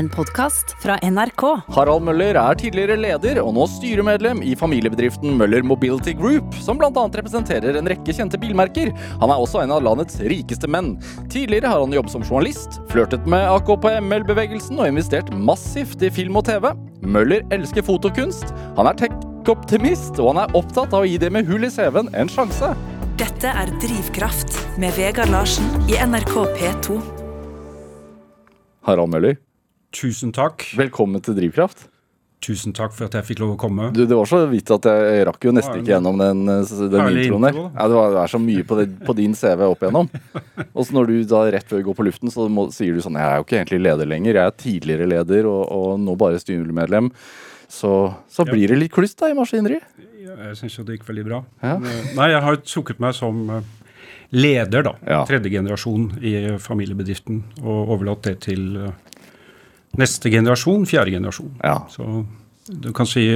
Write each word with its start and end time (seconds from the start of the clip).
En 0.00 0.08
podkast 0.08 0.70
fra 0.80 0.94
NRK. 1.04 1.42
Harald 1.76 2.06
Møller 2.06 2.38
er 2.40 2.56
tidligere 2.56 2.94
leder 2.96 3.36
og 3.42 3.50
nå 3.52 3.66
styremedlem 3.68 4.38
i 4.48 4.54
familiebedriften 4.56 5.34
Møller 5.36 5.60
Mobility 5.66 6.14
Group, 6.16 6.54
som 6.64 6.78
bl.a. 6.80 6.88
representerer 7.18 7.76
en 7.76 7.90
rekke 7.90 8.14
kjente 8.16 8.40
bilmerker. 8.40 8.94
Han 9.20 9.28
er 9.28 9.42
også 9.42 9.60
en 9.60 9.74
av 9.76 9.82
landets 9.84 10.16
rikeste 10.24 10.70
menn. 10.72 10.94
Tidligere 11.28 11.68
har 11.68 11.84
han 11.84 11.92
jobbet 11.92 12.14
som 12.14 12.24
journalist, 12.24 12.78
flørtet 12.88 13.28
med 13.28 13.44
AKP-ML-bevegelsen 13.58 14.80
og 14.80 14.88
investert 14.88 15.28
massivt 15.36 16.00
i 16.00 16.08
film 16.16 16.40
og 16.40 16.48
TV. 16.48 16.70
Møller 17.04 17.44
elsker 17.52 17.84
fotokunst, 17.84 18.54
han 18.80 18.88
er 18.88 18.96
tech-optimist, 19.02 20.16
og 20.16 20.32
han 20.32 20.46
er 20.46 20.56
opptatt 20.62 20.96
av 20.96 21.04
å 21.04 21.12
gi 21.12 21.20
det 21.20 21.28
med 21.36 21.52
hull 21.52 21.68
i 21.68 21.72
CV-en 21.76 22.08
en 22.16 22.32
sjanse. 22.38 22.72
Dette 23.20 23.52
er 23.52 23.76
Drivkraft 23.84 24.56
med 24.80 24.96
Vegard 24.96 25.36
Larsen 25.36 25.68
i 25.92 26.00
NRK 26.00 26.34
P2. 26.56 26.98
Harald 28.88 29.12
Møller, 29.12 29.36
Tusen 29.94 30.30
takk. 30.34 30.68
velkommen 30.78 31.22
til 31.24 31.34
Drivkraft. 31.34 31.88
Tusen 32.40 32.72
takk 32.72 32.94
for 32.96 33.04
at 33.10 33.16
jeg 33.18 33.26
fikk 33.26 33.40
lov 33.42 33.50
å 33.52 33.56
komme. 33.60 33.90
Du, 33.92 34.04
det 34.08 34.16
var 34.16 34.28
så 34.30 34.38
vidt 34.48 34.70
at 34.72 34.86
jeg 34.88 35.24
rakk 35.28 35.42
jo 35.44 35.52
nesten 35.52 35.82
ikke 35.82 35.90
gjennom 35.92 36.16
den, 36.16 36.38
den 36.48 37.18
introen 37.20 37.44
der. 37.44 37.58
Ja, 37.74 37.88
det, 37.90 37.96
var, 37.98 38.14
det 38.14 38.20
er 38.22 38.32
så 38.32 38.40
mye 38.40 38.62
på, 38.64 38.78
det, 38.78 38.86
på 39.04 39.16
din 39.18 39.34
CV 39.36 39.66
opp 39.66 39.82
igjennom. 39.84 40.08
Og 40.70 40.86
så 40.88 40.96
når 40.96 41.10
du 41.10 41.16
da 41.28 41.42
rett 41.52 41.68
før 41.68 41.82
vi 41.82 41.86
går 41.90 41.98
på 41.98 42.06
luften, 42.06 42.32
så 42.32 42.46
må, 42.48 42.68
sier 42.72 42.96
du 42.96 43.02
sånn 43.04 43.18
Jeg 43.20 43.26
er 43.28 43.42
jo 43.42 43.44
ikke 43.44 43.58
egentlig 43.58 43.82
leder 43.84 44.08
lenger. 44.14 44.38
Jeg 44.40 44.52
er 44.54 44.56
tidligere 44.62 45.10
leder 45.10 45.50
og, 45.50 45.60
og 45.74 46.00
nå 46.06 46.14
bare 46.22 46.40
styremedlem. 46.40 47.10
Så, 47.70 47.92
så 48.32 48.46
Ja. 48.46 48.54
blir 48.54 48.72
det 48.72 48.78
litt 48.80 48.94
kluss 48.94 49.12
da 49.20 49.28
i 49.30 49.36
maskineriet. 49.36 49.84
Jeg 50.30 50.56
syns 50.62 50.78
jo 50.78 50.86
det 50.86 50.96
gikk 50.96 51.10
veldig 51.10 51.26
bra. 51.28 51.42
Ja. 51.66 51.74
Eh, 51.76 52.08
Nei, 52.16 52.30
jeg 52.32 52.40
har 52.46 52.56
trukket 52.62 53.02
meg 53.04 53.18
som 53.18 53.42
eh, 53.58 53.68
leder, 54.32 54.86
da. 54.86 54.94
Ja. 55.04 55.20
Tredje 55.28 55.52
generasjon 55.52 56.08
i 56.24 56.34
familiebedriften. 56.62 57.42
Og 57.66 57.92
overlatt 57.98 58.24
det 58.30 58.38
til 58.48 58.64
eh, 58.86 58.96
neste 59.98 60.30
generasjon, 60.30 60.86
fjerde 60.88 61.14
generasjon. 61.16 61.54
Ja. 61.62 61.80
Så 61.90 62.24
du 62.70 62.92
kan 62.96 63.08
si 63.08 63.26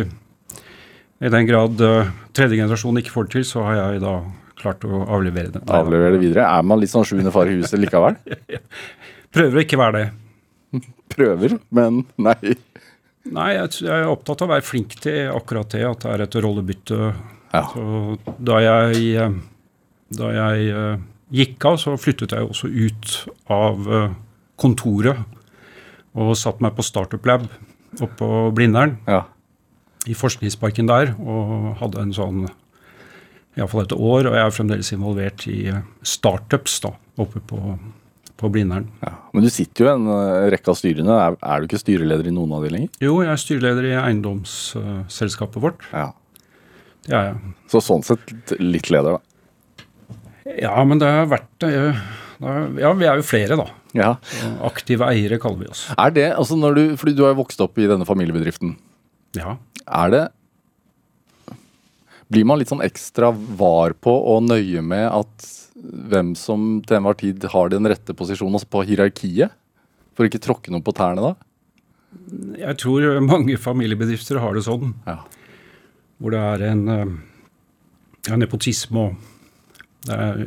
i 1.25 1.31
den 1.33 1.47
grad 1.49 1.81
eh, 1.81 2.11
tredje 2.37 2.59
generasjon 2.59 2.99
ikke 3.01 3.15
får 3.15 3.29
det 3.29 3.37
til, 3.37 3.47
så 3.49 3.65
har 3.69 3.79
jeg 3.79 4.03
da 4.05 4.19
klart 4.61 4.85
å 4.87 5.05
avlevere 5.17 5.55
det. 5.55 5.65
Avlevere 5.73 6.17
det 6.17 6.23
videre. 6.23 6.47
Er 6.47 6.67
man 6.67 6.81
litt 6.83 6.93
sånn 6.93 7.07
sjuende 7.07 7.33
far 7.35 7.51
i 7.51 7.57
huset 7.59 7.81
likevel? 7.81 8.19
Prøver 9.35 9.59
å 9.59 9.65
ikke 9.65 9.81
være 9.81 10.03
det. 10.03 10.07
Prøver, 11.15 11.59
men 11.75 12.05
nei. 12.21 12.57
Nei, 13.25 13.51
jeg, 13.57 13.87
er 13.89 14.11
opptatt 14.11 14.43
av 14.45 14.51
å 14.51 14.53
være 14.53 14.67
flink 14.67 14.99
til 15.01 15.31
akkurat 15.33 15.71
det, 15.73 15.85
at 15.89 16.05
det 16.05 16.13
er 16.13 16.25
et 16.27 16.37
rollebytte. 16.45 16.99
Ja. 17.55 17.63
Så 17.71 18.19
da 18.51 18.61
jeg, 18.61 19.05
eh, 19.17 19.39
da 20.19 20.33
jeg 20.35 20.69
eh, 20.75 21.07
gikk 21.41 21.71
av, 21.71 21.79
så 21.81 21.97
flyttet 22.01 22.37
jeg 22.37 22.51
også 22.51 22.69
ut 22.69 23.15
av 23.55 23.89
kontoret 24.61 25.34
og 26.15 26.35
satt 26.39 26.61
meg 26.63 26.75
på 26.77 26.85
Startup 26.87 27.25
Lab 27.27 27.49
oppe 28.01 28.15
på 28.19 28.29
Blindern, 28.55 28.97
Ja. 29.07 29.23
i 30.07 30.15
forskningsparken 30.15 30.87
der, 30.91 31.15
og 31.23 31.77
hadde 31.81 32.01
en 32.03 32.13
sånn 32.13 32.45
Iallfall 33.57 33.85
et 33.87 33.93
år, 33.95 34.27
og 34.27 34.35
jeg 34.35 34.43
er 34.43 34.51
fremdeles 34.51 34.89
involvert 34.93 35.45
i 35.47 35.69
eh, 35.71 35.83
startups 36.03 36.81
da, 36.83 36.91
oppe 37.23 37.39
på, 37.47 37.79
på 38.37 38.51
Blindern. 38.51 38.89
ja. 39.05 39.13
Men 39.33 39.45
du 39.47 39.51
sitter 39.51 39.85
jo 39.85 39.91
i 39.91 39.95
en 39.95 40.09
eh, 40.11 40.49
rekke 40.55 40.71
av 40.73 40.79
styrene. 40.81 41.15
Er, 41.23 41.37
er 41.39 41.61
du 41.63 41.69
ikke 41.69 41.79
styreleder 41.83 42.27
i 42.27 42.35
noen 42.35 42.53
av 42.57 42.67
de 42.67 42.73
lenger? 42.75 42.91
Jo, 43.03 43.21
jeg 43.23 43.31
er 43.31 43.43
styreleder 43.45 43.87
i 43.93 43.95
eiendomsselskapet 44.03 45.63
vårt. 45.63 45.87
Ja. 45.93 46.09
Det 47.07 47.15
er 47.15 47.25
jeg. 47.31 47.55
Så 47.71 47.83
sånn 47.85 48.03
sett 48.07 48.55
litt 48.59 48.91
leder, 48.91 49.19
da. 49.19 49.87
Ja, 50.61 50.75
men 50.85 50.99
det 51.01 51.09
har 51.09 51.27
vært 51.31 51.65
eh, 51.69 51.97
Ja, 52.43 52.91
vi 52.99 53.07
er 53.09 53.21
jo 53.23 53.27
flere, 53.27 53.57
da. 53.61 53.69
Ja. 53.95 54.15
Aktive 54.67 55.07
eiere 55.07 55.39
kaller 55.43 55.63
vi 55.63 55.71
oss. 55.71 55.87
Er 55.95 56.15
det, 56.15 56.29
altså 56.35 56.59
når 56.59 56.79
du, 56.79 56.83
fordi 57.01 57.15
du 57.17 57.23
har 57.25 57.35
jo 57.35 57.43
vokst 57.45 57.63
opp 57.63 57.79
i 57.79 57.87
denne 57.91 58.07
familiebedriften. 58.09 58.75
Ja. 59.39 59.59
Er 59.87 60.15
det 60.15 60.25
Blir 62.33 62.47
man 62.49 62.59
litt 62.59 62.71
sånn 62.73 62.83
ekstra 62.83 63.29
var 63.31 63.93
på 64.03 64.11
og 64.33 64.47
nøye 64.49 64.81
med 64.83 65.05
at 65.13 65.49
hvem 65.85 66.33
som 66.39 66.81
til 66.87 66.97
enhver 66.97 67.19
tid 67.21 67.45
har 67.53 67.69
den 67.71 67.87
rette 67.91 68.17
posisjonen 68.17 68.57
altså 68.57 68.71
på 68.73 68.83
hierarkiet? 68.89 69.53
For 70.17 70.27
ikke 70.27 70.41
tråkke 70.43 70.73
noe 70.73 70.83
på 70.83 70.95
tærne 70.97 71.21
da? 71.21 71.35
Jeg 72.59 72.79
tror 72.81 73.21
mange 73.23 73.59
familiebedrifter 73.61 74.41
har 74.43 74.57
det 74.57 74.65
sånn. 74.67 74.95
Ja. 75.07 75.21
Hvor 76.19 76.35
det 76.35 76.43
er 76.55 76.65
en 76.71 76.83
eh, 76.89 77.15
ja, 78.31 78.39
nepotisme 78.41 79.09
og 79.11 79.31
det 80.05 80.17
er 80.21 80.43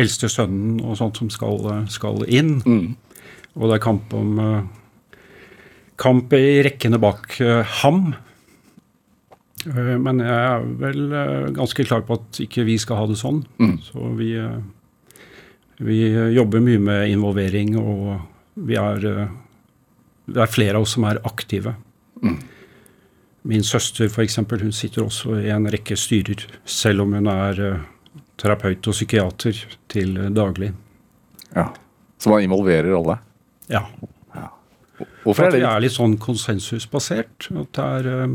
eldste 0.00 0.30
sønnen 0.30 0.80
og 0.82 0.98
sånt 1.00 1.20
som 1.20 1.30
skal, 1.32 1.60
eh, 1.70 1.86
skal 1.92 2.24
inn. 2.28 2.58
Mm. 2.64 2.96
Og 3.56 3.68
det 3.68 3.78
er 3.78 3.86
kamp 3.88 4.14
om 4.16 4.38
eh, 4.38 4.60
Kamp 6.00 6.32
i 6.32 6.62
rekkene 6.64 6.96
bak 6.96 7.34
eh, 7.44 7.74
ham. 7.82 8.14
Men 9.68 10.22
jeg 10.24 10.32
er 10.32 10.62
vel 10.80 11.10
ganske 11.52 11.84
klar 11.84 12.06
på 12.08 12.16
at 12.16 12.38
ikke 12.40 12.64
vi 12.64 12.78
skal 12.80 13.02
ha 13.02 13.02
det 13.10 13.18
sånn. 13.20 13.42
Mm. 13.60 13.74
Så 13.84 14.06
vi, 14.16 14.30
vi 15.84 15.98
jobber 16.32 16.64
mye 16.64 16.80
med 16.80 17.12
involvering, 17.12 17.76
og 17.76 18.14
vi 18.56 18.80
er 18.80 19.04
Det 20.24 20.40
er 20.40 20.48
flere 20.48 20.80
av 20.80 20.86
oss 20.86 20.96
som 20.96 21.04
er 21.04 21.20
aktive. 21.28 21.74
Mm. 22.24 22.40
Min 23.52 23.62
søster 23.62 24.08
eksempel, 24.24 24.62
hun 24.64 24.72
sitter 24.72 25.04
også 25.04 25.36
i 25.36 25.52
en 25.52 25.68
rekke 25.68 26.00
styrer, 26.00 26.46
selv 26.64 27.04
om 27.04 27.12
hun 27.12 27.28
er 27.28 27.60
terapeut 28.40 28.88
og 28.88 28.96
psykiater 28.96 29.60
til 29.90 30.16
eh, 30.16 30.32
daglig. 30.34 30.72
ja. 31.54 31.70
Så 32.20 32.28
man 32.28 32.42
involverer 32.44 32.92
alle. 32.92 33.14
Ja. 33.72 33.86
Hvorfor 35.24 35.46
er 35.46 35.48
at 35.48 35.54
vi 35.54 35.60
det 35.62 35.68
er 35.70 35.80
litt 35.80 35.94
sånn 35.94 36.18
konsensusbasert. 36.20 37.46
At 37.56 37.70
det 37.78 37.86
er, 37.86 38.26
um, 38.26 38.34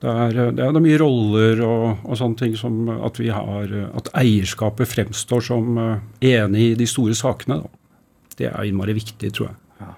det 0.00 0.14
er, 0.24 0.38
det 0.56 0.64
er 0.64 0.78
mye 0.80 1.00
roller 1.02 1.60
og, 1.66 2.06
og 2.08 2.16
sånne 2.16 2.40
ting 2.40 2.54
som 2.56 2.88
at 2.88 3.20
vi 3.20 3.28
har 3.28 3.68
uh, 3.68 3.90
At 4.00 4.08
eierskapet 4.16 4.88
fremstår 4.88 5.44
som 5.44 5.76
enig 5.76 6.64
i 6.70 6.78
de 6.80 6.88
store 6.88 7.18
sakene. 7.20 7.60
Da. 7.66 8.00
Det 8.40 8.48
er 8.48 8.70
innmari 8.70 8.96
viktig, 8.96 9.34
tror 9.36 9.50
jeg. 9.50 9.60
Ja. 9.84 9.92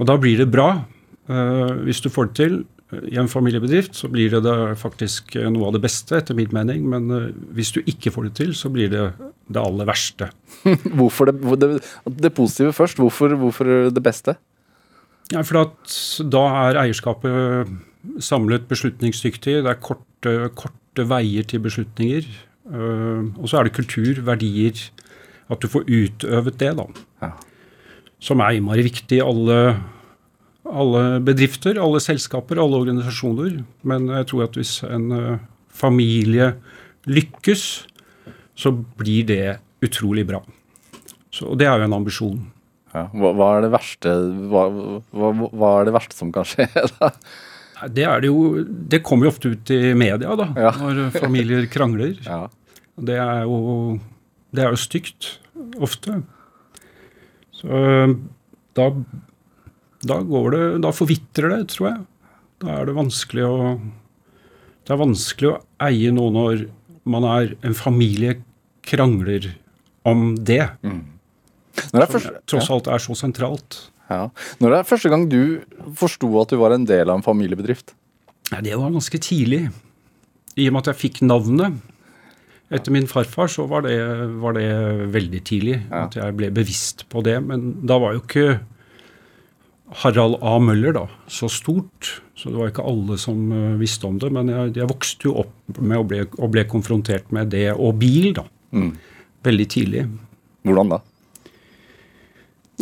Og 0.00 0.08
da 0.08 0.16
blir 0.24 0.40
det 0.40 0.48
bra. 0.48 0.70
Hvis 1.84 2.00
du 2.00 2.08
får 2.08 2.32
det 2.32 2.38
til 2.40 2.56
i 2.92 3.16
en 3.18 3.30
familiebedrift, 3.30 3.94
så 3.96 4.08
blir 4.12 4.30
det, 4.32 4.42
det 4.44 4.76
faktisk 4.80 5.34
uh, 5.38 5.48
noe 5.52 5.68
av 5.68 5.76
det 5.76 5.82
beste, 5.86 6.18
etter 6.18 6.36
min 6.36 6.52
mening. 6.54 6.84
Men 6.90 7.08
uh, 7.10 7.30
hvis 7.56 7.72
du 7.74 7.80
ikke 7.82 8.12
får 8.14 8.28
det 8.28 8.34
til, 8.40 8.54
så 8.56 8.70
blir 8.72 8.92
det 8.92 9.06
det 9.48 9.60
aller 9.60 9.88
verste. 9.88 10.30
Hvorfor 10.98 11.30
det, 11.30 11.38
det, 11.62 11.70
det 12.20 12.34
positive 12.36 12.74
først? 12.76 13.00
Hvorfor, 13.00 13.36
hvorfor 13.40 13.70
det 13.92 14.04
beste? 14.04 14.36
Ja, 15.32 15.40
for 15.40 15.62
at 15.64 15.94
da 16.28 16.44
er 16.66 16.82
eierskapet 16.84 17.72
samlet 18.20 18.66
beslutningsdyktig. 18.68 19.62
Det 19.64 19.70
er 19.70 19.80
korte, 19.80 20.34
korte 20.56 21.06
veier 21.08 21.46
til 21.48 21.62
beslutninger. 21.64 22.28
Og 22.68 23.48
så 23.48 23.58
er 23.58 23.66
det 23.66 23.76
kultur, 23.76 24.20
verdier. 24.26 24.76
At 25.48 25.64
du 25.64 25.68
får 25.72 25.88
utøvet 25.88 26.60
det, 26.60 26.70
da. 26.76 26.84
Ja. 27.24 27.30
Som 28.24 28.44
er 28.44 28.56
innmari 28.56 28.84
viktig 28.84 29.18
i 29.18 29.24
alle, 29.24 29.58
alle 30.64 31.20
bedrifter, 31.24 31.78
alle 31.80 32.00
selskaper, 32.00 32.60
alle 32.62 32.78
organisasjoner. 32.80 33.58
Men 33.84 34.08
jeg 34.08 34.28
tror 34.30 34.46
at 34.46 34.56
hvis 34.58 34.78
en 34.88 35.10
øh, 35.12 35.38
familie 35.68 36.54
lykkes, 37.10 37.64
så 38.56 38.72
blir 38.72 39.26
det 39.28 39.42
utrolig 39.84 40.24
bra. 40.28 40.40
Så, 41.34 41.48
og 41.50 41.58
det 41.58 41.66
er 41.68 41.80
jo 41.80 41.88
en 41.88 41.96
ambisjon. 41.96 42.38
Ja. 42.94 43.08
Hva, 43.10 43.32
hva 43.34 43.48
er 43.56 43.64
det 43.64 43.72
verste 43.74 44.12
hva, 44.52 44.62
hva, 45.10 45.70
er 45.80 45.88
det 45.88 45.94
verste 45.96 46.16
som 46.16 46.30
kan 46.34 46.46
skje? 46.46 46.68
da? 47.00 47.10
Det 47.90 48.06
det 48.22 48.28
jo 48.30 48.62
Det 48.64 49.02
kommer 49.04 49.26
jo 49.26 49.32
ofte 49.34 49.50
ut 49.50 49.70
i 49.74 49.94
media, 49.98 50.36
da, 50.38 50.46
Ja. 50.56 50.70
når 50.78 51.10
familier 51.18 51.66
krangler. 51.66 52.14
Ja. 52.24 52.44
Det 52.94 53.18
er 53.18 53.42
jo 53.42 53.98
Det 54.54 54.62
er 54.62 54.70
jo 54.70 54.78
stygt, 54.78 55.40
ofte. 55.82 56.22
Så 57.58 57.66
øh, 57.66 58.14
da 58.78 58.88
Da 60.04 60.18
går 60.22 60.50
det 60.54 60.62
Da 60.84 60.90
forvitrer 60.92 61.50
det, 61.54 61.60
tror 61.74 61.88
jeg. 61.90 62.00
Da 62.64 62.78
er 62.80 62.86
det 62.90 62.94
vanskelig 62.96 63.44
å 63.48 63.58
Det 64.84 64.92
er 64.94 65.00
vanskelig 65.00 65.50
å 65.54 65.58
eie 65.86 66.10
noe 66.12 66.30
når 66.34 66.66
man 67.08 67.24
er 67.28 67.54
en 67.64 67.74
familie 67.76 68.38
krangler 68.84 69.50
om 70.04 70.34
det. 70.36 70.62
Når, 70.84 71.00
det 71.92 72.02
er 72.04 72.12
Som 72.20 72.36
tross 72.52 72.70
alt 72.72 72.86
er 72.92 73.00
så 73.02 73.16
sentralt. 73.16 73.78
ja. 74.10 74.28
Når 74.60 74.70
det 74.74 74.78
er 74.78 74.88
første 74.88 75.08
gang 75.12 75.24
du 75.32 75.40
forsto 75.96 76.28
at 76.40 76.52
du 76.52 76.56
var 76.60 76.72
en 76.76 76.84
del 76.88 77.08
av 77.08 77.16
en 77.20 77.24
familiebedrift? 77.24 77.94
Ja, 78.52 78.60
det 78.60 78.76
var 78.76 78.92
ganske 78.92 79.18
tidlig. 79.24 79.70
I 80.56 80.68
og 80.68 80.76
med 80.76 80.84
at 80.84 80.92
jeg 80.92 81.00
fikk 81.10 81.22
navnet. 81.24 81.80
Etter 82.72 82.92
min 82.92 83.06
farfar 83.08 83.48
så 83.52 83.64
var 83.68 83.82
det, 83.88 83.96
var 84.40 84.52
det 84.56 84.68
veldig 85.12 85.40
tidlig 85.44 85.78
Ja. 85.90 86.04
at 86.04 86.14
jeg 86.16 86.36
ble 86.36 86.50
bevisst 86.50 87.06
på 87.08 87.22
det. 87.24 87.40
Men 87.44 87.86
da 87.86 87.98
var 87.98 88.14
jo 88.16 88.20
ikke 88.20 88.60
Harald 90.02 90.40
A. 90.42 90.56
Møller 90.58 90.92
da, 90.96 91.04
så 91.30 91.46
stort, 91.52 92.16
så 92.34 92.50
det 92.50 92.58
var 92.58 92.70
ikke 92.72 92.84
alle 92.90 93.16
som 93.20 93.46
eh, 93.54 93.76
visste 93.78 94.08
om 94.08 94.18
det. 94.18 94.30
Men 94.34 94.50
jeg, 94.50 94.74
jeg 94.80 94.90
vokste 94.90 95.28
jo 95.28 95.36
opp 95.44 95.78
med 95.80 96.00
å 96.00 96.06
bli, 96.10 96.22
og 96.38 96.50
ble 96.54 96.64
konfrontert 96.70 97.30
med 97.34 97.52
det 97.54 97.68
og 97.74 97.98
bil 98.02 98.32
da, 98.40 98.46
Mm. 98.74 98.88
veldig 99.46 99.66
tidlig. 99.70 100.00
Hvordan 100.66 100.88
da? 100.96 100.96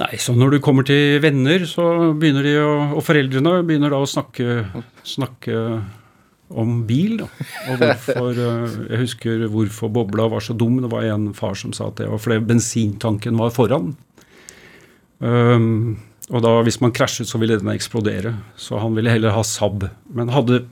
Nei, 0.01 0.15
så 0.17 0.33
når 0.33 0.55
du 0.55 0.61
kommer 0.65 0.87
til 0.89 1.19
venner, 1.21 1.67
så 1.69 1.85
begynner 2.17 2.47
de 2.47 2.55
å, 2.63 2.71
og 2.97 3.03
foreldrene 3.05 3.59
begynner 3.69 3.93
da 3.93 3.99
å 4.01 4.09
snakke, 4.09 4.63
snakke 5.05 5.59
om 6.49 6.79
bil. 6.89 7.19
Da. 7.21 7.27
Og 7.73 7.83
hvorfor, 7.83 8.31
eh, 8.41 8.79
jeg 8.95 9.03
husker 9.03 9.45
hvorfor 9.53 9.93
bobla 9.93 10.31
var 10.33 10.41
så 10.45 10.57
dum. 10.57 10.81
Det 10.81 10.89
var 10.93 11.05
en 11.11 11.29
far 11.37 11.53
som 11.61 11.75
sa 11.77 11.91
at 11.93 12.01
det 12.01 12.09
var 12.09 12.23
fordi 12.25 12.41
bensintanken 12.49 13.37
var 13.41 13.53
foran. 13.53 13.93
Um, 15.21 15.99
og 16.31 16.45
da 16.45 16.53
hvis 16.67 16.81
man 16.83 16.95
krasjet, 16.95 17.29
så 17.29 17.41
ville 17.43 17.59
den 17.59 17.73
eksplodere. 17.73 18.37
Så 18.61 18.79
han 18.83 18.95
ville 18.97 19.11
heller 19.11 19.35
ha 19.35 19.43
Saab. 19.47 19.89
Men 20.15 20.31
hadde 20.35 20.65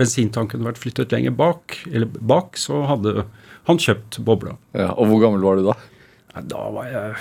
bensintanken 0.00 0.64
vært 0.66 0.80
flyttet 0.82 1.12
lenger 1.14 1.34
bak, 1.38 1.76
eller 1.90 2.10
bak 2.18 2.58
så 2.58 2.82
hadde 2.88 3.26
han 3.68 3.80
kjøpt 3.80 4.18
bobla. 4.26 4.56
Ja, 4.76 4.90
og 4.92 5.08
hvor 5.10 5.22
gammel 5.22 5.44
var 5.44 5.60
du 5.60 5.64
da? 5.68 5.76
Ja, 6.34 6.42
da 6.50 6.62
var 6.74 6.86
jeg 6.90 7.16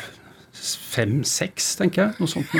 fem-seks, 0.53 1.71
tenker 1.79 2.03
jeg. 2.03 2.11
Noe 2.21 2.29
sånt. 2.29 2.45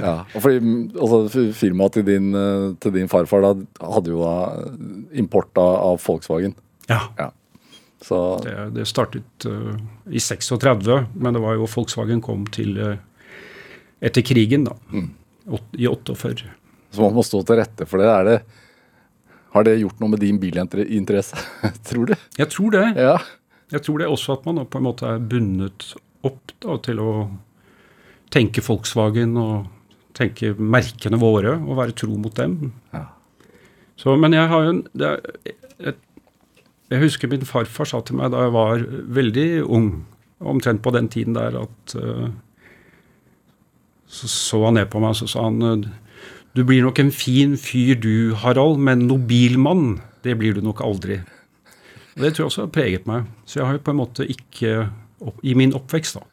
ja, 0.00 0.14
og 0.24 0.40
fordi 0.40 0.58
altså, 0.96 1.18
Firmaet 1.56 1.92
til, 1.98 2.04
din, 2.08 2.26
eh, 2.36 2.74
til 2.82 2.92
din 2.96 3.10
farfar 3.12 3.40
da, 3.44 3.50
hadde 3.94 4.10
jo 4.14 4.18
da 4.24 4.34
import 5.20 5.52
av 5.60 6.00
Volkswagen. 6.04 6.54
Ja. 6.88 7.00
ja. 7.20 7.28
Så. 8.02 8.18
Det, 8.44 8.54
det 8.76 8.86
startet 8.86 9.46
uh, 9.50 9.74
i 10.10 10.20
36, 10.22 11.00
men 11.14 11.34
det 11.34 11.42
var 11.42 11.56
jo 11.58 11.66
Volkswagen 11.66 12.22
kom 12.22 12.44
til 12.54 12.78
uh, 12.78 12.94
etter 14.00 14.22
krigen, 14.22 14.68
da. 14.68 14.76
Mm. 14.92 15.10
I 15.74 15.88
48. 15.88 16.46
Så 16.94 17.02
man 17.02 17.16
må 17.16 17.24
stå 17.26 17.42
til 17.46 17.58
rette 17.58 17.88
for 17.88 18.00
det. 18.00 18.08
Er 18.12 18.28
det. 18.28 18.38
Har 19.56 19.64
det 19.64 19.78
gjort 19.80 20.00
noe 20.02 20.12
med 20.12 20.22
din 20.22 20.38
bilinteresse, 20.40 21.40
tror 21.88 22.12
du? 22.12 22.14
Jeg 22.38 22.52
tror 22.52 22.76
det. 22.76 22.84
Ja. 23.00 23.16
Jeg 23.72 23.84
tror 23.84 24.00
det 24.00 24.06
er 24.06 24.14
også 24.14 24.38
at 24.38 24.46
man 24.48 24.62
på 24.68 24.80
en 24.80 24.86
måte 24.86 25.08
er 25.08 25.20
bundet 25.20 25.90
opp 26.26 26.54
da, 26.62 26.78
til 26.84 27.00
å 27.02 27.10
tenke 28.32 28.64
Volkswagen 28.64 29.36
og 29.40 29.68
tenke 30.16 30.54
merkene 30.58 31.20
våre 31.20 31.54
og 31.58 31.78
være 31.78 31.96
tro 31.96 32.16
mot 32.20 32.34
dem. 32.36 32.72
Ja. 32.94 33.06
Så, 33.98 34.14
men 34.20 34.36
jeg 34.36 34.48
har 34.50 34.64
jo 34.64 34.74
en 34.76 34.82
jeg, 34.98 35.94
jeg 36.88 37.02
husker 37.02 37.28
min 37.28 37.44
farfar 37.44 37.88
sa 37.88 38.00
til 38.00 38.16
meg 38.16 38.32
da 38.32 38.46
jeg 38.46 38.54
var 38.54 38.84
veldig 39.18 39.48
ung, 39.64 39.88
omtrent 40.40 40.80
på 40.84 40.92
den 40.94 41.08
tiden 41.12 41.36
der, 41.36 41.58
at 41.66 41.96
uh, 41.96 42.28
Så 44.08 44.28
så 44.28 44.64
han 44.64 44.78
ned 44.78 44.88
på 44.88 45.00
meg 45.04 45.12
og 45.12 45.28
sa 45.28 45.42
han 45.44 45.84
du 46.56 46.64
blir 46.64 46.82
nok 46.82 46.98
en 46.98 47.12
fin 47.12 47.56
fyr 47.60 47.94
du, 48.00 48.34
Harald, 48.34 48.80
men 48.82 49.06
nobilmann, 49.06 50.00
det 50.24 50.38
blir 50.40 50.56
du 50.56 50.62
nok 50.64 50.80
aldri. 50.82 51.20
Det 52.18 52.32
tror 52.34 52.44
jeg 52.44 52.48
også 52.48 52.64
har 52.64 52.72
preget 52.74 53.06
meg. 53.06 53.28
Så 53.46 53.60
jeg 53.60 53.68
har 53.68 53.76
jo 53.76 53.84
på 53.84 53.92
en 53.94 54.00
måte 54.00 54.26
ikke, 54.26 54.88
i 55.46 55.54
min 55.54 55.74
oppvekst, 55.76 56.18
da, 56.18 56.24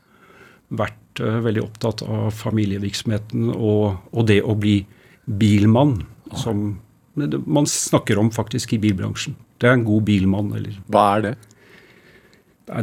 vært 0.81 1.21
uh, 1.21 1.37
veldig 1.45 1.61
opptatt 1.67 2.01
av 2.07 2.31
familievirksomheten 2.33 3.51
og, 3.53 3.99
og, 4.11 4.23
det 4.31 4.39
å 4.41 4.55
bli 4.57 4.79
bilmann, 5.25 5.99
som 6.33 6.79
man 7.15 7.69
snakker 7.69 8.17
om 8.19 8.31
faktisk 8.33 8.73
i 8.75 8.81
bilbransjen. 8.81 9.37
Det 9.65 9.71
er 9.71 9.79
en 9.79 9.87
god 9.87 10.05
bilmann, 10.05 10.53
eller 10.53 10.77
Hva 10.93 11.05
er 11.15 11.23
det? 11.25 11.35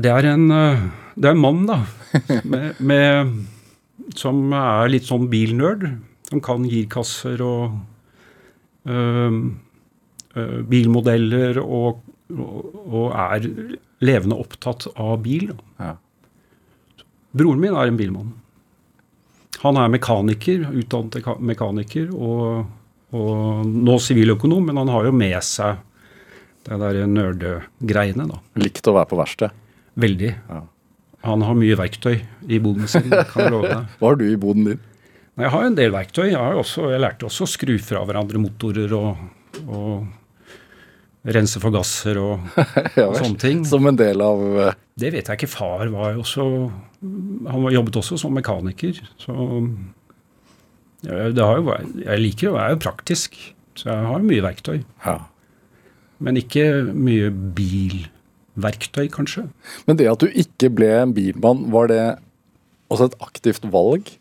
Det 0.03 0.11
er 0.11 0.29
en, 0.33 0.49
uh, 0.51 0.83
det 1.15 1.29
er 1.31 1.37
en 1.37 1.43
mann, 1.43 1.61
da, 1.71 1.79
med, 2.51 2.81
med, 2.83 3.37
som 4.19 4.43
er 4.51 4.91
litt 4.91 5.07
sånn 5.07 5.29
bilnerd. 5.31 5.87
Som 6.27 6.43
kan 6.43 6.65
girkasser 6.65 7.43
og 7.45 7.75
øh, 8.89 9.35
bilmodeller 10.65 11.59
og 11.61 12.01
og, 12.33 13.13
er 13.13 13.49
levende 14.03 14.39
opptatt 14.41 14.89
av 14.97 15.19
bil. 15.25 15.53
Ja. 15.81 15.97
Broren 17.33 17.61
min 17.63 17.77
er 17.77 17.91
en 17.91 17.99
bilmann. 17.99 18.33
Han 19.63 19.79
er 19.79 19.93
mekaniker, 19.93 20.67
utdannet 20.73 21.29
mekaniker 21.39 22.11
og, 22.13 22.65
og 23.15 23.67
nå 23.69 23.99
siviløkonom, 24.03 24.67
men 24.69 24.81
han 24.81 24.91
har 24.91 25.07
jo 25.07 25.15
med 25.15 25.39
seg 25.47 25.81
det 26.67 26.79
der 26.79 27.01
nerdegreiene, 27.11 28.29
da. 28.31 28.39
Likt 28.61 28.87
å 28.87 28.95
være 28.97 29.11
på 29.11 29.19
verksted? 29.19 29.59
Veldig. 30.03 30.31
Ja. 30.49 30.63
Han 31.27 31.45
har 31.47 31.59
mye 31.59 31.77
verktøy 31.79 32.17
i 32.51 32.59
boden 32.63 32.89
sin, 32.91 33.11
kan 33.11 33.45
jeg 33.47 33.53
love 33.55 33.69
deg. 33.71 33.93
Hva 33.99 34.11
har 34.11 34.19
du 34.19 34.27
i 34.27 34.41
boden 34.41 34.73
din? 34.73 34.81
Jeg 35.41 35.53
har 35.55 35.65
en 35.65 35.77
del 35.79 35.95
verktøy. 35.95 36.27
Jeg, 36.33 36.59
også, 36.61 36.91
jeg 36.93 37.03
lærte 37.03 37.29
også 37.29 37.47
å 37.47 37.51
skru 37.51 37.77
fra 37.83 38.03
hverandre 38.07 38.41
motorer 38.43 38.93
og, 38.97 39.23
og 39.65 41.31
rense 41.33 41.63
for 41.63 41.75
gasser 41.75 42.19
og, 42.21 42.43
ja, 42.99 43.07
og 43.07 43.17
sånne 43.17 43.41
ting. 43.41 43.63
Som 43.69 43.89
en 43.89 43.99
del 43.99 44.23
av 44.25 44.43
uh... 44.43 44.69
Det 44.99 45.13
vet 45.15 45.31
jeg 45.31 45.41
ikke. 45.41 45.51
Far 45.55 45.87
var 45.89 46.13
jo 46.13 46.23
også 46.27 46.47
Han 47.49 47.69
jobbet 47.73 47.99
også 48.03 48.19
som 48.21 48.35
mekaniker. 48.37 49.01
Så 49.23 49.35
ja, 51.03 51.31
jo, 51.33 51.75
jeg 52.05 52.21
liker 52.21 52.53
å 52.53 52.59
være 52.59 52.79
praktisk. 52.83 53.39
Så 53.79 53.89
jeg 53.89 54.11
har 54.11 54.27
mye 54.27 54.45
verktøy. 54.45 54.83
Ja. 55.07 55.17
Men 56.23 56.39
ikke 56.39 56.67
mye 56.95 57.31
bilverktøy, 57.57 59.09
kanskje. 59.13 59.49
Men 59.89 59.99
det 59.99 60.11
at 60.11 60.23
du 60.23 60.29
ikke 60.31 60.71
ble 60.73 60.91
en 61.01 61.15
bilmann, 61.17 61.67
var 61.75 61.91
det 61.93 62.03
også 62.93 63.11
et 63.11 63.19
aktivt 63.25 63.67
valg 63.73 64.15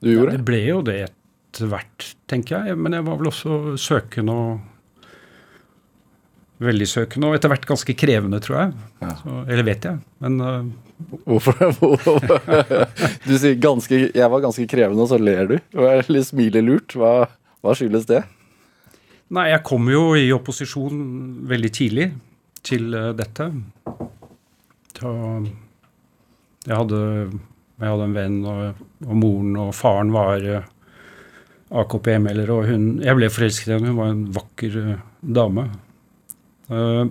du 0.00 0.10
gjorde? 0.14 0.34
Ja, 0.34 0.40
det 0.40 0.48
ble 0.48 0.60
jo 0.64 0.82
det 0.84 0.98
etter 1.06 1.70
hvert, 1.70 2.10
tenker 2.30 2.66
jeg. 2.66 2.78
Men 2.80 2.96
jeg 2.96 3.06
var 3.06 3.20
vel 3.20 3.30
også 3.30 3.76
søkende 3.80 4.36
og 4.36 4.60
veldig 6.60 6.86
søkende, 6.88 7.28
og 7.28 7.36
etter 7.38 7.52
hvert 7.52 7.66
ganske 7.68 7.94
krevende, 7.96 8.40
tror 8.44 8.58
jeg. 8.58 8.72
Ja. 9.00 9.12
Så, 9.22 9.36
eller 9.48 9.66
vet 9.66 9.86
jeg, 9.88 10.00
men 10.20 10.40
uh, 10.44 10.64
Hvorfor? 11.24 11.56
du 13.24 13.32
sier 13.40 13.54
ganske, 13.56 14.00
'jeg 14.12 14.30
var 14.30 14.42
ganske 14.44 14.66
krevende', 14.68 15.00
og 15.00 15.08
så 15.08 15.16
ler 15.16 15.46
du. 15.48 15.56
Eller 15.72 16.26
smiler 16.26 16.60
lurt. 16.60 16.92
Hva, 16.92 17.30
hva 17.64 17.72
skyldes 17.72 18.04
det? 18.10 18.20
Nei, 19.30 19.46
jeg 19.52 19.62
kom 19.62 19.86
jo 19.92 20.16
i 20.18 20.32
opposisjon 20.34 21.02
veldig 21.50 21.70
tidlig 21.70 22.08
til 22.66 22.88
uh, 22.96 23.12
dette. 23.14 23.46
Så 24.96 25.12
jeg 26.66 26.74
hadde, 26.74 26.98
jeg 27.78 27.92
hadde 27.92 28.08
en 28.08 28.16
venn, 28.16 28.40
og, 28.42 28.82
og, 29.06 29.14
moren 29.14 29.54
og 29.62 29.70
faren 29.78 30.10
var 30.14 30.42
uh, 30.42 30.66
AKP-melder, 31.70 32.50
og 32.50 32.66
hun 32.66 32.90
Jeg 33.04 33.16
ble 33.20 33.30
forelsket 33.30 33.70
i 33.70 33.76
henne. 33.76 33.92
Hun 33.94 34.00
var 34.02 34.12
en 34.16 34.26
vakker 34.34 34.80
dame. 35.22 35.68
Uh, 36.66 37.06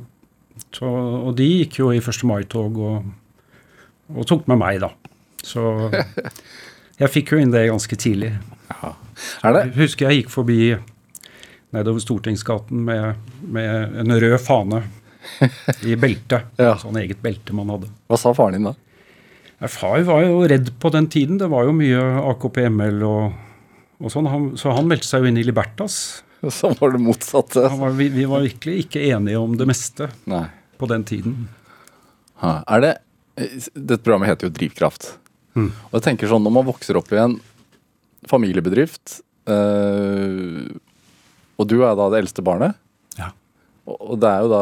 så, 0.76 0.92
og 0.92 1.34
de 1.40 1.48
gikk 1.62 1.80
jo 1.80 1.94
i 1.96 2.04
1. 2.04 2.24
mai-tog 2.28 2.84
og, 2.84 3.10
og, 4.12 4.24
tok 4.28 4.44
med 4.52 4.60
meg, 4.60 4.84
da. 4.84 4.92
Så 5.40 5.88
jeg 7.00 7.16
fikk 7.16 7.32
jo 7.32 7.40
inn 7.40 7.56
det 7.56 7.70
ganske 7.72 7.96
tidlig. 7.96 8.36
Ja. 8.76 8.96
Jeg 9.40 9.78
husker 9.80 10.10
jeg 10.10 10.26
gikk 10.26 10.36
forbi 10.36 10.62
nedover 11.76 12.04
Stortingsgaten 12.04 12.86
med, 12.86 13.20
med 13.42 14.00
en 14.02 14.16
rød 14.22 14.38
fane 14.42 14.84
i 15.86 15.96
beltet. 16.00 16.50
ja. 16.62 16.76
Sånn 16.82 16.98
eget 17.02 17.22
belte 17.24 17.56
man 17.56 17.72
hadde. 17.74 17.92
Hva 18.10 18.20
sa 18.20 18.34
faren 18.38 18.58
din 18.58 18.70
da? 18.72 18.76
Far 19.68 20.00
var 20.08 20.24
jo 20.24 20.44
redd 20.48 20.72
på 20.80 20.92
den 20.94 21.10
tiden. 21.12 21.40
Det 21.42 21.50
var 21.52 21.68
jo 21.68 21.76
mye 21.76 22.00
AKP-ML 22.32 23.04
og, 23.04 23.36
og 24.00 24.14
sånn. 24.14 24.30
Han, 24.32 24.50
så 24.60 24.72
han 24.78 24.88
meldte 24.88 25.10
seg 25.10 25.26
jo 25.26 25.32
inn 25.32 25.40
i 25.42 25.46
Libertas. 25.46 26.00
Som 26.60 26.78
var 26.80 26.96
det 26.96 27.04
motsatte. 27.04 27.66
Var, 27.68 27.96
vi, 27.98 28.10
vi, 28.14 28.26
var 28.30 28.46
virkelig 28.46 28.86
ikke 28.86 29.04
enige 29.12 29.42
om 29.42 29.58
det 29.60 29.68
meste 29.70 30.10
Nei. 30.32 30.46
på 30.80 30.88
den 30.92 31.04
tiden. 31.08 31.48
Ha, 32.40 32.62
er 32.72 32.86
det, 32.86 32.94
Dette 33.76 34.02
programmet 34.06 34.32
heter 34.32 34.48
jo 34.48 34.56
Drivkraft. 34.56 35.12
Mm. 35.60 35.72
Og 35.90 35.98
jeg 35.98 36.06
tenker 36.08 36.32
sånn, 36.32 36.46
Når 36.46 36.56
man 36.56 36.68
vokser 36.70 37.00
opp 37.00 37.12
i 37.12 37.20
en 37.20 37.40
familiebedrift, 38.30 39.20
øh, 39.52 40.72
og 41.60 41.68
du 41.70 41.82
er 41.84 41.98
da 42.00 42.08
det 42.12 42.24
eldste 42.24 42.46
barnet 42.46 42.78
ja. 43.20 43.32
og, 43.86 44.16
det 44.22 44.32
er 44.32 44.46
jo 44.46 44.52
da 44.54 44.62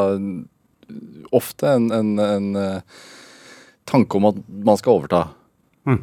ofte 1.38 1.70
en, 1.76 1.90
en, 1.92 2.12
en, 2.22 2.48
eh, 2.56 3.00
tanke 3.88 4.18
om 4.18 4.28
at 4.30 4.38
man 4.48 4.78
skal 4.80 4.98
overta. 4.98 5.20
Mm. 5.88 6.00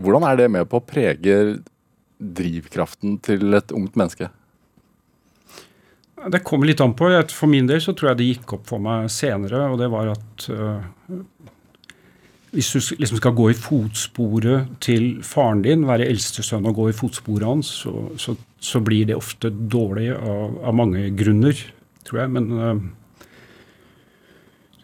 Hvordan 0.00 0.26
er 0.28 0.36
det 0.40 0.50
med 0.52 0.68
på 0.68 0.80
å 0.80 0.84
prege 0.84 1.36
drivkraften 2.20 3.18
til 3.24 3.56
et 3.56 3.72
ungt 3.76 3.96
menneske? 4.00 4.30
Det 6.28 6.42
kommer 6.44 6.68
litt 6.68 6.80
an 6.84 6.92
på. 6.96 7.08
For 7.32 7.48
min 7.48 7.68
del 7.68 7.80
så 7.80 7.94
tror 7.96 8.12
jeg 8.12 8.20
det 8.20 8.28
gikk 8.34 8.56
opp 8.58 8.66
for 8.68 8.82
meg 8.84 9.08
senere, 9.12 9.66
og 9.72 9.80
det 9.80 9.88
var 9.92 10.12
at 10.12 10.48
uh, 10.52 10.84
hvis 12.50 12.70
du 12.72 12.78
liksom 12.98 13.20
skal 13.20 13.34
gå 13.38 13.50
i 13.52 13.58
fotsporet 13.58 14.72
til 14.82 15.20
faren 15.26 15.62
din, 15.62 15.86
være 15.86 16.08
eldstesønn 16.10 16.66
og 16.66 16.78
gå 16.80 16.88
i 16.90 16.96
fotsporet 16.96 17.46
hans, 17.46 17.70
så, 17.84 17.92
så, 18.18 18.34
så, 18.58 18.82
blir 18.82 19.06
det 19.06 19.18
ofte 19.18 19.50
dårlig 19.50 20.10
av, 20.16 20.56
av 20.66 20.74
mange 20.74 21.04
grunner, 21.14 21.54
tror 22.06 22.24
jeg. 22.24 22.32
Men 22.34 22.50
uh, 22.58 22.80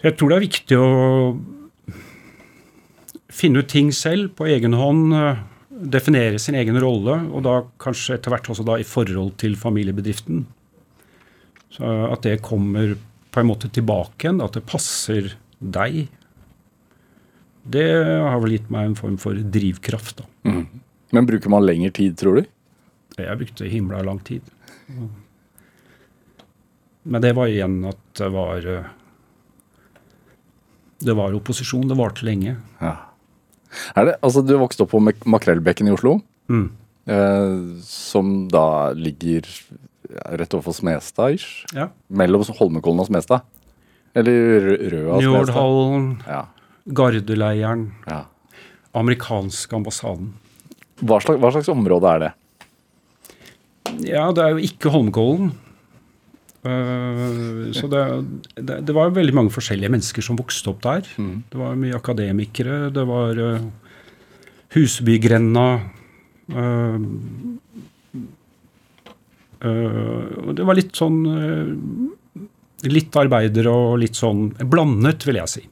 jeg 0.05 0.15
tror 0.15 0.31
det 0.31 0.39
er 0.39 0.47
viktig 0.47 0.79
å 0.79 0.89
finne 3.37 3.61
ut 3.65 3.71
ting 3.73 3.91
selv 3.95 4.37
på 4.39 4.47
egen 4.55 4.79
hånd. 4.79 5.11
Uh, 5.17 5.43
definere 5.77 6.39
sin 6.41 6.57
egen 6.57 6.79
rolle, 6.81 7.19
og 7.35 7.43
da 7.45 7.59
kanskje 7.83 8.17
etter 8.17 8.33
hvert 8.33 8.49
også 8.53 8.65
da 8.67 8.79
i 8.81 8.87
forhold 8.87 9.35
til 9.43 9.59
familiebedriften. 9.61 10.47
Så 11.75 11.91
At 12.09 12.23
det 12.25 12.41
kommer 12.47 12.95
på 13.35 13.43
en 13.43 13.51
måte 13.51 13.69
tilbake 13.69 14.25
igjen. 14.25 14.41
At 14.41 14.57
det 14.57 14.65
passer 14.69 15.35
deig. 15.61 16.07
Det 17.69 17.87
har 18.23 18.39
vel 18.43 18.53
gitt 18.57 18.69
meg 18.71 18.87
en 18.91 18.95
form 18.99 19.17
for 19.19 19.35
drivkraft, 19.35 20.21
da. 20.21 20.27
Men 21.13 21.27
bruker 21.27 21.51
man 21.51 21.65
lengre 21.67 21.91
tid, 21.95 22.17
tror 22.19 22.41
du? 22.43 22.47
Jeg 23.19 23.39
brukte 23.41 23.69
himla 23.71 24.03
lang 24.07 24.21
tid. 24.27 24.43
Men 27.07 27.23
det 27.23 27.33
var 27.37 27.47
igjen 27.51 27.79
at 27.89 27.99
det 28.19 28.29
var 28.35 28.67
eh, 28.67 28.87
Det 31.07 31.15
var 31.17 31.35
opposisjon. 31.37 31.87
Det 31.89 31.97
varte 31.99 32.25
lenge. 32.27 32.57
Ja. 32.81 32.95
Er 33.95 34.09
det, 34.09 34.15
altså 34.25 34.43
Du 34.47 34.55
vokste 34.59 34.87
opp 34.87 34.93
på 34.95 35.01
Mak- 35.03 35.27
Makrellbekken 35.29 35.89
i 35.91 35.95
Oslo, 35.95 36.21
Mm. 36.49 36.71
eh, 37.07 37.81
som 37.83 38.49
da 38.49 38.93
ligger 38.95 39.43
rett 40.39 40.55
overfor 40.55 40.73
Smestad, 40.75 41.35
ish? 41.35 41.65
Ja. 41.75 41.89
Mellom 42.09 42.43
Holmenkollen 42.47 43.01
og 43.01 43.07
Smestad? 43.11 43.41
Eller 44.15 44.61
Rø- 44.61 44.91
Røa 44.93 45.15
og 45.17 45.23
Smestad? 45.23 45.55
Njordhallen, 45.55 46.23
Ja, 46.27 46.45
Gardeleiren, 46.87 47.89
ja. 48.07 48.25
amerikanske 48.95 49.77
ambassaden. 49.77 50.35
Hva, 51.03 51.21
slags, 51.21 51.41
hva 51.43 51.53
slags 51.53 51.71
område 51.73 52.13
er 52.13 52.25
det? 52.25 52.33
Ja, 54.07 54.29
det 54.35 54.45
er 54.45 54.55
jo 54.55 54.67
ikke 54.67 54.93
Holmenkollen. 54.95 55.55
Uh, 56.67 57.71
så 57.77 57.87
det, 57.87 58.01
det, 58.59 58.81
det 58.89 58.95
var 58.95 59.13
veldig 59.15 59.35
mange 59.37 59.55
forskjellige 59.55 59.93
mennesker 59.93 60.25
som 60.25 60.39
vokste 60.39 60.73
opp 60.73 60.81
der. 60.83 61.07
Det 61.07 61.59
var 61.61 61.77
mye 61.79 61.95
akademikere, 61.95 62.89
det 62.95 63.05
var 63.07 63.39
uh, 63.39 63.69
Husbygrenda 64.75 65.67
uh, 66.53 66.99
eh, 69.63 70.53
Det 70.59 70.67
var 70.67 70.79
litt 70.79 70.97
sånn 70.99 71.21
eh, 71.31 71.71
Litt 72.91 73.17
arbeidere 73.17 73.73
og 73.73 74.01
litt 74.03 74.19
sånn 74.19 74.51
blandet, 74.69 75.25
vil 75.27 75.41
jeg 75.41 75.51
si. 75.51 75.63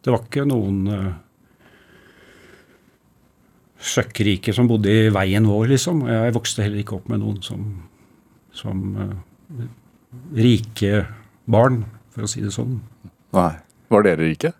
Det 0.00 0.12
var 0.14 0.24
ikke 0.24 0.46
noen 0.48 0.78
uh, 0.88 1.10
søkkrike 3.80 4.54
som 4.56 4.68
bodde 4.70 4.92
i 4.92 5.10
veien 5.12 5.48
vår, 5.48 5.72
liksom. 5.74 6.06
Jeg 6.08 6.36
vokste 6.36 6.64
heller 6.64 6.82
ikke 6.82 6.96
opp 6.98 7.10
med 7.12 7.20
noen 7.22 7.40
som, 7.44 7.66
som 8.56 8.86
uh, 8.96 9.66
rike 10.36 11.04
barn, 11.50 11.82
for 12.14 12.26
å 12.26 12.30
si 12.30 12.42
det 12.44 12.54
sånn. 12.54 12.78
Nei. 13.36 13.52
Var 13.90 14.04
dere 14.06 14.22
rike? 14.22 14.52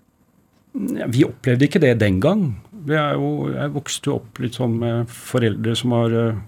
Ja, 0.97 1.06
vi 1.11 1.25
opplevde 1.26 1.66
ikke 1.66 1.82
det 1.82 2.00
den 2.02 2.20
gang. 2.23 2.44
Vi 2.87 2.97
er 2.99 3.14
jo, 3.18 3.50
jeg 3.52 3.75
vokste 3.75 4.11
jo 4.11 4.16
opp 4.18 4.40
litt 4.42 4.56
sånn 4.59 4.76
med 4.80 5.11
foreldre 5.11 5.75
som 5.78 5.94
har 5.94 6.14
eh, 6.18 6.40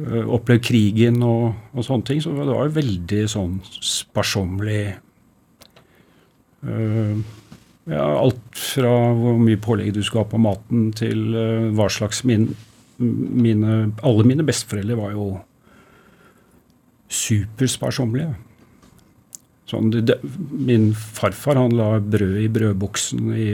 eh, 0.00 0.24
opplevd 0.24 0.64
krigen 0.64 1.22
og, 1.26 1.54
og 1.74 1.86
sånne 1.86 2.08
ting, 2.08 2.20
så 2.24 2.32
det 2.36 2.48
var 2.48 2.68
jo 2.68 2.76
veldig 2.78 3.22
sånn 3.32 3.58
sparsommelig 3.74 4.84
eh, 6.64 7.16
ja, 7.90 8.04
Alt 8.18 8.58
fra 8.58 8.92
hvor 9.18 9.36
mye 9.40 9.60
pålegg 9.60 9.92
du 9.96 10.02
skulle 10.02 10.24
ha 10.24 10.30
på 10.30 10.40
maten, 10.40 10.88
til 10.96 11.34
eh, 11.36 11.68
hva 11.76 11.88
slags 11.92 12.22
min, 12.28 12.48
mine 12.98 13.76
Alle 14.06 14.24
mine 14.28 14.46
besteforeldre 14.46 14.96
var 14.98 15.12
jo 15.16 15.28
supersparsommelige. 17.14 18.32
Sånn, 19.70 19.92
min 20.66 20.90
farfar 20.94 21.56
han 21.60 21.74
la 21.76 21.94
brød 22.00 22.40
i 22.42 22.48
brødboksen 22.52 23.30
i 23.38 23.48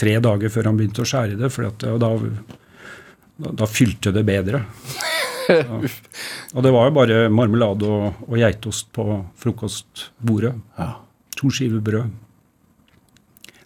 tre 0.00 0.16
dager 0.22 0.52
før 0.52 0.70
han 0.70 0.78
begynte 0.78 1.04
å 1.04 1.08
skjære 1.08 1.36
det, 1.40 1.50
for 1.52 1.68
da, 1.82 1.96
da, 2.00 3.52
da 3.62 3.68
fylte 3.70 4.14
det 4.14 4.26
bedre. 4.28 4.64
Ja. 5.50 5.74
og 5.74 6.62
det 6.62 6.70
var 6.70 6.86
jo 6.86 6.92
bare 6.94 7.16
marmelade 7.34 7.88
og, 7.90 8.20
og 8.28 8.36
geitost 8.38 8.92
på 8.94 9.02
frokostbordet. 9.42 10.52
Ja. 10.78 10.86
To 11.34 11.50
skiver 11.50 11.82
brød. 11.82 12.12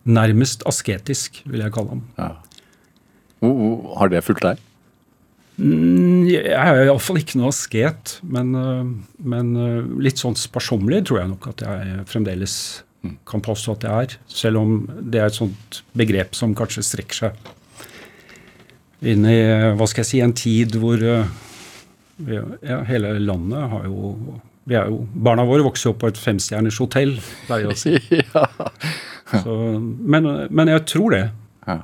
Nærmest 0.07 0.63
asketisk, 0.69 1.43
vil 1.47 1.65
jeg 1.65 1.73
kalle 1.75 1.97
ham. 1.97 2.05
ja. 2.19 2.33
Har 3.99 4.09
det 4.11 4.23
fulgt 4.25 4.43
deg? 4.43 4.59
Mm, 5.57 6.27
Jeg 6.29 6.51
er 6.53 6.83
iallfall 6.87 7.21
ikke 7.21 7.39
noe 7.39 7.49
asket, 7.53 8.17
men, 8.27 8.55
øh, 8.59 8.89
men 9.25 9.53
øh, 9.57 9.85
litt 10.03 10.19
sånn 10.21 10.35
sparsommelig 10.37 11.05
tror 11.07 11.21
jeg 11.23 11.31
nok 11.31 11.47
at 11.53 11.63
jeg 11.65 12.07
fremdeles 12.11 12.57
kan 13.29 13.41
påstå 13.45 13.77
at 13.77 13.87
jeg 13.87 14.07
er. 14.09 14.17
Selv 14.27 14.59
om 14.61 14.73
det 15.01 15.21
er 15.23 15.31
et 15.31 15.39
sånt 15.39 15.83
begrep 15.97 16.35
som 16.35 16.57
kanskje 16.59 16.83
strekker 16.85 17.21
seg 17.21 17.53
inn 19.07 19.27
i 19.29 19.37
hva 19.77 19.87
skal 19.87 20.03
jeg 20.03 20.09
si, 20.11 20.21
en 20.25 20.35
tid 20.37 20.77
hvor 20.81 20.99
øh, 20.99 21.29
ja, 22.27 22.81
hele 22.89 23.15
landet 23.23 23.71
har 23.71 23.87
jo 23.87 24.15
vi 24.67 24.75
jo, 24.75 25.05
Barna 25.15 25.45
våre 25.47 25.63
vokser 25.63 25.93
opp 25.93 26.01
på 26.03 26.09
et 26.11 26.19
femstjerners 26.19 26.81
hotell, 26.83 27.13
pleier 27.47 27.69
jeg 27.69 27.71
å 27.71 27.79
si. 27.79 27.93
ja. 28.25 28.47
Så, 29.27 29.55
men, 29.81 30.27
men 30.55 30.69
jeg 30.71 30.85
tror 30.91 31.15
det. 31.17 31.25
ja. 31.67 31.81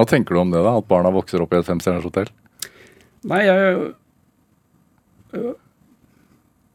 Hva 0.00 0.06
tenker 0.08 0.32
du 0.32 0.40
om 0.40 0.52
det, 0.52 0.60
da? 0.64 0.76
At 0.80 0.86
barna 0.88 1.10
vokser 1.12 1.42
opp 1.44 1.50
i 1.52 1.58
et 1.58 1.66
femstjerners 1.66 2.06
hotell? 2.06 2.30
Nei, 3.28 3.40
jeg 3.44 3.90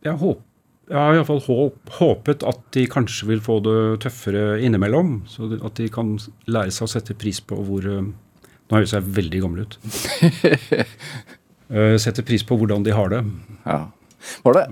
Jeg, 0.06 0.14
håp, 0.22 0.44
jeg 0.92 1.00
har 1.00 1.16
iallfall 1.18 1.42
håp, 1.48 1.80
håpet 1.98 2.44
at 2.46 2.60
de 2.76 2.84
kanskje 2.92 3.26
vil 3.32 3.42
få 3.42 3.56
det 3.66 3.78
tøffere 4.06 4.60
innimellom. 4.62 5.24
Så 5.32 5.50
at 5.58 5.80
de 5.80 5.88
kan 5.90 6.14
lære 6.46 6.76
seg 6.76 6.86
å 6.86 6.92
sette 6.92 7.18
pris 7.18 7.42
på 7.42 7.58
hvor 7.66 7.88
øh, 7.90 8.12
Nå 8.66 8.80
høres 8.80 8.94
jeg 8.96 9.06
veldig 9.14 9.40
gammel 9.44 9.66
ut. 9.66 9.76
Øh, 11.70 11.98
Sette 12.06 12.24
pris 12.26 12.42
på 12.46 12.58
hvordan 12.58 12.86
de 12.86 12.94
har 12.98 13.10
det. 13.14 13.20
Ja. 13.66 13.80
Var 14.46 14.58
det, 14.58 14.64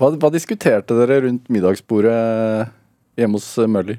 hva, 0.00 0.08
hva 0.20 0.30
diskuterte 0.32 0.96
dere 0.96 1.22
rundt 1.26 1.50
middagsbordet 1.52 2.14
hjemme 3.20 3.36
hos 3.40 3.48
eh, 3.60 3.68
Møller? 3.68 3.98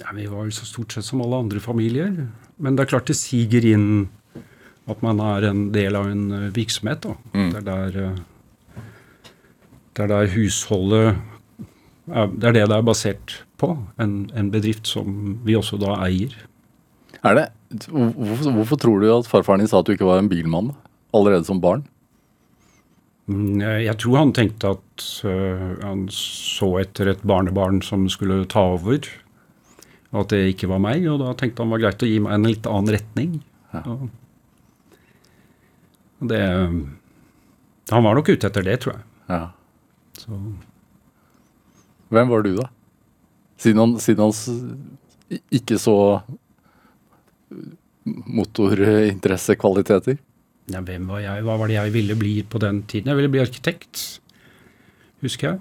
Ja, 0.00 0.12
vi 0.14 0.26
var 0.28 0.44
jo 0.44 0.52
så 0.54 0.66
stort 0.68 0.92
sett 0.92 1.06
som 1.06 1.22
alle 1.24 1.38
andre 1.46 1.60
familier. 1.62 2.12
Men 2.60 2.76
det 2.76 2.84
er 2.86 2.90
klart 2.96 3.08
det 3.10 3.16
siger 3.18 3.64
inn 3.64 4.08
at 4.86 5.00
man 5.02 5.18
er 5.20 5.48
en 5.48 5.70
del 5.74 5.96
av 5.98 6.06
en 6.10 6.26
øh, 6.32 6.50
virksomhet. 6.54 7.02
Da. 7.02 7.14
Det, 7.34 7.62
er 7.62 7.66
der, 7.66 7.96
øh, 8.04 8.82
det 9.96 10.04
er 10.04 10.12
der 10.12 10.28
husholdet 10.36 11.16
Det 12.06 12.44
er 12.46 12.52
det 12.54 12.68
det 12.70 12.76
er 12.76 12.82
basert 12.86 13.32
på. 13.58 13.72
En, 13.98 14.30
en 14.36 14.50
bedrift 14.52 14.86
som 14.86 15.40
vi 15.44 15.56
også 15.58 15.78
da 15.82 15.96
eier. 16.06 16.30
Er 17.24 17.34
det, 17.34 17.46
hvorfor, 17.90 18.52
hvorfor 18.54 18.76
tror 18.78 19.00
du 19.02 19.08
at 19.10 19.26
farfaren 19.26 19.58
din 19.64 19.66
sa 19.68 19.80
at 19.80 19.88
du 19.88 19.92
ikke 19.96 20.06
var 20.06 20.20
en 20.22 20.28
bilmann 20.30 20.70
allerede 21.16 21.44
som 21.48 21.58
barn? 21.60 21.82
Mm, 23.26 23.58
Jeg 23.60 23.98
tror 23.98 24.18
han 24.20 24.32
tenkte 24.32 24.68
at 24.76 25.06
øh, 25.26 25.82
han 25.82 26.06
så 26.14 26.76
etter 26.84 27.10
et 27.10 27.24
barnebarn 27.26 27.82
som 27.82 28.06
skulle 28.08 28.44
ta 28.46 28.62
over. 28.76 29.02
Og 30.16 30.22
at 30.24 30.32
det 30.32 30.40
ikke 30.54 30.70
var 30.70 30.80
meg. 30.80 31.04
Og 31.12 31.20
da 31.20 31.34
tenkte 31.36 31.60
han 31.60 31.68
det 31.68 31.76
var 31.76 31.82
greit 31.84 32.04
å 32.06 32.08
gi 32.08 32.20
meg 32.24 32.38
en 32.38 32.48
litt 32.48 32.68
annen 32.70 32.94
retning. 32.96 33.34
Ja. 33.74 33.82
Og 36.16 36.30
det 36.32 36.40
Han 37.92 38.06
var 38.06 38.16
nok 38.16 38.32
ute 38.32 38.48
etter 38.48 38.64
det, 38.66 38.78
tror 38.82 38.96
jeg. 38.96 39.04
Ja. 39.28 39.42
Så, 40.16 40.32
Hvem 42.08 42.32
var 42.32 42.40
du, 42.46 42.54
da? 42.56 42.70
Siden, 43.60 43.82
han, 43.82 43.92
siden 44.00 44.24
hans 44.24 44.40
ikke 45.54 45.76
så 45.82 45.96
motorinteressekvaliteter? 48.06 50.16
ja, 50.70 50.80
hvem 50.82 51.06
var 51.06 51.20
jeg? 51.22 51.42
Hva 51.46 51.54
var 51.60 51.70
det 51.70 51.76
jeg 51.76 51.92
ville 51.94 52.14
bli 52.18 52.34
på 52.42 52.58
den 52.62 52.80
tiden? 52.90 53.12
Jeg 53.12 53.18
ville 53.20 53.30
bli 53.30 53.42
arkitekt, 53.42 54.00
husker 55.22 55.52
jeg. 55.52 55.58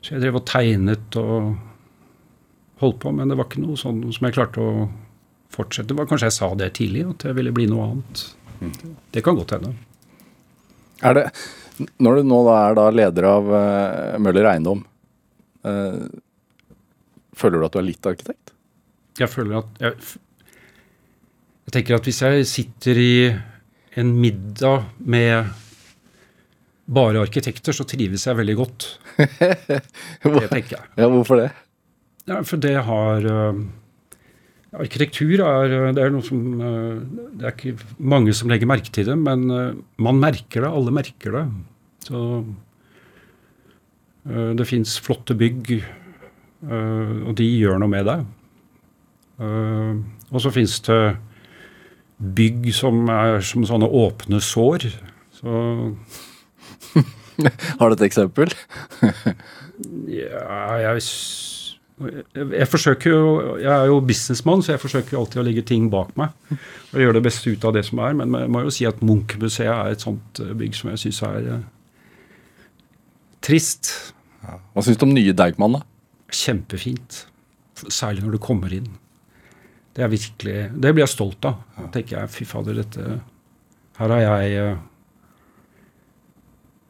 Så 0.00 0.14
jeg 0.14 0.22
drev 0.24 0.38
og 0.40 0.46
tegnet 0.48 1.18
og 1.20 1.52
holdt 2.82 3.00
på, 3.02 3.12
men 3.14 3.30
det 3.30 3.38
var 3.38 3.48
ikke 3.48 3.62
noe 3.62 3.78
sånn 3.78 4.02
som 4.14 4.26
jeg 4.26 4.36
klarte 4.36 4.62
å 4.62 4.86
fortsette. 5.54 5.90
Det 5.92 5.98
var 5.98 6.08
Kanskje 6.10 6.30
jeg 6.30 6.38
sa 6.38 6.50
det 6.58 6.72
tidlig, 6.78 7.04
at 7.12 7.26
jeg 7.28 7.38
ville 7.38 7.54
bli 7.54 7.68
noe 7.70 7.90
annet. 7.90 8.24
Det 9.14 9.22
kan 9.24 9.38
godt 9.38 9.54
hende. 9.56 9.74
Er 11.04 11.16
det, 11.18 11.24
når 12.02 12.20
du 12.20 12.28
nå 12.30 12.40
da 12.48 12.58
er 12.64 12.76
da 12.78 12.84
leder 12.94 13.28
av 13.28 13.50
uh, 13.50 14.18
Møller 14.22 14.50
Eiendom, 14.54 14.84
uh, 15.66 16.04
føler 17.34 17.60
du 17.60 17.68
at 17.68 17.74
du 17.74 17.80
er 17.82 17.88
litt 17.90 18.10
arkitekt? 18.10 18.54
Jeg 19.20 19.30
føler 19.30 19.60
at 19.60 19.82
jeg, 19.82 20.14
jeg 21.66 21.76
tenker 21.76 21.98
at 21.98 22.08
hvis 22.08 22.22
jeg 22.24 22.48
sitter 22.50 22.98
i 23.02 23.14
en 24.00 24.10
middag 24.18 24.88
med 24.98 25.52
bare 26.84 27.22
arkitekter, 27.22 27.72
så 27.72 27.86
trives 27.88 28.26
jeg 28.26 28.36
veldig 28.36 28.56
godt. 28.58 28.88
Det 29.16 30.48
tenker 30.50 30.76
jeg. 30.76 30.88
Ja, 30.98 31.08
hvorfor 31.08 31.40
det? 31.40 31.52
Ja, 32.28 32.40
for 32.40 32.60
det 32.60 32.76
har 32.86 33.26
øh, 33.28 33.58
Arkitektur 34.74 35.42
er, 35.44 35.68
øh, 35.68 35.90
det 35.94 36.02
er 36.02 36.12
noe 36.12 36.24
som 36.24 36.60
øh, 36.60 37.02
Det 37.36 37.44
er 37.44 37.52
ikke 37.52 37.88
mange 37.98 38.32
som 38.34 38.48
legger 38.48 38.70
merke 38.70 38.92
til 38.92 39.10
det, 39.10 39.16
men 39.18 39.46
man 39.98 40.20
merker 40.20 40.64
det. 40.64 40.70
Alle 40.70 40.94
merker 40.94 41.38
det. 41.38 41.44
Så 42.04 42.44
det 44.24 44.66
fins 44.66 45.00
flotte 45.04 45.34
bygg, 45.36 45.84
og 46.64 47.32
de 47.36 47.44
gjør 47.44 47.76
noe 47.80 47.92
med 47.92 48.06
deg. 48.08 48.22
Og 50.32 50.40
så 50.40 50.52
fins 50.52 50.78
det 50.86 51.16
bygg 52.16 52.70
som 52.72 53.02
er 53.12 53.40
som 53.44 53.66
sånne 53.68 53.88
åpne 53.88 54.40
sår. 54.40 54.88
Så 55.36 55.58
Har 57.80 57.90
du 57.90 57.98
et 57.98 58.08
eksempel? 58.08 58.54
Ja, 60.06 60.76
jeg, 60.78 61.00
jeg, 62.02 62.66
forsøker 62.66 63.12
jo 63.12 63.26
Jeg 63.60 63.70
er 63.70 63.86
jo 63.86 64.00
businessmann, 64.02 64.62
så 64.62 64.74
jeg 64.74 64.82
forsøker 64.82 65.18
alltid 65.18 65.42
å 65.42 65.44
legge 65.46 65.62
ting 65.66 65.86
bak 65.92 66.10
meg. 66.18 66.34
Og 66.92 67.02
gjøre 67.02 67.18
det 67.18 67.26
beste 67.28 67.52
ut 67.52 67.66
av 67.68 67.76
det 67.76 67.84
som 67.86 68.00
er. 68.02 68.16
Men 68.18 68.34
jeg 68.40 68.50
må 68.50 68.64
jo 68.64 68.72
si 68.74 68.86
at 68.88 69.02
Munch-museet 69.04 69.70
er 69.70 69.94
et 69.94 70.02
sånt 70.02 70.42
eh, 70.42 70.54
bygg 70.58 70.74
som 70.78 70.90
jeg 70.90 71.04
syns 71.04 71.20
er 71.28 71.50
eh, 71.54 71.62
trist. 73.44 73.92
Hva 74.44 74.84
syns 74.84 74.98
du 74.98 75.06
om 75.06 75.14
nye 75.14 75.36
Deichman, 75.36 75.78
da? 75.78 75.84
Kjempefint. 76.34 77.24
Særlig 77.86 78.24
når 78.24 78.36
du 78.36 78.42
kommer 78.42 78.74
inn. 78.74 78.90
Det 79.94 80.02
er 80.02 80.10
virkelig 80.10 80.56
Det 80.74 80.90
blir 80.90 81.04
jeg 81.04 81.12
stolt 81.12 81.46
av. 81.46 81.62
Da 81.78 81.86
tenker 81.94 82.18
jeg, 82.18 82.32
fy 82.34 82.48
fader, 82.48 82.80
dette 82.82 83.20
Her 84.00 84.16
har 84.16 84.24
jeg 84.24 84.58
eh, 84.58 84.82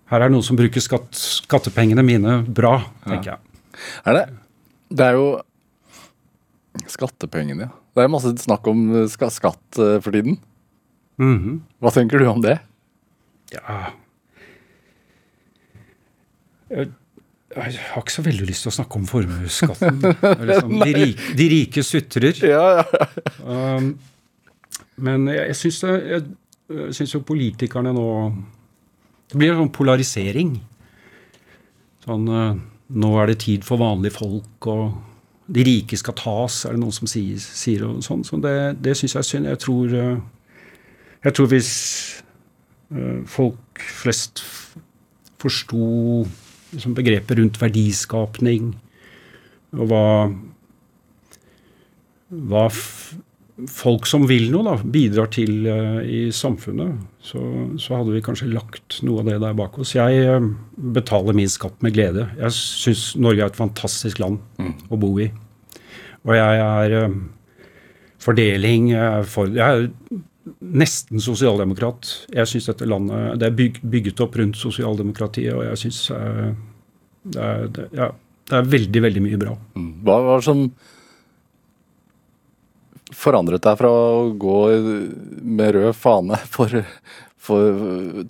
Her 0.09 0.23
er 0.23 0.31
det 0.31 0.37
noen 0.37 0.47
som 0.47 0.57
bruker 0.57 0.81
skatt, 0.85 1.13
skattepengene 1.45 2.05
mine 2.05 2.39
bra, 2.45 2.79
tenker 3.05 3.35
jeg. 3.35 3.61
Er 4.09 4.17
det? 4.17 4.25
Det 4.95 5.09
er 5.11 5.19
jo 5.19 5.27
Skattepengene. 6.91 7.69
Det 7.95 8.03
er 8.03 8.11
masse 8.11 8.33
snakk 8.43 8.67
om 8.71 8.81
eh, 9.05 9.11
skatt 9.31 9.79
eh, 9.79 9.99
for 10.03 10.15
tiden. 10.15 10.41
Mhm. 11.23 11.61
Hva 11.83 11.93
tenker 11.95 12.19
du 12.19 12.27
om 12.31 12.43
det? 12.43 12.57
Ja 13.55 13.93
jeg, 16.75 16.89
jeg 17.55 17.79
har 17.93 18.03
ikke 18.03 18.15
så 18.15 18.25
veldig 18.25 18.49
lyst 18.49 18.67
til 18.67 18.73
å 18.73 18.77
snakke 18.79 18.99
om 18.99 19.07
formuesskatten. 19.09 20.01
Liksom, 20.49 20.75
de, 20.81 20.91
rike, 20.97 21.35
de 21.39 21.49
rike 21.53 21.85
sutrer. 21.87 22.41
Ja, 22.49 22.65
ja. 22.81 23.09
Um, 23.45 23.95
men 25.05 25.27
jeg, 25.31 25.49
jeg 25.51 25.59
syns 25.59 25.81
Jeg, 25.83 26.21
jeg 26.71 26.93
syns 26.95 27.13
jo 27.17 27.19
politikerne 27.27 27.91
nå 27.97 28.05
Det 29.31 29.39
blir 29.41 29.51
en 29.53 29.65
sånn 29.65 29.73
polarisering. 29.75 30.53
Sånn 32.05 32.31
eh, 32.31 32.53
Nå 32.89 33.11
er 33.21 33.31
det 33.31 33.41
tid 33.45 33.65
for 33.65 33.81
vanlige 33.81 34.19
folk, 34.19 34.67
og 34.69 35.55
de 35.55 35.65
rike 35.65 35.97
skal 35.97 36.17
tas, 36.19 36.65
er 36.65 36.77
det 36.77 36.83
noen 36.83 36.95
som 36.95 37.09
sier. 37.09 37.41
sier 37.41 37.85
og 37.89 38.03
sånn. 38.05 38.25
Så 38.25 38.39
det, 38.45 38.55
det 38.85 38.97
syns 38.97 39.15
jeg 39.15 39.21
er 39.21 39.29
synd. 39.29 39.51
Jeg 39.51 39.63
tror, 39.65 39.95
eh, 40.01 40.89
jeg 41.25 41.37
tror 41.37 41.51
hvis 41.53 41.73
eh, 42.93 43.21
folk 43.29 43.85
flest 44.03 44.45
forsto 45.41 46.25
liksom 46.75 46.97
begrepet 46.97 47.39
rundt 47.39 47.61
verdiskapning, 47.61 48.75
og 49.75 49.89
hva 49.91 50.05
hva 52.35 52.67
folk 53.71 54.09
som 54.11 54.25
vil 54.27 54.49
noe, 54.51 54.65
da, 54.67 54.75
bidrar 54.83 55.29
til 55.35 55.69
uh, 55.69 56.01
i 56.03 56.27
samfunnet, 56.35 56.99
så, 57.23 57.41
så 57.81 58.01
hadde 58.01 58.17
vi 58.17 58.23
kanskje 58.25 58.51
lagt 58.51 58.99
noe 59.07 59.23
av 59.23 59.31
det 59.31 59.39
der 59.45 59.55
bak 59.59 59.79
oss. 59.79 59.95
Jeg 59.95 60.25
uh, 60.27 60.49
betaler 60.97 61.37
min 61.39 61.51
skatt 61.51 61.79
med 61.85 61.95
glede. 61.95 62.27
Jeg 62.41 62.57
syns 62.57 63.13
Norge 63.21 63.45
er 63.45 63.53
et 63.53 63.61
fantastisk 63.61 64.23
land 64.23 64.41
å 64.91 64.99
bo 64.99 65.13
i. 65.23 65.29
Og 66.27 66.35
jeg 66.39 66.67
er 66.67 66.99
uh, 67.05 67.23
Fordeling 68.25 68.87
for 69.29 69.51
Jeg 69.53 69.61
er 69.61 69.83
nesten 70.81 71.21
sosialdemokrat. 71.21 72.09
Jeg 72.33 72.49
syns 72.49 72.71
dette 72.71 72.87
landet 72.89 73.35
Det 73.37 73.51
er 73.51 73.59
byg, 73.59 73.81
bygget 73.93 74.23
opp 74.25 74.39
rundt 74.41 74.57
sosialdemokratiet, 74.57 75.51
og 75.53 75.61
jeg 75.67 75.83
syns 75.83 75.99
det, 77.35 77.51
det, 77.77 77.85
ja, 77.99 78.09
det 78.49 78.57
er 78.57 78.71
veldig, 78.73 79.03
veldig 79.05 79.25
mye 79.27 79.41
bra. 79.43 79.53
Mm. 79.77 79.91
Hva 80.07 80.17
var 80.25 80.41
det 80.41 80.47
som 80.49 80.65
forandret 83.17 83.65
deg 83.65 83.79
fra 83.81 83.91
å 83.91 84.29
gå 84.41 84.59
med 85.43 85.75
rød 85.77 85.95
fane 85.97 86.39
for, 86.55 86.75
for, 87.41 87.81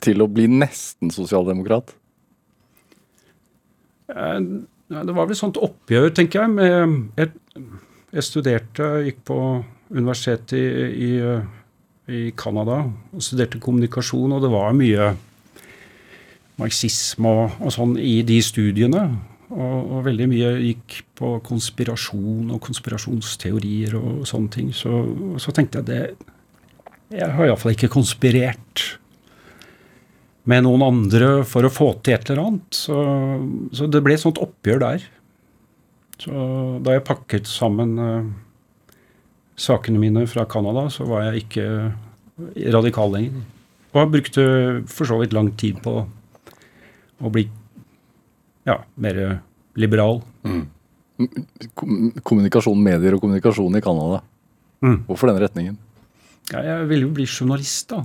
til 0.05 0.25
å 0.25 0.31
bli 0.31 0.47
nesten 0.53 1.13
sosialdemokrat? 1.15 1.95
Eh, 4.15 4.39
Det 4.95 5.15
var 5.17 5.25
vel 5.25 5.33
et 5.33 5.41
sånt 5.41 5.57
oppgjør, 5.59 6.11
tenker 6.15 6.45
jeg. 6.45 6.97
Jeg, 7.17 7.31
jeg 8.15 8.27
studerte, 8.27 8.91
gikk 9.07 9.23
på 9.27 9.39
universitetet 9.95 10.59
i, 10.59 11.09
i, 11.09 11.13
i 12.13 12.25
Canada 12.37 12.83
og 12.85 13.25
studerte 13.25 13.61
kommunikasjon, 13.65 14.37
og 14.37 14.45
det 14.45 14.51
var 14.53 14.77
mye 14.77 15.15
marxisme 16.61 17.33
og, 17.33 17.57
og 17.65 17.73
sånn 17.75 17.97
i 17.99 18.19
de 18.27 18.39
studiene. 18.45 19.07
Og, 19.53 19.79
og 19.93 20.05
veldig 20.07 20.27
mye 20.31 20.51
gikk 20.63 21.01
på 21.19 21.35
konspirasjon 21.45 22.53
og 22.55 22.63
konspirasjonsteorier 22.65 23.97
og 23.99 24.23
sånne 24.29 24.53
ting. 24.55 24.71
Så, 24.77 25.03
så 25.43 25.53
tenkte 25.55 25.83
jeg 25.83 25.89
det 25.91 26.03
Jeg 27.13 27.29
har 27.37 27.51
iallfall 27.51 27.75
ikke 27.75 27.93
konspirert 27.93 28.85
med 30.49 30.65
noen 30.67 30.85
andre 30.85 31.29
for 31.49 31.65
å 31.65 31.73
få 31.73 31.91
til 32.05 32.17
et 32.17 32.31
eller 32.31 32.49
annet. 32.49 32.77
Så, 32.77 32.97
så 33.77 33.89
det 33.89 34.03
ble 34.05 34.17
et 34.17 34.25
sånt 34.25 34.41
oppgjør 34.43 34.83
der. 34.83 35.05
Så 36.21 36.33
da 36.85 36.95
jeg 36.95 37.07
pakket 37.09 37.49
sammen 37.51 37.95
uh, 38.01 38.27
sakene 39.61 40.01
mine 40.01 40.27
fra 40.31 40.47
Canada, 40.49 40.87
så 40.93 41.07
var 41.09 41.29
jeg 41.29 41.45
ikke 41.45 41.67
radikal 42.75 43.13
lenger. 43.15 43.43
Og 43.95 44.01
jeg 44.01 44.13
brukte 44.17 44.45
for 44.91 45.09
så 45.09 45.19
vidt 45.21 45.35
lang 45.37 45.53
tid 45.59 45.79
på 45.85 46.01
å 46.05 47.33
bli 47.33 47.47
ja, 48.67 48.79
mer 48.97 49.41
liberal. 49.77 50.23
Mm. 50.45 50.67
Kommunikasjon, 52.25 52.81
medier 52.83 53.15
og 53.17 53.23
kommunikasjon 53.23 53.79
i 53.79 53.83
Canada. 53.85 54.21
Mm. 54.85 54.99
Hvorfor 55.09 55.31
den 55.31 55.41
retningen? 55.43 55.77
Ja, 56.53 56.61
jeg 56.67 56.89
ville 56.91 57.07
jo 57.09 57.15
bli 57.17 57.25
journalist, 57.27 57.89
da. 57.95 58.03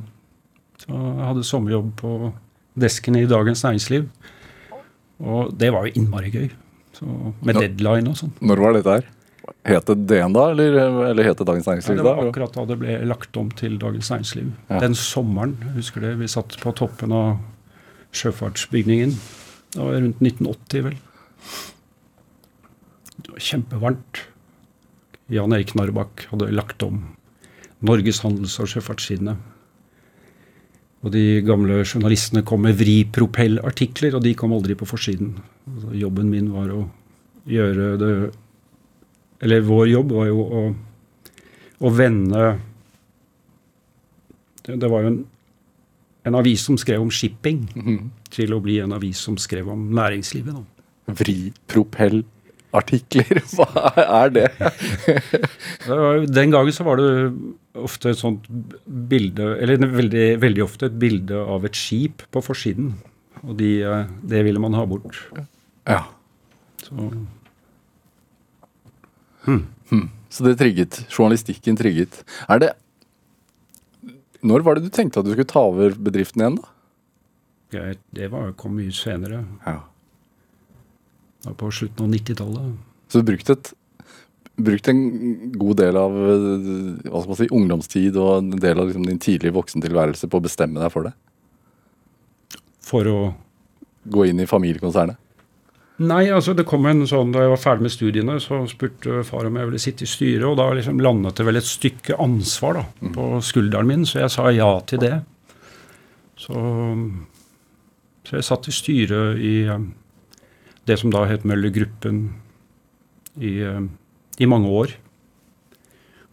Så 0.80 0.93
jeg 0.95 1.26
hadde 1.28 1.43
sommerjobb 1.48 1.89
på 2.00 2.13
desken 2.80 3.17
i 3.19 3.26
Dagens 3.28 3.63
Næringsliv. 3.65 4.06
Og 5.19 5.50
det 5.60 5.74
var 5.76 5.88
jo 5.89 5.95
innmari 6.00 6.32
gøy. 6.32 6.50
Så, 6.95 7.06
med 7.43 7.56
Ja. 7.56 7.62
deadline 7.67 8.08
og 8.10 8.15
sånn. 8.15 8.32
Når 8.41 8.58
var 8.63 8.74
dette 8.74 8.93
her? 9.00 9.06
Het 9.65 9.86
det 9.86 10.06
DN 10.08 10.32
da, 10.34 10.50
eller, 10.52 10.78
eller 11.10 11.24
het 11.24 11.38
det 11.38 11.45
Dagens 11.48 11.65
Ja, 11.67 11.74
Næringsliv 11.74 11.98
det 11.98 12.04
var 12.06 12.15
da? 12.22 12.30
akkurat 12.30 12.54
da 12.54 12.65
det 12.65 12.80
ble 12.80 13.06
lagt 13.06 13.38
om 13.38 13.50
til 13.52 13.78
Dagens 13.78 14.10
Næringsliv. 14.10 14.52
Ja. 14.69 14.80
Den 14.80 14.93
sommeren, 14.95 15.58
husker 15.76 16.02
det, 16.02 16.17
vi 16.19 16.28
satt 16.28 16.56
på 16.62 16.72
toppen 16.76 17.12
av 17.12 17.38
sjøfartsbygningen. 18.13 19.15
Det 19.73 19.79
var 19.84 19.99
rundt 20.01 20.21
1980, 20.21 20.84
vel. 20.88 20.97
Det 23.19 23.32
var 23.36 23.43
kjempevarmt. 23.45 24.23
Jan 25.29 25.53
Erik 25.53 25.75
Narbakk 25.77 26.25
hadde 26.32 26.49
lagt 26.55 26.82
om 26.84 27.03
Norges 27.86 28.21
handels- 28.25 28.58
og 28.63 28.67
sjøfartstidende. 28.71 29.36
Og 31.05 31.13
de 31.13 31.39
gamle 31.47 31.84
journalistene 31.86 32.41
kom 32.43 32.65
med 32.65 32.75
vripropellartikler, 32.79 34.17
og 34.17 34.23
de 34.25 34.34
kom 34.36 34.51
aldri 34.58 34.75
på 34.75 34.88
forsiden. 34.89 35.36
Altså, 35.69 35.93
jobben 35.95 36.32
min 36.34 36.49
var 36.51 36.73
å 36.75 36.82
gjøre 37.49 37.93
det 38.01 38.13
Eller 39.41 39.62
vår 39.63 39.86
jobb 39.88 40.10
var 40.12 40.25
jo 40.27 40.41
å, 40.43 40.62
å 41.79 41.89
vende 41.95 42.41
det, 44.65 44.75
det 44.82 44.89
var 44.91 45.05
jo 45.05 45.12
en, 45.13 45.19
en 46.27 46.36
avis 46.36 46.65
som 46.67 46.75
skrev 46.77 46.99
om 47.01 47.10
shipping, 47.10 47.62
Mhm. 47.75 48.10
Til 48.33 48.53
å 48.55 48.61
bli 48.63 48.79
en 48.83 48.93
avis 48.95 49.19
som 49.25 49.35
skrev 49.41 49.65
om 49.71 49.81
næringslivet. 49.97 50.53
Da. 50.55 50.61
Vripropellartikler, 51.19 53.41
hva 53.55 53.67
er 54.03 54.27
det? 54.35 54.47
Den 56.37 56.49
gangen 56.53 56.73
så 56.75 56.83
var 56.87 56.95
det 57.01 57.09
ofte 57.79 58.05
et 58.13 58.19
sånt 58.19 58.43
bilde, 58.85 59.45
eller 59.63 59.75
veldig, 59.95 60.27
veldig 60.41 60.63
ofte 60.65 60.85
et 60.89 60.99
bilde 61.01 61.35
av 61.39 61.65
et 61.65 61.75
skip 61.77 62.17
på 62.33 62.39
forsiden. 62.45 62.87
Og 63.45 63.53
de, 63.59 63.71
eh, 63.87 64.05
det 64.27 64.43
ville 64.47 64.61
man 64.61 64.73
ha 64.75 64.83
bort. 64.89 65.15
Ja. 65.87 66.01
Så 66.83 66.93
Så 70.29 70.45
det 70.45 70.59
trigget. 70.59 70.93
Journalistikken 71.09 71.77
trigget. 71.79 72.23
Er 72.47 72.59
det 72.59 72.69
Når 74.41 74.63
var 74.63 74.75
det 74.75 74.85
du 74.85 74.89
tenkte 74.89 75.19
at 75.19 75.25
du 75.25 75.31
skulle 75.33 75.49
ta 75.49 75.59
over 75.67 75.89
bedriften 75.91 76.39
igjen, 76.39 76.55
da? 76.61 76.67
Jeg, 77.77 77.99
det 78.15 78.29
var, 78.34 78.53
kom 78.60 78.77
mye 78.79 78.93
senere. 78.95 79.43
Ja. 79.65 79.82
Da 81.45 81.53
på 81.55 81.69
slutten 81.71 82.08
av 82.08 82.13
90-tallet. 82.13 82.79
Så 83.10 83.21
du 83.21 83.29
brukte 83.32 83.58
et 83.58 83.73
Brukt 84.60 84.89
en 84.91 84.97
god 85.55 85.77
del 85.79 85.95
av 85.95 86.12
hva 86.12 87.21
skal 87.21 87.29
man 87.29 87.38
si, 87.39 87.45
ungdomstid 87.55 88.17
og 88.19 88.41
en 88.41 88.49
del 88.60 88.82
av 88.82 88.89
liksom, 88.89 89.05
din 89.08 89.21
tidlige 89.23 89.55
voksentilværelse 89.55 90.27
på 90.27 90.36
å 90.36 90.43
bestemme 90.43 90.82
deg 90.82 90.91
for 90.91 91.08
det? 91.08 91.13
For 92.84 93.08
å 93.08 93.19
Gå 94.10 94.25
inn 94.29 94.39
i 94.39 94.47
familiekonsernet? 94.49 95.19
Nei, 95.99 96.29
altså 96.32 96.53
det 96.55 96.63
kom 96.67 96.86
en 96.88 97.03
sånn, 97.08 97.34
Da 97.36 97.43
jeg 97.43 97.51
var 97.51 97.60
ferdig 97.60 97.86
med 97.86 97.91
studiene, 97.91 98.38
så 98.39 98.62
spurte 98.71 99.19
far 99.27 99.49
om 99.49 99.58
jeg 99.60 99.67
ville 99.67 99.82
sitte 99.84 100.05
i 100.05 100.10
styret. 100.10 100.45
Og 100.47 100.55
da 100.60 100.69
liksom 100.71 101.01
landet 101.03 101.36
det 101.39 101.47
vel 101.47 101.60
et 101.60 101.67
stykke 101.67 102.15
ansvar 102.23 102.79
da, 102.79 102.86
på 103.15 103.25
skulderen 103.43 103.89
min, 103.89 104.05
så 104.08 104.23
jeg 104.23 104.34
sa 104.34 104.47
ja 104.55 104.69
til 104.88 105.03
det. 105.03 105.17
Så, 106.39 106.55
så 108.29 108.37
jeg 108.37 108.45
satt 108.45 108.67
i 108.69 108.75
styret 108.75 109.39
i 109.41 109.53
eh, 109.65 109.79
det 110.85 110.99
som 111.01 111.09
da 111.13 111.25
het 111.29 111.43
Møller 111.49 111.73
Gruppen 111.73 112.21
i, 113.39 113.55
eh, 113.65 113.81
i 114.39 114.45
mange 114.49 114.69
år. 114.69 114.93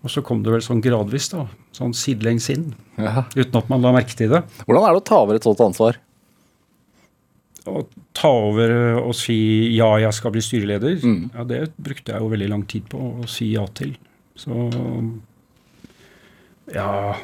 Og 0.05 0.13
så 0.13 0.23
kom 0.23 0.43
det 0.45 0.53
vel 0.53 0.63
sånn 0.63 0.83
gradvis, 0.85 1.31
da, 1.33 1.47
sånn 1.75 1.95
sidelengs 1.97 2.51
inn, 2.53 2.75
Ja. 3.01 3.25
uten 3.35 3.57
at 3.59 3.69
man 3.73 3.83
la 3.83 3.93
merke 3.97 4.15
til 4.15 4.29
det. 4.31 4.45
Hvordan 4.69 4.85
er 4.87 4.93
det 4.95 5.01
å 5.03 5.07
ta 5.09 5.23
over 5.25 5.35
et 5.41 5.43
sånt 5.49 5.61
ansvar? 5.65 5.97
å 7.67 7.81
ta 8.15 8.29
over 8.31 8.71
og 9.01 9.11
si 9.19 9.75
ja, 9.75 9.89
jeg 9.99 10.15
skal 10.15 10.31
bli 10.31 10.39
styreleder, 10.41 11.01
Mm. 11.03 11.31
ja, 11.35 11.43
det 11.43 11.73
brukte 11.83 12.13
jeg 12.13 12.21
jo 12.23 12.29
veldig 12.31 12.49
lang 12.53 12.63
tid 12.63 12.85
på 12.89 13.01
å 13.25 13.27
si 13.29 13.49
ja 13.57 13.65
til. 13.75 13.97
Så 14.37 14.55
ja 16.73 17.17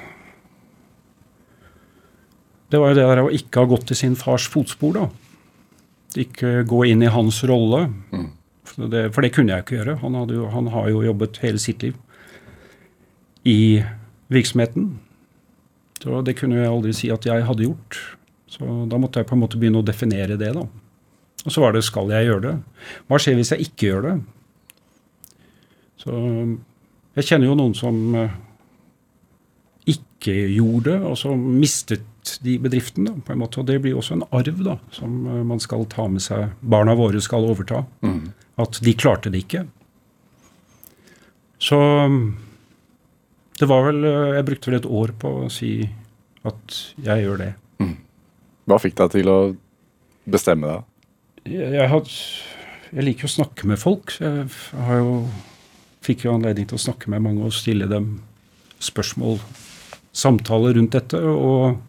Det 2.73 2.81
var 2.81 2.93
jo 2.93 2.97
det 2.97 3.05
der 3.05 3.21
å 3.21 3.33
ikke 3.37 3.63
ha 3.63 3.69
gått 3.69 3.93
i 3.93 3.99
sin 3.99 4.15
fars 4.17 4.47
fotspor, 4.49 4.97
da. 4.97 5.09
Ikke 6.23 6.63
gå 6.69 6.87
inn 6.89 7.05
i 7.05 7.11
hans 7.13 7.43
rolle. 7.49 7.85
Mm. 8.13 8.31
For, 8.69 8.89
det, 8.89 9.03
for 9.13 9.25
det 9.25 9.35
kunne 9.37 9.53
jeg 9.53 9.67
ikke 9.67 9.77
gjøre. 9.77 9.99
Han, 10.01 10.17
hadde 10.17 10.39
jo, 10.39 10.47
han 10.53 10.71
har 10.73 10.89
jo 10.89 11.03
jobbet 11.05 11.41
hele 11.45 11.61
sitt 11.61 11.85
liv 11.85 11.99
i 13.45 13.83
virksomheten. 14.33 14.95
Så 16.01 16.23
det 16.25 16.37
kunne 16.39 16.63
jeg 16.63 16.71
aldri 16.71 16.95
si 16.97 17.11
at 17.13 17.27
jeg 17.29 17.45
hadde 17.45 17.67
gjort. 17.67 17.99
Så 18.51 18.67
da 18.89 19.01
måtte 19.01 19.21
jeg 19.21 19.29
på 19.29 19.37
en 19.37 19.43
måte 19.43 19.61
begynne 19.61 19.83
å 19.83 19.87
definere 19.87 20.39
det, 20.41 20.53
da. 20.57 20.65
Og 21.43 21.51
så 21.53 21.63
var 21.65 21.75
det 21.75 21.83
skal 21.85 22.11
jeg 22.13 22.29
gjøre 22.29 22.45
det? 22.47 22.55
Hva 23.11 23.19
skjer 23.21 23.37
hvis 23.37 23.53
jeg 23.55 23.67
ikke 23.67 23.89
gjør 23.89 24.07
det? 24.07 24.15
Så 26.03 26.15
jeg 27.19 27.29
kjenner 27.29 27.51
jo 27.51 27.59
noen 27.59 27.75
som 27.77 27.99
eh, 28.19 28.35
ikke 29.93 30.35
gjorde 30.55 30.93
det, 30.93 30.99
og 31.11 31.19
som 31.19 31.45
mistet 31.59 32.07
de 32.43 32.57
bedriftene, 32.63 33.17
på 33.25 33.35
en 33.35 33.41
måte. 33.43 33.61
Og 33.61 33.69
det 33.69 33.81
blir 33.83 33.99
også 33.99 34.19
en 34.19 34.27
arv 34.31 34.63
da, 34.63 34.79
som 34.95 35.23
eh, 35.27 35.43
man 35.47 35.63
skal 35.63 35.87
ta 35.91 36.07
med 36.11 36.25
seg. 36.25 36.53
Barna 36.61 36.97
våre 36.99 37.21
skal 37.25 37.49
overta. 37.49 37.85
Mm. 38.05 38.33
At 38.63 38.79
de 38.85 38.95
klarte 38.99 39.33
det 39.33 39.45
ikke. 39.47 39.67
Så 41.63 41.79
det 43.61 43.69
var 43.71 43.85
vel 43.87 44.05
eh, 44.09 44.37
Jeg 44.39 44.47
brukte 44.49 44.71
vel 44.71 44.81
et 44.81 44.93
år 45.01 45.13
på 45.19 45.35
å 45.45 45.51
si 45.53 45.75
at 46.47 46.79
jeg 46.99 47.27
gjør 47.27 47.45
det. 47.45 47.53
Hva 48.69 48.79
fikk 48.79 48.95
deg 48.99 49.15
til 49.17 49.31
å 49.31 49.39
bestemme 50.31 50.69
deg? 50.71 50.85
Jeg, 51.51 51.71
jeg, 51.75 51.87
had, 51.91 52.11
jeg 52.93 53.07
liker 53.09 53.27
å 53.27 53.33
snakke 53.33 53.71
med 53.71 53.81
folk. 53.83 54.15
Jeg 54.23 54.47
har 54.87 55.01
jo, 55.01 55.17
fikk 56.07 56.27
jo 56.27 56.37
anledning 56.37 56.69
til 56.71 56.79
å 56.79 56.85
snakke 56.85 57.11
med 57.11 57.25
mange 57.25 57.49
og 57.49 57.57
stille 57.57 57.89
dem 57.91 58.15
spørsmål, 58.83 59.41
samtaler 60.15 60.79
rundt 60.79 60.95
dette. 60.95 61.19
Og 61.19 61.81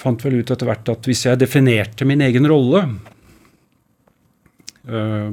fant 0.00 0.24
vel 0.24 0.40
ut 0.40 0.50
etter 0.52 0.68
hvert 0.68 0.92
at 0.92 1.08
hvis 1.08 1.26
jeg 1.28 1.40
definerte 1.40 2.06
min 2.08 2.24
egen 2.24 2.48
rolle 2.48 2.84
eh, 4.88 5.32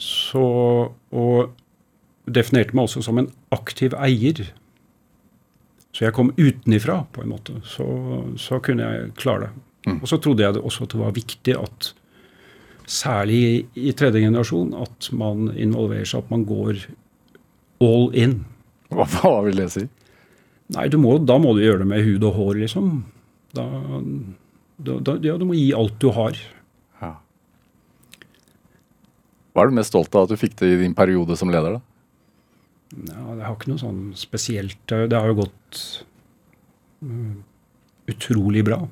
så, 0.00 0.44
Og 1.12 1.50
definerte 2.24 2.76
meg 2.76 2.86
også 2.86 3.02
som 3.04 3.18
en 3.20 3.28
aktiv 3.52 3.92
eier, 4.00 4.46
så 5.94 6.06
jeg 6.06 6.14
kom 6.16 6.32
utenifra, 6.38 7.02
på 7.12 7.22
en 7.22 7.34
måte, 7.34 7.58
så, 7.68 7.84
så 8.40 8.58
kunne 8.64 8.86
jeg 8.88 9.10
klare 9.20 9.50
det. 9.50 9.52
Og 10.00 10.08
så 10.08 10.16
trodde 10.18 10.42
jeg 10.42 10.56
det 10.56 10.62
også 10.64 10.86
at 10.86 10.94
det 10.94 11.02
var 11.02 11.12
viktig 11.14 11.56
at 11.60 11.90
særlig 12.90 13.40
i, 13.44 13.58
i 13.88 13.92
tredje 13.96 14.24
generasjon 14.24 14.72
at 14.80 15.10
man 15.16 15.50
involverer 15.52 16.08
seg, 16.08 16.24
at 16.24 16.32
man 16.32 16.46
går 16.48 16.86
all 17.84 18.08
in. 18.16 18.38
Hva, 18.88 19.06
hva 19.18 19.34
vil 19.46 19.60
det 19.60 19.68
si? 19.76 19.84
Nei, 20.74 20.88
du 20.88 20.96
må, 21.00 21.18
da 21.20 21.36
må 21.40 21.52
du 21.54 21.62
gjøre 21.62 21.82
det 21.84 21.90
med 21.92 22.04
hud 22.06 22.24
og 22.24 22.38
hår, 22.38 22.62
liksom. 22.64 22.90
Da, 23.54 23.66
da, 24.78 25.16
ja, 25.22 25.36
du 25.38 25.46
må 25.46 25.56
gi 25.56 25.70
alt 25.76 25.96
du 26.02 26.08
har. 26.14 26.38
Ja. 27.00 27.14
Hva 29.54 29.64
er 29.64 29.70
du 29.70 29.78
mest 29.78 29.92
stolt 29.94 30.14
av 30.14 30.26
at 30.26 30.34
du 30.34 30.40
fikk 30.40 30.56
til 30.58 30.74
i 30.74 30.80
din 30.82 30.96
periode 30.98 31.38
som 31.38 31.52
leder? 31.52 31.78
da? 31.78 31.82
Ja, 32.94 33.34
det 33.34 33.46
har 33.46 33.54
ikke 33.56 33.72
noe 33.72 33.82
sånn 33.82 34.02
spesielt. 34.18 34.82
Det 34.90 35.14
har 35.14 35.30
jo 35.30 35.40
gått 35.44 35.80
mm, 37.02 37.32
utrolig 38.12 38.64
bra. 38.66 38.82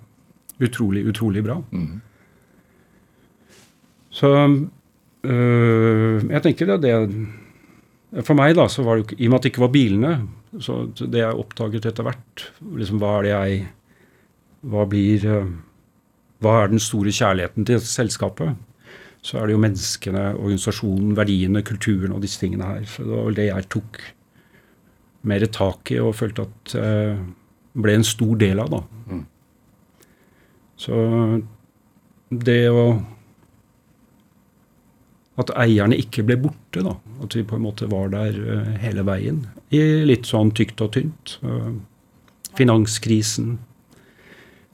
Utrolig, 0.63 1.05
utrolig 1.11 1.43
bra. 1.45 1.59
Mm. 1.75 2.01
Så 4.13 4.31
øh, 4.37 6.19
jeg 6.29 6.43
tenker 6.45 6.75
det, 6.75 6.81
det 6.85 8.23
For 8.27 8.37
meg, 8.37 8.57
da, 8.59 8.67
så 8.69 8.85
var 8.85 8.99
det 8.99 9.05
jo 9.05 9.19
I 9.19 9.29
og 9.29 9.33
med 9.33 9.39
at 9.39 9.47
det 9.47 9.53
ikke 9.55 9.65
var 9.65 9.73
bilene, 9.73 10.11
så 10.61 10.83
det 11.01 11.23
jeg 11.23 11.39
oppdaget 11.41 11.87
etter 11.89 12.05
hvert 12.05 12.45
liksom 12.77 13.01
Hva 13.01 13.15
er 13.19 13.25
det 13.25 13.33
jeg 13.33 13.63
Hva 14.63 14.87
blir 14.87 15.27
øh, 15.27 15.53
Hva 16.43 16.57
er 16.63 16.73
den 16.73 16.83
store 16.83 17.11
kjærligheten 17.15 17.67
til 17.67 17.81
selskapet? 17.81 18.57
Så 19.23 19.39
er 19.39 19.47
det 19.47 19.55
jo 19.55 19.63
menneskene, 19.63 20.23
organisasjonen, 20.35 21.15
verdiene, 21.15 21.63
kulturen 21.63 22.15
og 22.15 22.25
disse 22.25 22.41
tingene 22.43 22.67
her. 22.67 22.87
Så 22.91 23.05
det 23.07 23.13
var 23.15 23.29
vel 23.29 23.39
det 23.39 23.47
jeg 23.47 23.69
tok 23.71 24.01
mer 25.31 25.47
tak 25.55 25.93
i 25.95 26.01
og 26.03 26.17
følte 26.19 26.49
at 26.49 26.75
eh, 26.79 27.21
ble 27.79 27.95
en 27.95 28.07
stor 28.07 28.35
del 28.41 28.63
av, 28.63 28.73
da. 28.73 28.81
Mm. 29.13 29.25
Så 30.83 31.01
det 32.33 32.63
å 32.73 32.85
At 35.41 35.49
eierne 35.57 35.97
ikke 35.97 36.27
ble 36.29 36.35
borte, 36.37 36.83
da. 36.85 36.91
At 37.25 37.33
vi 37.33 37.41
på 37.49 37.57
en 37.57 37.63
måte 37.65 37.87
var 37.89 38.11
der 38.13 38.37
eh, 38.37 38.75
hele 38.83 39.01
veien. 39.09 39.39
I 39.73 39.81
litt 40.05 40.29
sånn 40.29 40.51
tykt 40.53 40.83
og 40.85 40.91
tynt. 40.93 41.39
Eh, 41.41 41.71
finanskrisen. 42.59 43.55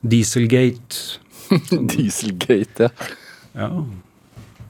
Dieselgate. 0.00 1.20
Dieselgate, 1.94 2.88
ja. 2.88 3.08
Ja. 3.58 3.70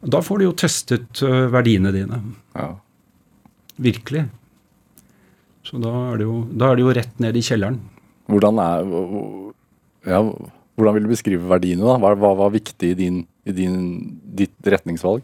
Da 0.01 0.21
får 0.23 0.39
du 0.39 0.45
jo 0.47 0.57
testet 0.57 1.23
eh, 1.27 1.47
verdiene 1.53 1.93
dine. 1.95 2.23
ja. 2.55 2.75
Virkelig. 3.79 4.25
Så 5.63 5.79
da 5.79 5.91
er, 6.11 6.17
det 6.19 6.25
jo, 6.25 6.39
da 6.51 6.71
er 6.71 6.79
det 6.79 6.83
jo 6.83 6.93
rett 6.97 7.19
ned 7.23 7.37
i 7.37 7.43
kjelleren. 7.45 7.77
Hvordan, 8.33 8.59
er, 8.59 8.89
ja, 10.09 10.21
hvordan 10.75 10.97
vil 10.97 11.05
du 11.05 11.13
beskrive 11.13 11.51
verdiene? 11.51 11.85
da? 11.85 11.99
Hva, 12.01 12.15
hva 12.19 12.33
var 12.41 12.55
viktig 12.55 12.91
i, 12.95 12.97
din, 12.99 13.21
i 13.47 13.55
din, 13.55 13.77
ditt 14.39 14.57
retningsvalg? 14.65 15.23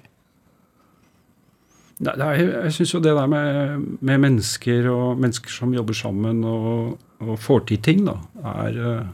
Nei, 2.04 2.14
er, 2.18 2.42
jeg 2.66 2.76
syns 2.76 2.94
jo 2.94 3.00
det 3.02 3.16
der 3.16 3.30
med, 3.30 3.88
med 4.04 4.22
mennesker 4.26 4.86
og 4.92 5.20
mennesker 5.22 5.52
som 5.54 5.74
jobber 5.74 5.96
sammen 5.96 6.44
og, 6.46 6.96
og 7.24 7.34
får 7.40 7.66
til 7.70 7.82
ting, 7.86 8.04
da, 8.06 8.18
er 8.54 8.80
eh, 8.84 9.12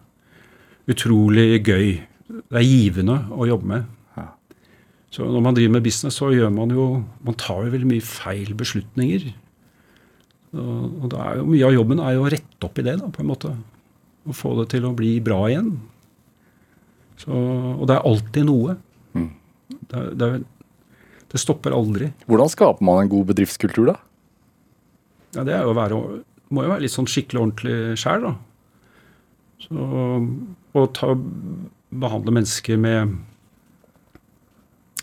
utrolig 0.88 1.61
gøy. 1.66 2.01
Det 2.31 2.61
er 2.61 2.66
givende 2.66 3.16
å 3.35 3.49
jobbe 3.49 3.69
med. 3.73 3.87
Ja. 4.16 4.27
Så 5.12 5.27
når 5.27 5.45
man 5.45 5.57
driver 5.59 5.77
med 5.77 5.87
business, 5.87 6.19
så 6.21 6.31
gjør 6.33 6.53
man 6.55 6.73
jo 6.75 6.88
Man 7.27 7.38
tar 7.38 7.64
jo 7.66 7.75
veldig 7.75 7.90
mye 7.90 8.05
feil 8.07 8.55
beslutninger. 8.59 9.31
Og, 10.51 11.05
og 11.05 11.14
er 11.14 11.40
jo 11.40 11.49
mye 11.51 11.66
av 11.66 11.77
jobben 11.77 12.03
er 12.03 12.16
jo 12.16 12.25
å 12.25 12.31
rette 12.33 12.66
opp 12.66 12.79
i 12.81 12.87
det, 12.87 12.97
da, 12.99 13.11
på 13.11 13.23
en 13.23 13.31
måte. 13.31 13.53
Og 14.27 14.37
få 14.37 14.55
det 14.61 14.71
til 14.75 14.87
å 14.87 14.95
bli 14.97 15.16
bra 15.25 15.43
igjen. 15.51 15.75
Så, 17.21 17.35
og 17.35 17.85
det 17.88 17.97
er 17.99 18.09
alltid 18.09 18.49
noe. 18.49 18.77
Mm. 19.14 19.31
Det, 19.90 20.05
det, 20.19 20.31
det 21.31 21.40
stopper 21.40 21.75
aldri. 21.77 22.11
Hvordan 22.27 22.51
skaper 22.51 22.87
man 22.87 23.03
en 23.03 23.12
god 23.12 23.31
bedriftskultur, 23.31 23.93
da? 23.93 23.99
Ja, 25.37 25.45
det 25.47 25.55
er 25.55 25.66
jo 25.66 25.75
å 25.75 25.79
være, 25.79 25.99
må 26.51 26.64
jo 26.64 26.73
være 26.73 26.85
litt 26.87 26.95
sånn 26.95 27.09
skikkelig 27.11 27.43
ordentlig 27.45 27.99
sjæl, 28.01 28.27
da. 28.27 28.33
Så 29.61 29.90
å 30.76 30.87
ta, 30.94 31.14
behandle 31.90 32.35
mennesker 32.37 32.78
med 32.80 33.18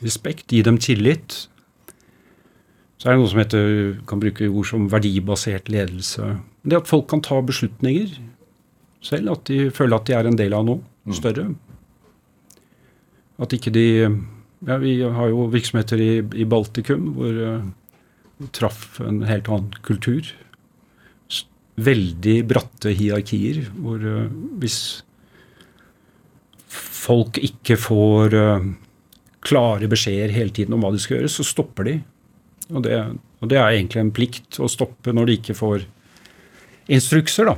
respekt, 0.03 0.51
gi 0.53 0.63
dem 0.65 0.77
tillit. 0.81 1.47
Så 2.97 3.07
er 3.07 3.15
det 3.15 3.21
noe 3.21 3.31
som 3.31 3.41
heter, 3.41 3.67
kan 4.09 4.21
bruke 4.21 4.49
ord 4.49 4.69
som 4.69 4.87
verdibasert 4.89 5.69
ledelse. 5.69 6.37
Det 6.65 6.79
at 6.79 6.89
folk 6.89 7.07
kan 7.11 7.21
ta 7.25 7.39
beslutninger 7.45 8.15
selv, 9.05 9.35
at 9.35 9.45
de 9.49 9.67
føler 9.73 9.97
at 9.97 10.09
de 10.09 10.15
er 10.17 10.29
en 10.29 10.39
del 10.39 10.55
av 10.57 10.65
noe 10.67 11.15
større. 11.17 11.51
At 13.37 13.53
ikke 13.53 13.73
de 13.73 13.87
ja, 14.65 14.79
Vi 14.81 14.95
har 15.03 15.29
jo 15.29 15.45
virksomheter 15.53 16.01
i, 16.01 16.13
i 16.41 16.45
Baltikum 16.49 17.11
hvor 17.13 17.29
eh, 17.29 17.67
vi 18.41 18.47
traff 18.57 18.97
en 19.05 19.21
helt 19.29 19.49
annen 19.53 19.69
kultur. 19.85 20.25
Veldig 21.77 22.39
bratte 22.49 22.89
hierarkier, 22.97 23.67
hvor 23.77 24.01
eh, 24.01 24.31
hvis 24.57 24.79
folk 26.69 27.39
ikke 27.39 27.77
får 27.79 28.35
eh, 28.37 28.69
klare 29.47 29.89
beskjeder 29.89 30.33
hele 30.35 30.53
tiden 30.53 30.75
om 30.75 30.83
hva 30.83 30.91
de 30.93 31.01
skal 31.01 31.19
gjøre, 31.19 31.31
så 31.31 31.45
stopper 31.47 31.87
de. 31.87 31.97
Og 32.73 32.83
det, 32.83 32.97
og 33.39 33.51
det 33.51 33.59
er 33.61 33.69
egentlig 33.71 34.01
en 34.03 34.13
plikt 34.15 34.59
å 34.59 34.67
stoppe 34.71 35.13
når 35.15 35.29
de 35.29 35.37
ikke 35.39 35.55
får 35.57 35.85
instrukser, 36.91 37.51
da. 37.51 37.55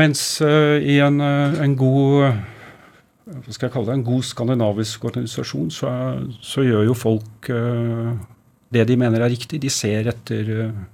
Mens 0.00 0.22
uh, 0.44 0.76
i 0.76 0.98
en, 1.00 1.22
eh, 1.24 1.60
en 1.64 1.76
god 1.78 2.42
hva 3.26 3.52
skal 3.54 3.66
jeg 3.66 3.72
kalle 3.74 3.88
det, 3.88 3.94
en 3.96 4.06
god 4.06 4.26
skandinavisk 4.28 5.06
organisasjon, 5.08 5.70
så, 5.74 5.88
er, 5.90 6.26
så 6.44 6.62
gjør 6.62 6.84
jo 6.90 6.98
folk 6.98 7.48
uh, 7.50 8.12
det 8.74 8.84
de 8.90 8.98
mener 9.00 9.24
er 9.24 9.32
riktig. 9.32 9.62
De 9.62 9.70
ser 9.72 10.10
etter 10.12 10.52
uh, 10.52 10.84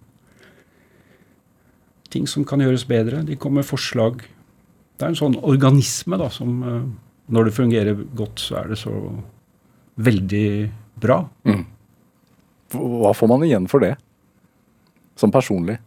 ting 2.12 2.28
som 2.30 2.46
kan 2.48 2.62
gjøres 2.62 2.86
bedre. 2.88 3.24
De 3.26 3.36
kommer 3.40 3.60
med 3.62 3.68
forslag. 3.68 4.22
Det 5.02 5.08
er 5.08 5.16
en 5.16 5.18
sånn 5.18 5.34
organisme 5.42 6.14
da, 6.14 6.28
som 6.30 6.58
eh, 6.62 6.82
når 7.34 7.48
det 7.48 7.56
fungerer 7.56 8.02
godt, 8.14 8.38
så 8.38 8.60
er 8.60 8.68
det 8.70 8.78
så 8.78 8.92
veldig 9.98 10.46
bra. 11.02 11.24
Hva 12.70 13.10
får 13.18 13.30
man 13.32 13.42
igjen 13.42 13.66
for 13.66 13.82
det? 13.82 13.96
Som 15.18 15.34
personlig? 15.34 15.80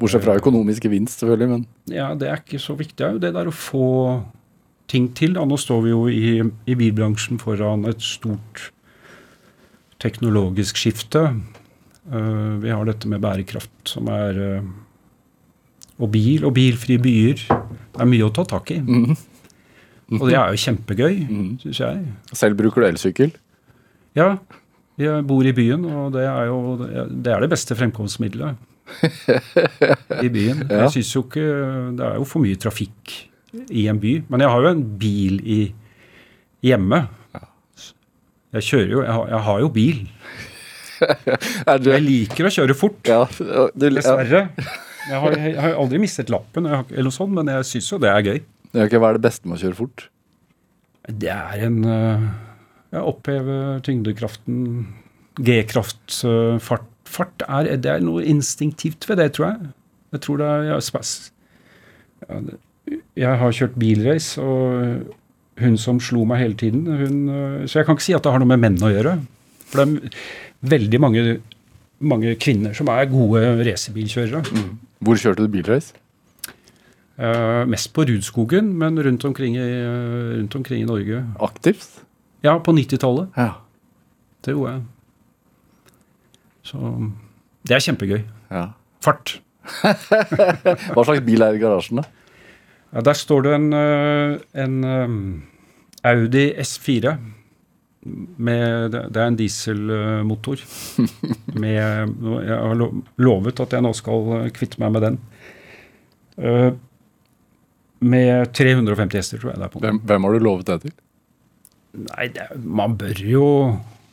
Bortsett 0.00 0.24
fra 0.24 0.38
økonomisk 0.40 0.88
gevinst, 0.88 1.20
selvfølgelig, 1.20 1.48
men 1.52 1.66
Ja, 1.92 2.14
det 2.16 2.30
er 2.30 2.40
ikke 2.40 2.62
så 2.64 2.78
viktig. 2.78 2.96
Det 2.96 3.06
er 3.06 3.16
jo 3.18 3.24
det 3.26 3.34
der 3.36 3.50
å 3.50 3.54
få 3.54 3.88
ting 4.88 5.10
til. 5.12 5.36
Da. 5.36 5.44
Nå 5.44 5.60
står 5.60 5.84
vi 5.84 5.92
jo 5.92 6.06
i, 6.08 6.40
i 6.40 6.78
bilbransjen 6.80 7.40
foran 7.42 7.84
et 7.92 8.00
stort 8.00 8.70
teknologisk 10.00 10.80
skifte. 10.80 11.28
Uh, 12.08 12.56
vi 12.64 12.72
har 12.72 12.88
dette 12.88 13.10
med 13.12 13.20
bærekraft 13.20 13.92
som 13.92 14.08
er 14.08 14.40
eh, 14.40 14.70
Og 16.00 16.08
bil 16.12 16.46
og 16.48 16.54
bilfrie 16.56 17.00
byer. 17.02 17.44
Det 17.44 18.00
er 18.00 18.08
mye 18.08 18.26
å 18.26 18.32
ta 18.34 18.46
tak 18.48 18.72
i. 18.72 18.80
Mm. 18.80 19.12
Og 20.18 20.24
det 20.26 20.38
er 20.38 20.50
jo 20.50 20.62
kjempegøy, 20.64 21.20
mm. 21.28 21.50
syns 21.62 21.80
jeg. 21.84 22.00
selv 22.34 22.58
bruker 22.58 22.82
du 22.82 22.88
elsykkel. 22.88 23.34
Ja, 24.18 24.32
jeg 25.00 25.24
bor 25.28 25.46
i 25.46 25.54
byen, 25.54 25.84
og 25.86 26.10
det 26.16 26.24
er 26.26 26.48
jo 26.50 26.58
det, 26.80 27.30
er 27.30 27.44
det 27.44 27.50
beste 27.52 27.76
fremkomstmiddelet 27.78 28.58
i 30.24 30.28
byen. 30.32 30.64
Ja. 30.70 30.84
Jeg 30.84 30.96
synes 30.96 31.12
jo 31.14 31.22
ikke 31.22 31.44
Det 31.96 32.04
er 32.06 32.16
jo 32.18 32.26
for 32.26 32.42
mye 32.42 32.58
trafikk 32.58 33.14
i 33.70 33.86
en 33.90 34.00
by. 34.02 34.16
Men 34.30 34.42
jeg 34.44 34.50
har 34.50 34.66
jo 34.66 34.72
en 34.74 34.84
bil 34.98 35.40
i, 35.46 35.60
hjemme. 36.66 37.04
Jeg 38.56 38.66
kjører 38.66 38.92
jo 38.92 39.02
Jeg 39.04 39.14
har, 39.14 39.26
jeg 39.30 39.42
har 39.46 39.60
jo 39.60 39.72
bil. 39.74 40.06
Jeg 41.80 42.02
liker 42.04 42.44
å 42.44 42.52
kjøre 42.52 42.74
fort. 42.76 42.98
ja, 43.08 43.22
du, 43.72 43.86
ja. 43.88 44.42
Jeg 45.08 45.20
har, 45.22 45.36
jeg 45.38 45.58
har 45.60 45.76
aldri 45.80 46.00
mistet 46.02 46.30
lappen, 46.32 46.66
eller 46.68 47.06
noe 47.06 47.14
sånt, 47.14 47.32
men 47.36 47.48
jeg 47.48 47.68
syns 47.68 47.90
jo 47.92 47.98
det 48.02 48.10
er 48.12 48.26
gøy. 48.26 48.40
Det 48.70 48.80
er 48.80 48.88
ikke, 48.90 49.00
Hva 49.02 49.10
er 49.10 49.18
det 49.18 49.24
beste 49.24 49.48
med 49.48 49.56
å 49.56 49.62
kjøre 49.62 49.78
fort? 49.78 50.06
Det 51.08 51.30
er 51.32 51.64
en 51.66 51.78
øh, 51.88 52.26
Jeg 52.92 53.02
opphever 53.02 53.80
tyngdekraften, 53.86 54.64
G-kraft, 55.40 56.04
øh, 56.28 56.58
fart. 56.62 56.86
Fart 57.10 57.42
er, 57.48 57.72
det 57.82 57.90
er 57.90 58.02
noe 58.06 58.22
instinktivt 58.22 59.08
ved 59.08 59.18
det, 59.18 59.32
tror 59.34 59.48
jeg. 59.48 59.70
Jeg 60.14 60.20
tror 60.22 60.36
det 60.38 60.46
er 60.46 60.66
ja, 60.68 60.76
spas. 60.84 61.32
Ja, 62.28 62.36
det, 62.44 62.58
jeg 63.18 63.38
har 63.40 63.54
kjørt 63.54 63.74
bilrace, 63.78 64.42
og 64.42 65.08
hun 65.60 65.76
som 65.80 65.98
slo 66.02 66.22
meg 66.28 66.40
hele 66.42 66.56
tiden 66.58 66.86
hun, 66.86 67.16
øh, 67.28 67.68
Så 67.68 67.80
jeg 67.80 67.86
kan 67.86 67.98
ikke 67.98 68.06
si 68.06 68.14
at 68.14 68.22
det 68.24 68.32
har 68.32 68.42
noe 68.42 68.50
med 68.52 68.62
menn 68.62 68.78
å 68.78 68.92
gjøre. 68.92 69.16
For 69.70 69.82
det 69.82 69.88
er 69.88 70.22
veldig 70.70 71.00
mange, 71.02 71.24
mange 71.98 72.36
kvinner 72.40 72.76
som 72.76 72.88
er 72.92 73.10
gode 73.10 73.42
racerbilkjørere. 73.66 74.42
Hvor 75.00 75.16
kjørte 75.16 75.46
du 75.46 75.52
bilrace? 75.52 75.94
Uh, 77.20 77.66
mest 77.68 77.90
på 77.92 78.04
Rudskogen, 78.08 78.70
men 78.80 78.96
rundt 79.04 79.24
omkring 79.28 79.56
i, 79.58 79.60
eh, 79.60 80.36
rundt 80.38 80.54
omkring 80.56 80.80
i 80.82 80.88
Norge. 80.88 81.18
Aktivt? 81.40 82.02
Ja, 82.44 82.54
på 82.58 82.72
90-tallet. 82.72 83.28
Ja. 83.36 83.50
Det 84.44 84.54
gjorde 84.54 84.72
jeg. 84.72 84.82
Så 86.64 86.78
det 87.68 87.76
er 87.76 87.84
kjempegøy. 87.84 88.22
ja. 88.50 88.70
Fart. 89.04 89.38
Hva 89.80 91.04
slags 91.04 91.22
bil 91.24 91.40
er 91.44 91.56
i 91.56 91.60
garasjen, 91.60 92.00
da? 92.00 92.04
Ja, 92.92 93.00
der 93.06 93.16
står 93.16 93.44
det 93.46 93.52
en, 93.54 93.68
eh, 93.72 94.38
en 94.64 95.44
Audi 96.04 96.50
S4. 96.60 97.14
Med, 98.00 98.94
det 98.94 99.20
er 99.20 99.26
en 99.26 99.36
dieselmotor. 99.36 100.62
med, 101.62 101.74
jeg 101.76 102.56
har 102.56 102.84
lovet 103.20 103.60
at 103.60 103.76
jeg 103.76 103.84
nå 103.84 103.92
skal 103.96 104.48
kvitte 104.56 104.80
meg 104.80 104.94
med 104.94 105.04
den. 105.04 105.18
Eh, 106.40 106.70
med 108.00 108.52
350 108.56 109.20
hester, 109.20 109.40
tror 109.40 109.52
jeg 109.52 109.60
det 109.60 109.68
er 109.68 109.74
på. 109.74 109.84
Hvem, 109.84 110.00
hvem 110.08 110.26
har 110.26 110.32
du 110.32 110.46
lovet 110.46 110.72
det 110.72 110.78
til? 110.86 110.96
Nei, 112.06 112.30
det, 112.32 112.46
man 112.62 112.94
bør 112.94 113.18
jo 113.26 113.46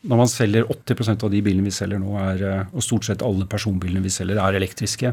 Når 0.07 0.17
man 0.17 0.29
selger 0.31 0.65
80% 0.65 1.23
av 1.27 1.29
de 1.29 1.41
bilene 1.45 1.67
vi 1.67 1.73
selger 1.75 1.99
nå, 2.01 2.13
er, 2.19 2.43
eh, 2.43 2.69
og 2.71 2.83
stort 2.85 3.07
sett 3.07 3.23
alle 3.25 3.47
personbilene 3.49 4.03
vi 4.03 4.11
selger, 4.13 4.39
er 4.39 4.55
elektriske. 4.59 5.11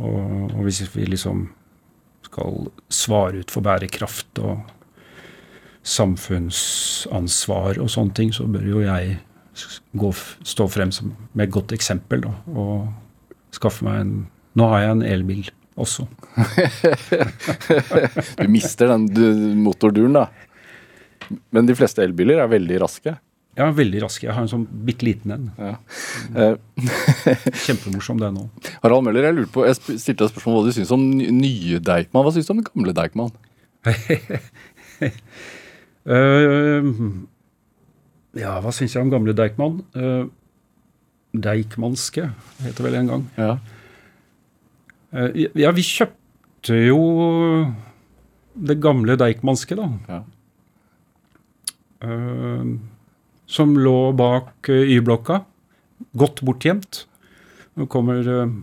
Og, 0.00 0.52
og 0.52 0.60
hvis 0.66 0.82
vi 0.94 1.08
liksom 1.08 1.46
skal 2.24 2.68
svare 2.92 3.42
ut 3.42 3.52
for 3.52 3.64
bærekraft 3.64 4.40
og 4.42 4.73
samfunnsansvar 5.84 7.78
og 7.82 7.90
sånne 7.92 8.14
ting, 8.16 8.32
så 8.32 8.46
bør 8.48 8.64
jo 8.68 8.80
jeg 8.84 9.18
gå, 10.00 10.12
stå 10.48 10.66
frem 10.72 10.92
som, 10.94 11.12
med 11.32 11.48
et 11.48 11.54
godt 11.54 11.72
eksempel 11.76 12.20
da, 12.24 12.32
og 12.54 12.88
skaffe 13.54 13.84
meg 13.86 13.96
en 14.04 14.14
Nå 14.54 14.68
har 14.70 14.84
jeg 14.84 14.90
en 14.94 15.00
elbil 15.02 15.48
også. 15.82 16.04
Du 18.38 18.46
mister 18.46 18.86
den 18.92 19.08
du, 19.10 19.24
motorduren, 19.58 20.14
da. 20.14 20.28
Men 21.50 21.66
de 21.66 21.74
fleste 21.74 22.02
elbiler 22.04 22.38
er 22.38 22.46
veldig 22.52 22.78
raske. 22.84 23.16
Ja, 23.58 23.66
veldig 23.74 24.04
raske. 24.04 24.28
Jeg 24.28 24.34
har 24.36 24.44
en 24.46 24.52
sånn 24.52 24.68
bitte 24.86 25.02
liten 25.06 25.30
en. 25.34 25.44
Ja. 25.58 25.74
Eh, 26.38 26.54
Kjempemorsom 27.66 28.18
den 28.22 28.38
òg. 28.44 28.48
Harald 28.82 29.04
Møller, 29.08 29.22
jeg 29.26 29.50
på, 29.54 29.60
jeg 29.66 29.74
stilte 29.78 30.22
deg 30.22 30.30
spørsmål 30.32 30.54
om 30.54 30.58
hva 30.60 30.68
du 30.70 30.74
syns 30.78 30.94
om 30.94 31.02
nye 31.18 31.76
Deichman. 31.82 32.22
Hva 32.26 32.32
syns 32.34 32.46
du 32.46 32.50
om 32.54 32.60
den 32.62 32.70
gamle 32.70 32.92
Deichman? 32.94 33.34
Eh, 36.04 36.88
ja, 38.40 38.56
hva 38.60 38.72
syns 38.74 38.96
jeg 38.96 39.04
om 39.04 39.12
gamle 39.12 39.34
Deichman? 39.36 39.78
Uh, 39.96 40.26
Deichmanske 41.34 42.28
heter 42.62 42.78
det 42.78 42.86
vel 42.86 42.98
en 43.00 43.10
gang. 43.10 43.24
Ja. 43.38 43.54
Eh, 45.14 45.46
ja, 45.58 45.70
vi 45.74 45.82
kjøpte 45.86 46.78
jo 46.86 47.00
det 48.54 48.76
gamle 48.82 49.16
Deichmanske, 49.18 49.78
da. 49.78 49.88
Ja. 50.10 50.20
Eh, 52.04 52.74
som 53.46 53.74
lå 53.78 53.98
bak 54.18 54.70
eh, 54.72 54.94
Y-blokka. 54.96 55.42
Godt 56.18 56.42
bortgjemt. 56.46 57.04
Nå 57.78 57.88
kommer 57.90 58.22
eh, 58.22 58.54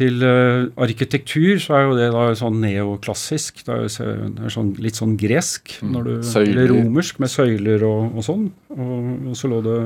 til 0.00 0.24
eh, 0.24 0.68
arkitektur, 0.80 1.60
så 1.62 1.76
er 1.76 1.86
jo 1.86 1.96
det 1.98 2.08
da 2.14 2.26
sånn 2.38 2.60
neoklassisk. 2.62 3.62
Det 3.66 3.76
er, 3.76 4.50
sånn, 4.52 4.74
litt 4.82 4.98
sånn 4.98 5.16
gresk. 5.20 5.76
Mm. 5.84 5.96
Du, 6.06 6.12
Eller 6.42 6.70
romersk, 6.72 7.20
med 7.22 7.32
søyler 7.32 7.84
og, 7.86 8.16
og 8.16 8.26
sånn. 8.26 8.46
Og, 8.76 9.10
og 9.30 9.38
så 9.38 9.50
lå 9.52 9.62
det 9.66 9.80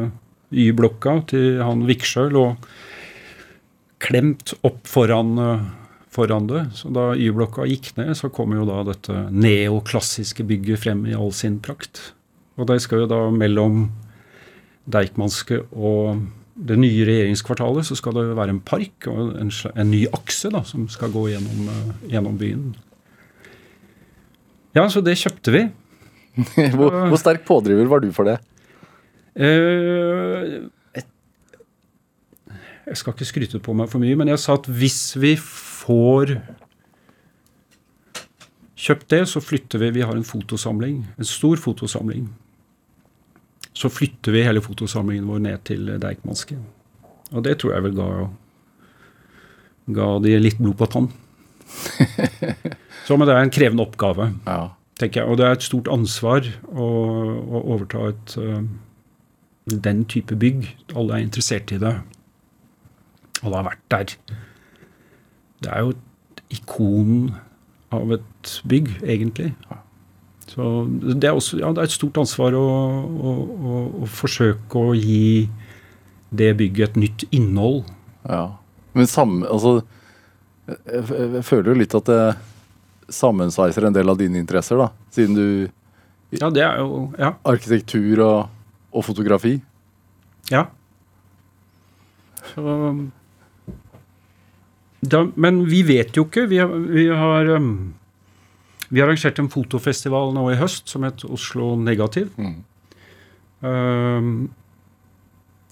Y-blokka 0.55 1.17
til 1.33 1.63
han 1.65 1.83
Viksjø 1.89 2.29
lå 2.35 2.45
klemt 4.05 4.53
opp 4.67 4.85
foran, 4.91 5.35
eh, 5.41 5.67
foran 6.15 6.47
det. 6.51 6.67
Så 6.79 6.93
da 6.95 7.11
Y-blokka 7.19 7.67
gikk 7.69 7.95
ned, 7.99 8.15
så 8.19 8.31
kom 8.33 8.55
jo 8.55 8.67
da 8.69 8.83
dette 8.87 9.27
neoklassiske 9.35 10.47
bygget 10.47 10.85
frem 10.87 11.05
i 11.11 11.17
all 11.19 11.35
sin 11.35 11.59
prakt. 11.65 12.13
Og 12.55 12.69
det 12.71 12.81
skal 12.85 13.05
jo 13.05 13.11
da 13.11 13.21
mellom 13.35 13.89
Deichmanske 14.91 15.65
og 15.73 16.27
det 16.55 16.77
nye 16.79 17.07
regjeringskvartalet 17.07 17.87
så 17.89 17.97
skal 17.99 18.15
det 18.19 18.25
være 18.39 18.55
en 18.55 18.63
park 18.63 19.09
og 19.11 19.35
en, 19.41 19.51
en 19.51 19.91
ny 19.91 20.05
akse 20.15 20.51
da, 20.55 20.63
som 20.67 20.87
skal 20.93 21.13
gå 21.15 21.27
gjennom, 21.33 21.71
eh, 21.73 21.95
gjennom 22.13 22.37
byen. 22.39 22.69
Ja, 24.75 24.87
så 24.91 25.03
det 25.05 25.19
kjøpte 25.21 25.55
vi. 25.55 25.65
Hvor, 26.75 26.91
hvor 26.91 27.19
sterk 27.21 27.45
pådriver 27.47 27.87
var 27.87 28.01
du 28.03 28.09
for 28.11 28.27
det? 28.27 28.41
Uh, 29.39 30.67
jeg 32.85 32.99
skal 32.99 33.15
ikke 33.15 33.29
skryte 33.29 33.61
på 33.63 33.75
meg 33.79 33.87
for 33.93 34.03
mye, 34.03 34.17
men 34.19 34.33
jeg 34.33 34.43
sa 34.43 34.57
at 34.59 34.67
hvis 34.67 35.15
vi 35.23 35.37
får 35.39 36.35
kjøpt 38.85 39.07
det, 39.15 39.23
så 39.31 39.41
flytter 39.41 39.81
vi 39.81 39.93
Vi 39.95 40.03
har 40.05 40.19
en 40.19 40.27
fotosamling, 40.27 41.05
en 41.19 41.29
stor 41.29 41.57
fotosamling. 41.57 42.27
Så 43.75 43.91
flytter 43.91 44.35
vi 44.35 44.45
hele 44.47 44.63
fotosamlingen 44.63 45.27
vår 45.29 45.41
ned 45.49 45.65
til 45.67 45.89
Deichmanske. 46.03 46.57
Og 47.35 47.43
det 47.47 47.57
tror 47.59 47.75
jeg 47.75 47.85
vel 47.89 47.97
ga, 47.99 48.09
ga 49.97 50.09
de 50.23 50.37
litt 50.39 50.61
blod 50.63 50.77
på 50.79 50.87
tann. 50.93 51.09
Så, 53.05 53.17
men 53.19 53.27
det 53.29 53.35
er 53.35 53.43
en 53.45 53.53
krevende 53.53 53.85
oppgave 53.85 54.31
Ja. 54.47 54.71
tenker 55.01 55.23
jeg. 55.23 55.31
Og 55.31 55.37
det 55.41 55.47
er 55.47 55.57
et 55.59 55.67
stort 55.67 55.91
ansvar 55.93 56.47
å, 56.71 56.87
å 57.43 57.63
overta 57.75 58.07
et, 58.13 58.37
uh, 58.39 58.63
den 59.75 60.05
type 60.09 60.37
bygg. 60.41 60.71
Alle 60.95 61.19
er 61.19 61.27
interessert 61.27 61.73
i 61.75 61.81
det. 61.83 61.97
Alle 63.43 63.59
har 63.61 63.67
vært 63.73 63.85
der. 63.93 64.15
Det 65.65 65.73
er 65.73 65.85
jo 65.85 65.93
et 65.97 66.45
ikon 66.55 67.35
av 67.93 68.15
et 68.17 68.55
bygg, 68.71 68.95
egentlig. 69.03 69.51
Så 70.55 70.87
det 71.03 71.27
er, 71.27 71.35
også, 71.35 71.59
ja, 71.59 71.73
det 71.75 71.83
er 71.83 71.89
et 71.89 71.95
stort 71.97 72.19
ansvar 72.23 72.55
å, 72.55 72.63
å, 72.63 73.33
å, 73.43 73.79
å 74.05 74.09
forsøke 74.11 74.79
å 74.79 74.93
gi 74.95 75.49
det 76.35 76.53
bygget 76.61 76.95
et 76.95 77.01
nytt 77.07 77.27
innhold. 77.35 77.83
ja. 78.29 78.47
Men 78.95 79.09
samme, 79.11 79.43
altså 79.51 79.81
jeg, 80.69 81.01
jeg, 81.11 81.43
føler 81.43 81.73
jo 81.73 81.81
litt 81.81 81.97
at 81.99 82.07
det 82.07 82.21
sammensveiser 83.13 83.89
en 83.89 83.97
del 83.97 84.13
av 84.13 84.21
dine 84.21 84.39
interesser, 84.39 84.79
da. 84.79 84.93
Siden 85.15 85.35
du 85.35 85.49
Ja, 86.39 86.49
det 86.51 86.63
er 86.63 86.79
jo 86.79 87.09
Ja. 87.19 87.35
Arkitektur 87.43 88.23
og, 88.23 88.55
og 88.95 89.05
fotografi. 89.05 89.57
Ja. 90.51 90.69
Så 92.53 92.63
da, 95.03 95.27
Men 95.35 95.65
vi 95.69 95.83
vet 95.83 96.17
jo 96.17 96.25
ikke. 96.29 96.47
Vi 96.49 96.63
har, 96.63 96.71
vi 96.71 97.09
har 97.11 97.51
um, 97.59 97.95
vi 98.91 99.01
har 99.01 99.09
arrangert 99.09 99.39
en 99.41 99.51
fotofestival 99.53 100.35
nå 100.37 100.49
i 100.53 100.59
høst 100.61 100.91
som 100.93 101.07
het 101.07 101.25
Oslo 101.25 101.75
Negativ. 101.81 102.31
Mm. 102.37 102.57
Um, 103.65 104.35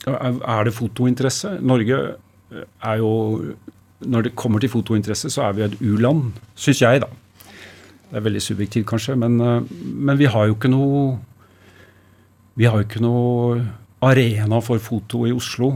er 0.06 0.64
det 0.66 0.74
fotointeresse? 0.74 1.58
Norge 1.60 1.98
er 2.52 2.96
jo 3.00 3.12
når 4.02 4.22
det 4.26 4.36
kommer 4.36 4.58
til 4.62 4.70
fotointeresse, 4.72 5.30
så 5.30 5.46
er 5.46 5.52
vi 5.56 5.62
et 5.66 5.76
u-land, 5.80 6.32
syns 6.58 6.82
jeg, 6.82 7.02
da. 7.04 7.08
Det 8.10 8.18
er 8.18 8.24
veldig 8.26 8.42
subjektivt, 8.42 8.86
kanskje, 8.90 9.16
men, 9.16 9.40
eh, 9.40 9.62
men 9.80 10.18
vi 10.18 10.26
har 10.26 10.46
jo 10.46 10.56
ikke 10.56 10.72
noe 10.72 11.18
Vi 12.54 12.66
har 12.68 12.76
jo 12.76 12.84
ikke 12.84 13.00
noe 13.00 13.62
arena 14.04 14.58
for 14.60 14.76
foto 14.76 15.22
i 15.24 15.32
Oslo 15.32 15.70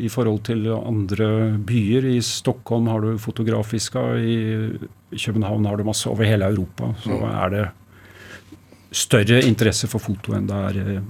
i 0.00 0.08
forhold 0.08 0.40
til 0.46 0.64
andre 0.72 1.26
byer. 1.66 2.06
I 2.16 2.20
Stockholm 2.24 2.86
har 2.88 3.00
du 3.04 3.18
Fotografiska, 3.20 4.00
i 4.16 4.36
København 5.12 5.66
har 5.68 5.76
du 5.76 5.84
masse. 5.84 6.08
Over 6.08 6.24
hele 6.24 6.48
Europa 6.48 6.92
så 7.04 7.18
er 7.28 7.50
det 7.52 7.64
større 8.94 9.42
interesse 9.44 9.88
for 9.90 9.98
foto 10.00 10.36
enn 10.38 10.46
det 10.48 10.54
er, 10.70 11.02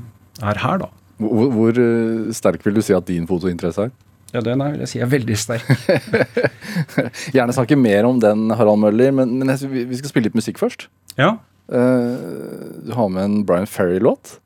er 0.43 0.59
her, 0.65 0.79
da. 0.83 0.89
Hvor, 1.21 1.51
hvor 1.55 1.77
eh, 1.79 2.33
sterk 2.35 2.65
vil 2.67 2.75
du 2.75 2.83
si 2.83 2.95
at 2.97 3.07
din 3.07 3.27
fotointeresse 3.31 3.87
er? 3.87 3.93
Ja, 4.35 4.41
den 4.43 4.61
er, 4.65 4.73
vil 4.75 4.81
jeg 4.83 4.91
si 4.91 4.99
er 5.05 5.07
veldig 5.13 5.37
sterk. 5.39 5.69
Gjerne 7.37 7.55
snakke 7.55 7.77
mer 7.79 8.09
om 8.09 8.19
den, 8.23 8.49
Harald 8.59 8.81
Møller, 8.83 9.13
men, 9.15 9.37
men 9.39 9.53
jeg, 9.53 9.69
vi- 9.71 9.99
skal 10.01 10.11
spille 10.11 10.27
litt 10.31 10.39
musikk 10.39 10.59
først. 10.59 10.89
Ja. 11.21 11.37
Uh, 11.71 12.83
du 12.85 12.91
har 12.99 13.09
med 13.15 13.23
en 13.29 13.37
Brian 13.47 13.69
Ferry-låt. 13.71 14.39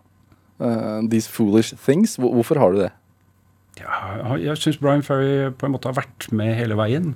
Uh, 0.60 1.00
These 1.08 1.30
Foolish 1.32 1.72
Things. 1.86 2.18
Hvor- 2.20 2.34
Hvorfor 2.36 2.60
har 2.60 2.74
du 2.76 2.82
det? 2.82 2.90
Ja 3.80 4.36
jeg 4.42 4.60
syns 4.60 4.78
Brian 4.82 5.04
Ferry 5.06 5.48
på 5.54 5.68
en 5.68 5.74
måte 5.74 5.90
har 5.90 5.98
vært 5.98 6.28
med 6.34 6.54
hele 6.58 6.76
veien. 6.78 7.14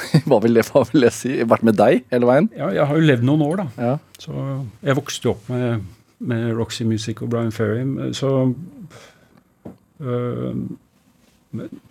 Hva 0.28 0.40
vil 0.44 0.56
det, 0.56 0.66
hva 0.70 0.84
vil 0.88 1.04
jeg 1.08 1.16
si? 1.16 1.32
Vært 1.48 1.64
med 1.66 1.76
deg 1.78 2.04
hele 2.12 2.28
veien? 2.28 2.50
Ja, 2.56 2.70
jeg 2.74 2.88
har 2.88 2.98
jo 2.98 3.08
levd 3.08 3.26
noen 3.26 3.44
år, 3.44 3.62
da. 3.62 3.66
Ja. 3.76 3.94
Så 4.20 4.34
jeg 4.86 4.96
vokste 4.96 5.28
jo 5.28 5.34
opp 5.34 5.50
med, 5.52 5.84
med 6.24 6.52
Roxy 6.56 6.86
Music 6.88 7.20
og 7.24 7.32
Brian 7.32 7.52
Ferry. 7.52 7.82
Så 8.16 8.30
øh, 10.00 10.62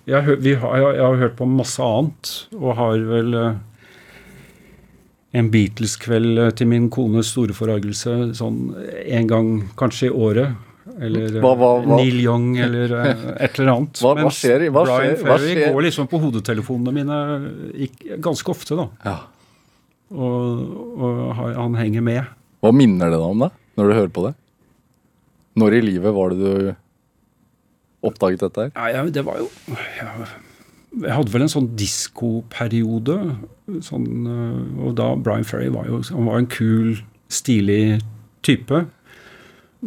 jeg, 0.09 0.23
har 0.25 0.41
vi 0.41 0.55
har, 0.57 0.77
jeg, 0.77 0.95
jeg 0.97 1.05
har 1.05 1.21
hørt 1.23 1.37
på 1.37 1.49
masse 1.49 1.83
annet, 1.85 2.33
og 2.57 2.77
har 2.79 3.05
vel 3.11 3.37
øh, 3.37 3.51
en 5.37 5.51
Beatles-kveld 5.53 6.39
øh, 6.47 6.53
til 6.53 6.71
min 6.71 6.89
kones 6.89 7.33
store 7.35 7.53
forargelse 7.53 8.17
sånn 8.37 8.73
en 9.05 9.29
gang 9.29 9.53
kanskje 9.77 10.09
i 10.09 10.15
året. 10.15 10.57
Eller 10.99 11.38
Hva- 11.41 11.56
hva- 11.60 11.84
hva- 11.86 11.97
Neil 11.99 12.17
Young, 12.23 12.58
eller 12.60 12.91
øh, 12.97 13.23
et 13.45 13.60
eller 13.60 13.71
annet. 13.75 13.99
Hva- 14.02 14.15
Mens 14.17 14.39
skjer 14.41 14.65
hva 14.73 14.84
Brian 14.88 15.15
skjer- 15.15 15.23
Ferry 15.28 15.54
skjer? 15.56 15.73
går 15.75 15.86
liksom 15.88 16.08
på 16.12 16.19
hodetelefonene 16.23 16.93
mine 16.95 17.19
ganske 18.19 18.49
ofte, 18.56 18.75
da. 18.80 18.88
Ja. 19.06 19.17
Og, 20.10 20.99
og 20.99 21.34
han 21.38 21.75
henger 21.78 22.02
med. 22.02 22.25
Hva 22.63 22.71
minner 22.75 23.12
det 23.13 23.19
deg 23.19 23.30
om, 23.30 23.39
da? 23.45 23.49
Når 23.78 23.88
du 23.91 23.93
hører 23.99 24.13
på 24.15 24.25
det? 24.28 24.34
Når 25.60 25.75
i 25.78 25.82
livet 25.86 26.13
var 26.15 26.30
det 26.34 26.39
du 26.39 26.75
oppdaget 28.10 28.39
dette 28.45 28.65
her? 28.67 28.71
Ja, 28.75 28.88
ja, 28.97 29.04
det 29.12 29.23
var 29.28 29.38
jo 29.41 29.47
ja, 29.75 30.12
Jeg 31.04 31.13
hadde 31.13 31.32
vel 31.34 31.43
en 31.45 31.52
sånn 31.52 31.67
diskoperiode. 31.78 33.15
Sånn, 33.86 34.08
og 34.82 34.95
da 34.97 35.12
Brian 35.21 35.43
Ferry 35.45 35.69
var 35.73 35.86
jo 35.89 36.02
han 36.10 36.25
var 36.25 36.39
en 36.41 36.47
kul, 36.49 36.95
stilig 37.30 37.99
type. 38.41 38.86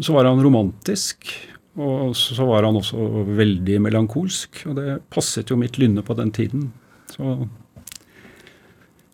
Så 0.00 0.12
var 0.14 0.24
han 0.24 0.40
romantisk. 0.42 1.28
Og 1.76 2.12
så 2.16 2.44
var 2.48 2.64
han 2.68 2.76
også 2.76 2.96
veldig 3.36 3.78
melankolsk. 3.86 4.62
Og 4.70 4.76
det 4.78 4.98
passet 5.12 5.50
jo 5.52 5.56
mitt 5.60 5.78
lynne 5.80 6.04
på 6.04 6.16
den 6.18 6.30
tiden. 6.32 6.70
Så, 7.12 7.34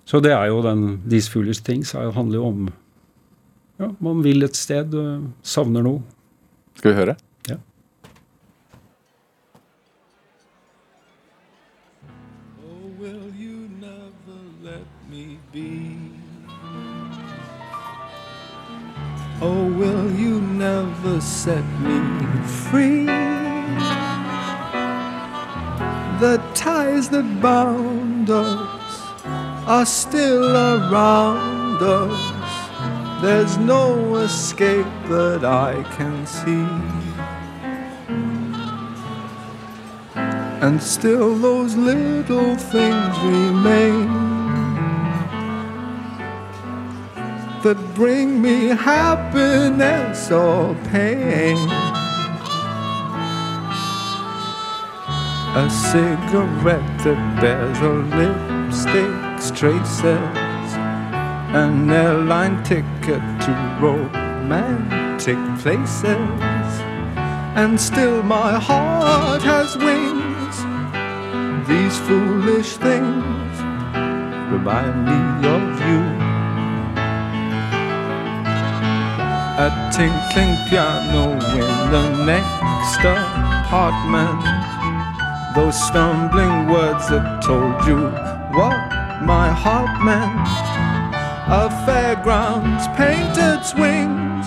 så 0.07 0.21
det 0.23 0.33
er 0.35 0.47
jo 0.53 0.61
den 0.63 1.01
These 1.09 1.31
Foolish 1.33 1.63
Things 1.67 1.95
er- 1.95 2.13
handler 2.15 2.39
jo 2.39 2.47
om 2.47 2.69
ja, 3.79 3.89
Man 4.03 4.23
vil 4.25 4.43
et 4.43 4.57
sted, 4.59 4.95
savner 5.43 5.83
noe. 5.87 6.03
Skal 6.79 6.93
vi 6.93 6.97
høre? 6.99 7.17
Ja. 7.49 7.57
Oh, 12.65 12.91
will 13.01 13.33
you 13.39 13.69
never 13.81 14.41
let 14.63 14.87
me 15.11 15.39
be? 15.53 15.97
Oh, 19.41 19.67
will 19.79 20.11
you 20.19 20.38
never 21.09 21.21
set 21.21 21.65
me 21.81 22.01
free? 22.71 23.07
The 26.21 26.43
ties 26.55 27.09
that 27.11 27.41
bound 27.41 28.29
us 28.31 29.03
are 29.67 29.87
still 29.87 30.57
around 30.57 31.83
us. 31.83 33.23
There's 33.23 33.57
no 33.59 34.17
escape 34.17 34.87
that 35.09 35.45
I 35.45 35.83
can 35.97 36.27
see. 36.27 36.69
And 40.61 40.83
still 40.83 41.37
those 41.37 41.77
little 41.77 42.57
things 42.57 43.19
remain 43.21 44.28
that 47.63 47.95
bring 47.95 48.41
me 48.41 48.69
happiness 48.69 50.31
or 50.31 50.75
pain. 50.91 51.57
A 55.57 55.69
cigarette 55.71 56.99
that 57.05 57.41
bears 57.41 57.79
a 57.81 57.95
lipstick's 58.19 59.51
traces, 59.59 60.71
an 61.55 61.91
airline 61.91 62.63
ticket 62.65 63.23
to 63.45 63.79
romantic 63.81 65.39
places 65.63 66.89
and 67.59 67.81
still 67.81 68.23
my 68.23 68.53
heart 68.59 69.43
has 69.43 69.77
wings. 69.77 70.57
These 71.69 71.99
foolish 72.07 72.77
things 72.77 73.55
remind 74.53 74.97
me 75.07 75.49
of 75.49 75.78
tinkling 79.99 80.57
piano 80.69 81.33
in 81.59 81.91
the 81.91 82.25
next 82.25 83.01
apartment. 83.03 84.39
Those 85.57 85.75
stumbling 85.89 86.69
words 86.69 87.09
that 87.09 87.43
told 87.43 87.85
you 87.85 88.07
what 88.57 88.79
my 89.27 89.49
heart 89.51 89.91
meant. 90.07 90.49
A 91.51 91.67
fairground's 91.85 92.87
painted 92.95 93.65
swings. 93.67 94.47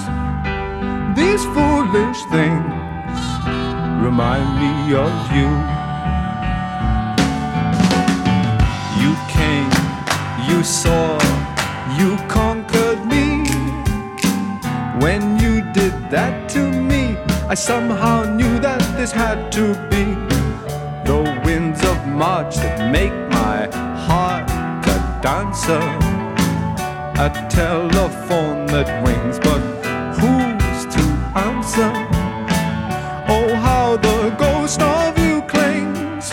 These 1.20 1.44
foolish 1.52 2.22
things 2.32 3.20
remind 4.08 4.48
me 4.64 4.96
of 4.96 5.14
you. 5.36 5.52
You 9.04 9.12
came, 9.36 9.74
you 10.48 10.64
saw, 10.64 11.31
to 16.52 16.70
me, 16.70 17.16
I 17.48 17.54
somehow 17.54 18.26
knew 18.26 18.60
that 18.60 18.82
this 18.98 19.12
had 19.14 19.54
to 19.54 19.68
be 19.90 20.04
the 21.10 21.42
winds 21.46 21.82
of 21.86 21.98
March 22.08 22.58
that 22.58 22.92
make 22.92 23.14
my 23.30 23.70
heart 24.06 24.50
a 24.96 24.98
dancer. 25.24 25.82
A 27.28 27.30
telephone 27.50 28.66
that 28.74 28.90
rings, 29.08 29.40
but 29.40 29.62
who's 30.20 30.82
to 30.96 31.04
answer? 31.48 31.92
Oh, 33.36 33.56
how 33.56 33.96
the 33.96 34.36
ghost 34.38 34.82
of 34.82 35.18
you 35.18 35.42
clings. 35.44 36.32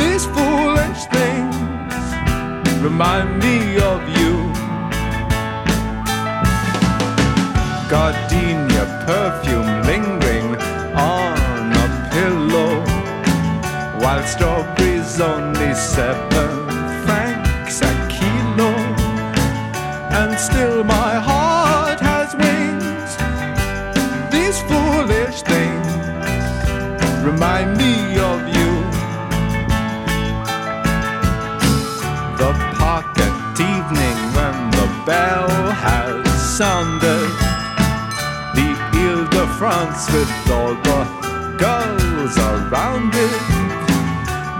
These 0.00 0.24
foolish 0.34 1.02
things 1.18 1.94
remind 2.82 3.38
me 3.42 3.76
of 3.90 3.93
seven 15.74 16.68
francs 17.04 17.80
a 17.82 18.08
kilo, 18.08 18.70
and 20.12 20.38
still 20.38 20.84
my 20.84 21.14
heart 21.14 21.98
has 21.98 22.32
wings. 22.36 23.10
These 24.30 24.60
foolish 24.70 25.42
things 25.42 25.86
remind 27.24 27.76
me 27.76 28.18
of 28.18 28.40
you. 28.56 28.72
The 32.38 32.52
park 32.78 33.18
at 33.18 33.58
evening 33.58 34.18
when 34.36 34.70
the 34.70 34.88
bell 35.04 35.50
has 35.72 36.56
sounded. 36.56 37.30
The 38.54 38.68
Ile 38.94 39.26
de 39.28 39.46
France 39.58 40.06
with 40.12 40.30
all 40.52 40.74
the 40.74 41.56
girls 41.58 42.38
around 42.38 43.12
it. 43.14 43.63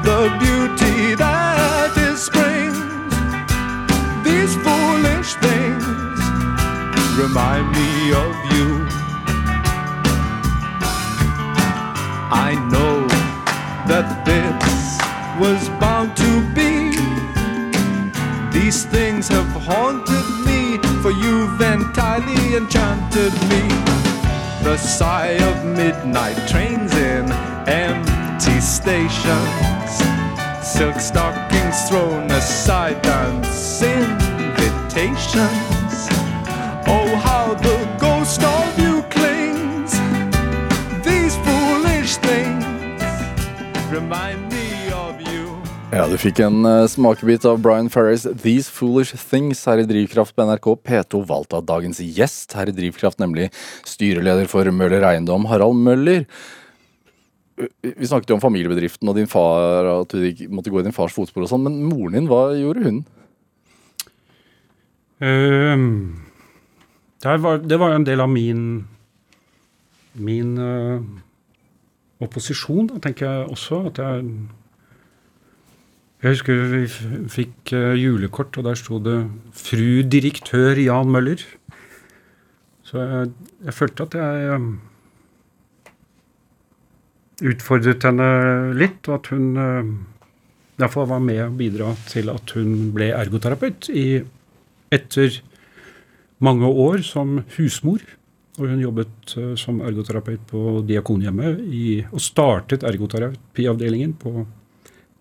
The 0.04 0.28
beauty 0.38 1.14
that 1.14 1.96
is 1.96 2.20
spring. 2.28 2.74
These 4.22 4.54
foolish 4.60 5.32
things 5.40 5.84
remind 7.16 7.72
me 7.72 8.12
of 8.12 8.34
you. 8.52 8.86
I 12.30 12.52
know 12.70 13.08
that 13.88 14.26
this 14.28 14.84
was 15.40 15.70
bound 15.80 16.14
to 16.18 16.30
be 16.54 16.92
These 18.52 18.84
things 18.84 19.28
have 19.28 19.52
haunted 19.64 20.28
me, 20.44 20.76
for 21.00 21.12
you've 21.12 21.60
entirely 21.62 22.56
enchanted 22.56 23.32
me. 23.48 23.62
The 24.62 24.76
sigh 24.76 25.38
of 25.50 25.64
midnight 25.64 26.36
trains 26.46 26.92
in 26.94 27.26
empty 28.34 28.60
stations, 28.60 30.02
silk 30.62 30.98
stockings 30.98 31.88
thrown 31.88 32.30
aside, 32.30 33.00
dance 33.02 33.82
invitations. 33.82 35.38
Oh, 36.86 37.14
how 37.22 37.54
the 37.54 37.78
ghost 38.00 38.42
of 38.42 38.78
you 38.78 39.02
clings. 39.10 39.92
These 41.04 41.36
foolish 41.46 42.16
things 42.16 42.64
remind 43.92 44.52
me. 44.52 44.64
Ja, 45.94 46.08
du 46.10 46.16
fikk 46.18 46.40
en 46.42 46.64
uh, 46.66 46.88
smakebit 46.90 47.44
av 47.46 47.60
Brian 47.62 47.86
Ferris' 47.86 48.26
These 48.42 48.66
Foolish 48.74 49.14
Things 49.30 49.62
her 49.68 49.78
i 49.78 49.86
Drivkraft 49.86 50.34
på 50.34 50.42
NRK 50.42 50.66
P2, 50.82 51.22
valgt 51.28 51.54
av 51.54 51.62
dagens 51.68 52.00
gjest 52.02 52.52
her 52.58 52.66
i 52.66 52.74
Drivkraft, 52.74 53.22
nemlig 53.22 53.52
styreleder 53.86 54.50
for 54.50 54.66
Møller 54.74 55.06
Eiendom, 55.06 55.46
Harald 55.46 55.78
Møller. 55.78 56.26
Uh, 57.60 57.68
Vi 57.82 58.08
snakket 58.10 58.32
jo 58.32 58.38
om 58.38 58.44
familiebedriften 58.44 59.08
og 59.10 59.18
din 59.18 59.30
far, 59.30 59.90
at 60.00 60.14
du 60.14 60.46
måtte 60.50 60.72
gå 60.72 60.80
i 60.80 60.86
din 60.86 60.96
fars 60.96 61.14
fotspor 61.14 61.46
og 61.46 61.52
sånn, 61.52 61.66
men 61.66 61.82
moren 61.86 62.18
din, 62.18 62.30
hva 62.30 62.48
gjorde 62.58 62.86
hun? 62.86 63.04
Ehm, 65.24 65.86
det, 67.22 67.38
var, 67.44 67.62
det 67.62 67.78
var 67.80 67.94
en 67.94 68.06
del 68.06 68.20
av 68.24 68.32
min 68.32 68.64
min 70.14 70.58
uh, 70.58 71.02
opposisjon, 72.22 72.86
da, 72.92 73.00
tenker 73.02 73.26
jeg 73.26 73.48
også. 73.50 73.86
At 73.90 73.98
jeg 73.98 74.28
Jeg 76.24 76.32
husker 76.38 76.60
vi 76.70 76.86
fikk 77.28 77.74
uh, 77.76 77.92
julekort, 77.98 78.56
og 78.56 78.64
der 78.64 78.74
sto 78.74 78.98
det 78.98 79.28
'Fru 79.52 80.02
direktør 80.08 80.78
Jan 80.80 81.10
Møller'. 81.10 81.44
Så 82.82 82.98
jeg, 82.98 83.32
jeg 83.64 83.74
følte 83.74 84.02
at 84.02 84.14
jeg 84.14 84.54
eh, 84.54 84.60
utfordret 87.42 88.04
henne 88.06 88.28
litt, 88.78 89.08
og 89.08 89.18
at 89.18 89.30
hun 89.34 89.46
eh, 89.58 89.88
derfor 90.80 91.08
var 91.10 91.22
med 91.24 91.42
å 91.46 91.54
bidra 91.56 91.94
til 92.10 92.30
at 92.32 92.54
hun 92.56 92.92
ble 92.94 93.10
ergoterapeut 93.14 93.90
i, 93.90 94.22
etter 94.94 95.40
mange 96.44 96.68
år 96.68 97.02
som 97.06 97.40
husmor. 97.56 98.04
Og 98.54 98.68
hun 98.70 98.82
jobbet 98.82 99.34
eh, 99.40 99.54
som 99.58 99.80
ergoterapeut 99.82 100.44
på 100.50 100.80
Diakonhjemmet 100.86 101.64
i, 101.66 101.86
og 102.10 102.22
startet 102.22 102.86
ergoterapiavdelingen 102.86 104.14
på 104.20 104.46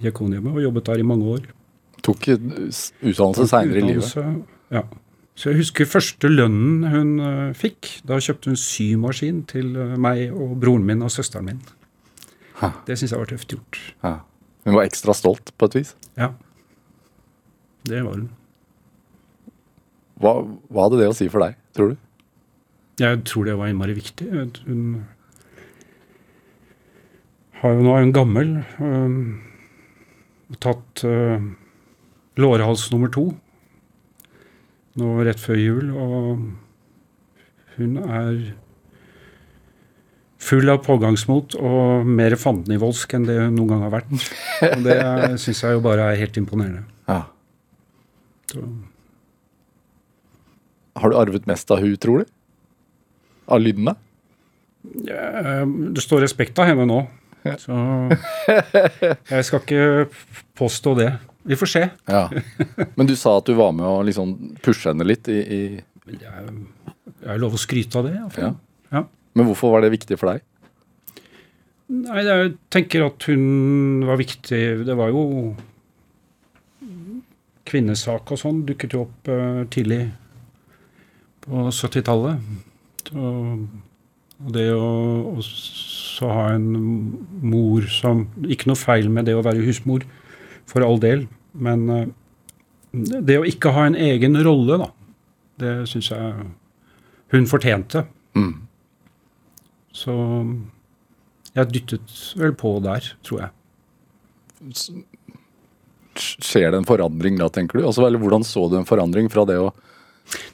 Diakonhjemmet 0.03 0.53
og 0.53 0.67
jobbet 0.67 0.91
der 0.91 1.01
i 1.01 1.07
mange 1.07 1.37
år. 1.37 1.47
Tok 2.03 2.27
utdannelse 2.35 3.47
seinere 3.47 3.79
i 3.79 3.87
livet. 3.93 4.43
Ja. 4.73 4.83
Så 5.33 5.49
jeg 5.49 5.63
husker 5.63 5.89
første 5.89 6.29
lønnen 6.29 6.83
hun 6.85 7.13
eh, 7.25 7.53
fikk. 7.57 8.03
Da 8.05 8.19
kjøpte 8.21 8.51
hun 8.51 8.59
symaskin 8.59 9.47
til 9.49 9.71
meg 9.97 10.27
og 10.29 10.59
broren 10.61 10.85
min 10.85 11.01
og 11.01 11.09
søsteren 11.13 11.49
min. 11.49 11.63
Ha. 12.61 12.69
Det 12.87 12.97
syns 12.99 13.13
jeg 13.13 13.21
var 13.21 13.29
tøft 13.29 13.53
gjort. 13.53 13.79
Ha. 14.05 14.13
Hun 14.67 14.77
var 14.77 14.87
ekstra 14.87 15.15
stolt, 15.17 15.51
på 15.57 15.69
et 15.69 15.77
vis. 15.79 15.93
Ja. 16.19 16.31
Det 17.87 18.03
var 18.05 18.17
hun. 18.17 18.29
Hva, 20.21 20.35
hva 20.69 20.85
hadde 20.85 21.01
det 21.01 21.09
å 21.09 21.17
si 21.17 21.27
for 21.31 21.43
deg, 21.43 21.57
tror 21.75 21.93
du? 21.93 21.97
Jeg 23.01 23.23
tror 23.27 23.47
det 23.49 23.57
var 23.59 23.71
innmari 23.71 23.95
viktig. 23.97 24.29
Hun 24.67 24.83
har 27.59 27.73
jo, 27.73 27.81
nå 27.83 27.95
er 27.95 28.05
hun 28.05 28.13
gammel. 28.15 28.53
Øh, 28.77 30.55
tatt 30.61 31.03
øh, 31.09 31.49
lårhals 32.37 32.85
nummer 32.93 33.09
to 33.11 33.31
nå 34.99 35.13
rett 35.25 35.41
før 35.41 35.57
jul. 35.57 35.91
Og 35.97 36.43
hun 37.77 37.97
er 38.03 38.53
full 40.43 40.69
av 40.71 40.81
pågangsmot 40.85 41.55
og 41.59 42.07
mer 42.07 42.35
fandenivoldsk 42.39 43.15
enn 43.17 43.27
det 43.27 43.37
hun 43.39 43.55
noen 43.57 43.71
gang 43.73 43.83
har 43.85 43.93
vært. 43.95 44.13
Og 44.69 44.83
det 44.85 44.97
syns 45.43 45.63
jeg 45.63 45.77
jo 45.77 45.83
bare 45.85 46.11
er 46.11 46.19
helt 46.21 46.39
imponerende. 46.41 46.85
Ja. 47.09 47.21
Så, 48.51 48.63
Har 50.99 51.09
du 51.09 51.17
arvet 51.17 51.47
mest 51.49 51.71
av 51.73 51.81
hun, 51.81 51.95
tror 51.97 52.23
du? 52.23 52.33
Av 53.51 53.59
lydene? 53.63 53.95
Ja, 55.07 55.63
det 55.65 56.03
står 56.03 56.25
respekt 56.25 56.59
av 56.59 56.67
henne 56.69 56.85
nå. 56.89 57.01
Så 57.59 57.75
jeg 58.45 59.45
skal 59.47 59.63
ikke 59.63 59.85
påstå 60.59 60.93
det. 60.99 61.09
Vi 61.43 61.57
får 61.59 61.71
se. 61.71 61.81
Ja. 62.07 62.27
Men 62.95 63.07
du 63.09 63.15
sa 63.19 63.37
at 63.39 63.49
du 63.49 63.55
var 63.57 63.73
med 63.75 63.87
å 63.87 64.03
liksom 64.07 64.35
pushe 64.63 64.91
henne 64.91 65.07
litt 65.07 65.27
i, 65.31 65.39
i 65.43 65.61
Jeg, 66.13 66.53
jeg 67.23 67.31
er 67.33 67.41
lov 67.41 67.55
å 67.57 67.59
skryte 67.59 67.99
av 67.99 68.07
det. 68.07 68.15
Ja. 68.39 68.53
Ja. 68.93 69.03
Men 69.33 69.49
hvorfor 69.49 69.73
var 69.73 69.83
det 69.83 69.93
viktig 69.95 70.17
for 70.21 70.33
deg? 70.33 70.43
Nei, 71.93 72.23
jeg 72.25 72.55
tenker 72.73 73.07
at 73.07 73.27
hun 73.29 74.03
var 74.07 74.19
viktig. 74.21 74.63
Det 74.87 74.97
var 74.97 75.13
jo 75.13 75.23
Kvinnesak 77.63 78.33
og 78.33 78.39
sånn 78.39 78.65
dukket 78.67 78.93
jo 78.93 79.05
opp 79.05 79.29
eh, 79.31 79.63
tidlig 79.71 80.01
på 81.45 81.67
70-tallet. 81.71 82.43
Og 83.15 83.63
og 84.43 84.51
det 84.55 84.65
å 84.75 84.89
også 85.37 86.31
ha 86.31 86.47
en 86.55 86.67
mor 87.43 87.85
som 87.91 88.25
Ikke 88.43 88.69
noe 88.69 88.79
feil 88.79 89.09
med 89.13 89.27
det 89.29 89.37
å 89.37 89.43
være 89.45 89.63
husmor, 89.63 90.03
for 90.69 90.85
all 90.85 90.99
del. 91.03 91.25
Men 91.53 91.85
eh, 91.91 92.09
det 92.93 93.39
å 93.39 93.47
ikke 93.47 93.73
ha 93.75 93.87
en 93.87 93.97
egen 93.99 94.37
rolle, 94.45 94.79
da, 94.81 94.89
det 95.61 95.73
syns 95.91 96.11
jeg 96.11 96.47
hun 97.33 97.49
fortjente. 97.49 98.05
Mm. 98.37 98.53
Så 99.93 100.13
jeg 101.53 101.69
dyttet 101.69 102.13
vel 102.39 102.55
på 102.57 102.75
der, 102.83 103.05
tror 103.25 103.43
jeg. 103.45 103.51
Skjer 106.17 106.71
det 106.73 106.79
en 106.81 106.87
forandring 106.87 107.39
da, 107.41 107.47
tenker 107.53 107.79
du? 107.79 107.87
Altså, 107.87 108.05
eller 108.07 108.21
hvordan 108.21 108.45
så 108.45 108.67
du 108.71 108.77
en 108.79 108.87
forandring 108.89 109.29
fra 109.33 109.45
det 109.49 109.57
å 109.61 109.71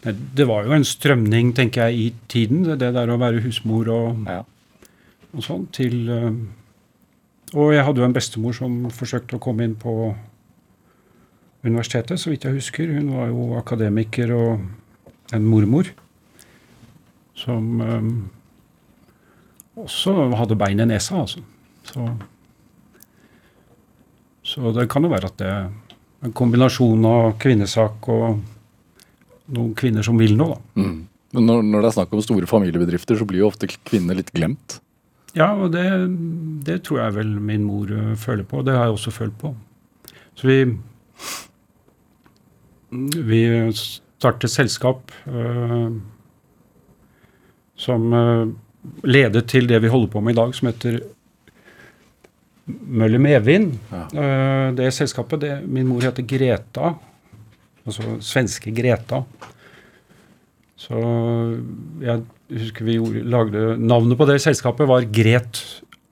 Nei, 0.03 0.15
Det 0.35 0.47
var 0.49 0.65
jo 0.65 0.73
en 0.73 0.85
strømning, 0.87 1.51
tenker 1.53 1.91
jeg, 1.91 1.99
i 1.99 2.27
tiden. 2.31 2.63
Det 2.65 2.87
der 2.95 3.11
å 3.13 3.19
være 3.21 3.43
husmor 3.43 3.91
og, 3.93 4.23
Ja. 4.27 4.39
og 5.29 5.43
sånn, 5.45 5.67
til 5.71 6.09
eh, 6.09 6.31
Og 7.53 7.73
jeg 7.75 7.85
hadde 7.85 8.01
jo 8.01 8.07
en 8.07 8.15
bestemor 8.15 8.53
som 8.57 8.79
forsøkte 8.89 9.37
å 9.37 9.43
komme 9.43 9.63
inn 9.67 9.75
på 9.77 10.15
universitetet, 11.63 12.17
så 12.19 12.31
vidt 12.31 12.45
jeg 12.47 12.57
husker. 12.57 12.87
Hun 12.97 13.13
var 13.13 13.27
jo 13.29 13.45
akademiker 13.59 14.33
og 14.33 14.65
en 15.37 15.45
mormor 15.45 15.91
som 17.37 17.81
eh, 17.85 18.09
også 19.85 20.15
hadde 20.37 20.57
bein 20.59 20.81
i 20.83 20.87
nesa, 20.89 21.21
altså. 21.23 21.43
Så, 21.89 22.05
så 24.45 24.73
det 24.75 24.89
kan 24.91 25.05
jo 25.05 25.11
være 25.11 25.29
at 25.31 25.37
det 25.39 25.47
er 25.49 25.69
en 26.27 26.35
kombinasjon 26.35 27.05
av 27.07 27.31
kvinnesak 27.41 28.09
og 28.11 28.41
noen 29.55 29.71
kvinner 29.77 30.05
som 30.05 30.19
vil 30.19 30.35
noe, 30.37 30.57
da. 30.57 30.83
mm. 30.83 30.99
Men 31.37 31.45
når, 31.45 31.59
når 31.61 31.83
det 31.83 31.89
er 31.89 31.93
snakk 31.93 32.13
om 32.17 32.21
store 32.25 32.47
familiebedrifter, 32.49 33.17
så 33.19 33.25
blir 33.29 33.43
jo 33.43 33.49
ofte 33.51 33.67
kvinner 33.69 34.17
litt 34.17 34.31
glemt. 34.33 34.79
Ja, 35.37 35.51
og 35.53 35.75
det, 35.75 35.83
det 36.65 36.79
tror 36.87 37.03
jeg 37.03 37.15
vel 37.19 37.35
min 37.37 37.67
mor 37.67 37.91
føler 38.17 38.47
på. 38.49 38.63
Det 38.65 38.73
har 38.73 38.87
jeg 38.87 38.95
også 38.95 39.13
følt 39.13 39.35
på. 39.37 39.51
Så 40.33 40.49
vi 40.49 40.57
Vi 42.89 43.41
startet 43.71 44.49
selskap 44.49 45.11
øh, 45.27 45.91
som 47.75 48.13
ø, 48.13 48.45
ledet 49.03 49.47
til 49.51 49.67
det 49.69 49.81
vi 49.83 49.91
holder 49.91 50.11
på 50.13 50.21
med 50.23 50.35
i 50.35 50.39
dag, 50.39 50.53
som 50.55 50.69
heter 50.71 50.99
Møller 52.69 53.21
Medvind. 53.21 53.73
Ja. 53.91 54.05
Eh, 54.13 54.73
Det 54.77 54.93
selskapet, 54.93 55.41
det, 55.41 55.53
min 55.67 55.87
mor 55.87 56.01
heter 56.05 56.23
Greta, 56.23 56.93
altså 57.85 58.19
svenske 58.21 58.71
Greta. 58.71 59.23
Så 60.79 60.95
jeg 61.99 62.23
husker 62.55 62.85
vi 62.87 62.95
gjorde, 62.95 63.25
lagde 63.27 63.77
Navnet 63.77 64.17
på 64.17 64.27
det 64.29 64.39
selskapet 64.41 64.87
var 64.87 65.03
Gret 65.11 65.59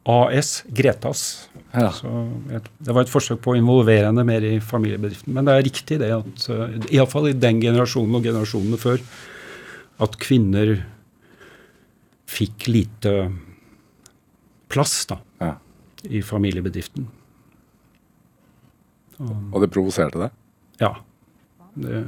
AS. 0.07 0.63
Gretas. 0.72 1.49
Ja. 1.74 1.91
Så 1.91 2.09
jeg, 2.51 2.61
det 2.80 2.95
var 2.95 3.03
et 3.03 3.11
forsøk 3.11 3.41
på 3.43 3.53
å 3.53 3.59
involvere 3.59 4.09
henne 4.09 4.24
mer 4.28 4.43
i 4.47 4.57
familiebedriften. 4.63 5.34
Men 5.36 5.47
det 5.47 5.55
er 5.55 5.65
riktig 5.68 5.99
det 6.01 6.11
at 6.15 6.45
uh, 6.47 6.78
iallfall 6.88 7.30
i 7.32 7.36
den 7.36 7.59
generasjonen 7.63 8.15
og 8.15 8.28
generasjonene 8.28 8.80
før 8.80 9.03
at 10.03 10.15
kvinner 10.22 10.78
fikk 12.28 12.67
lite 12.69 13.13
plass 14.71 15.05
da, 15.09 15.19
Ja. 15.41 15.53
i 16.03 16.21
familiebedriften. 16.21 17.07
Og 19.51 19.61
det 19.63 19.71
provoserte 19.73 20.19
deg? 20.21 20.34
Ja. 20.82 20.91
Det, 21.78 22.01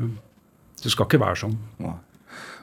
det 0.84 0.92
skal 0.94 1.08
ikke 1.08 1.22
være 1.22 1.40
sånn. 1.42 1.56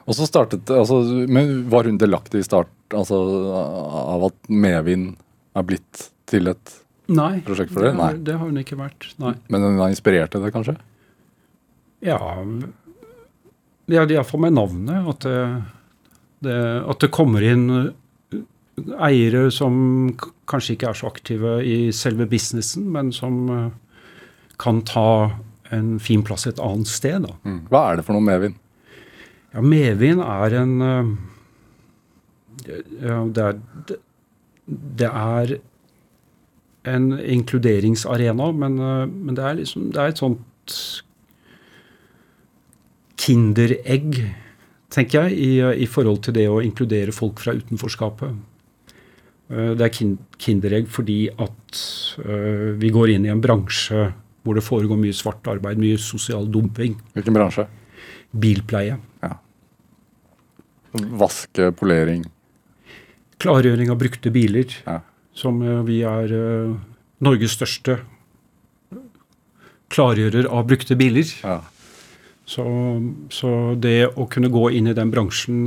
Og 0.07 0.15
så 0.15 0.23
startet 0.27 0.69
altså, 0.71 1.01
Men 1.27 1.65
var 1.71 1.87
hun 1.87 1.97
delaktig 1.99 2.39
i 2.39 2.47
start 2.47 2.69
altså, 2.95 3.17
av 3.51 4.23
at 4.29 4.37
medvind 4.47 5.15
er 5.57 5.65
blitt 5.67 6.05
til 6.29 6.47
et 6.53 6.75
Nei, 7.07 7.39
Prosjekt 7.47 7.71
for 7.71 7.85
det? 7.87 7.93
Nei. 7.95 8.09
det 8.19 8.33
har 8.35 8.43
hun 8.49 8.57
ikke 8.59 8.75
vært. 8.79 9.05
Nei. 9.23 9.33
Men 9.47 9.63
hun 9.63 9.77
har 9.79 9.91
inspirert 9.93 10.33
til 10.33 10.43
det, 10.43 10.51
kanskje? 10.55 10.73
Ja, 12.03 12.17
Ja, 13.87 14.03
iallfall 14.03 14.41
med 14.43 14.57
navnet. 14.57 15.07
At 15.13 15.23
det, 15.23 15.37
det, 16.45 16.57
at 16.85 17.01
det 17.01 17.13
kommer 17.13 17.43
inn 17.45 17.65
eh, 17.73 18.41
eiere 19.07 19.47
som 19.53 20.13
kanskje 20.49 20.75
ikke 20.75 20.91
er 20.91 20.99
så 20.99 21.09
aktive 21.09 21.57
i 21.65 21.77
selve 21.95 22.27
businessen, 22.29 22.87
men 22.93 23.11
som 23.15 23.39
eh, 23.53 23.69
kan 24.61 24.83
ta 24.87 25.09
en 25.73 25.97
fin 26.01 26.23
plass 26.25 26.47
et 26.47 26.61
annet 26.63 26.89
sted. 26.89 27.25
Da. 27.25 27.35
Mm. 27.43 27.61
Hva 27.71 27.83
er 27.89 27.99
det 27.99 28.07
for 28.07 28.17
noe 28.17 28.25
medvind? 28.25 28.59
Ja, 29.55 29.63
medvind 29.63 30.21
er 30.23 30.59
en 30.61 30.75
eh, 30.89 31.15
ja, 32.67 33.21
det, 33.31 33.43
er, 33.43 33.97
det, 34.67 35.07
er 35.09 35.57
en 36.91 37.11
inkluderingsarena, 37.15 38.49
men, 38.51 38.79
men 39.13 39.37
det 39.37 39.43
er 39.45 39.59
liksom 39.59 39.91
Det 39.93 40.01
er 40.01 40.11
et 40.11 40.19
sånt 40.19 40.79
kinderegg, 43.21 44.19
tenker 44.89 45.27
jeg, 45.27 45.37
i, 45.37 45.49
i 45.83 45.87
forhold 45.89 46.21
til 46.23 46.33
det 46.37 46.45
å 46.49 46.61
inkludere 46.63 47.11
folk 47.15 47.39
fra 47.43 47.53
utenforskapet. 47.57 48.35
Eh, 49.49 49.73
Det 49.75 49.81
er 49.85 49.93
kin- 49.93 50.17
kinderegg 50.39 50.87
fordi 50.91 51.27
at 51.31 51.81
eh, 52.23 52.73
vi 52.79 52.89
går 52.91 53.09
inn 53.15 53.25
i 53.25 53.31
en 53.33 53.41
bransje 53.43 54.13
hvor 54.43 54.55
det 54.55 54.63
foregår 54.63 54.97
mye 54.99 55.13
svart 55.15 55.43
arbeid, 55.51 55.77
mye 55.77 55.97
sosial 55.99 56.45
dumping. 56.47 56.93
Hvilken 57.13 57.35
bransje? 57.35 57.65
Bilpleie. 58.31 58.97
Ja. 59.23 59.33
Vaske, 61.19 61.71
polering. 61.75 62.23
Klargjøring 63.43 63.91
av 63.91 63.99
brukte 63.99 64.31
biler, 64.33 64.71
Ja. 64.87 65.01
som 65.35 65.61
eh, 65.61 65.81
vi 65.83 66.01
er 66.03 66.31
Norges 67.21 67.51
største 67.57 67.99
klargjører 69.89 70.47
av 70.51 70.65
brukte 70.67 70.95
biler. 70.99 71.27
Ja. 71.43 71.59
Så, 72.47 72.63
så 73.33 73.51
det 73.75 74.07
å 74.15 74.27
kunne 74.31 74.51
gå 74.51 74.69
inn 74.77 74.87
i 74.87 74.95
den 74.95 75.11
bransjen 75.11 75.63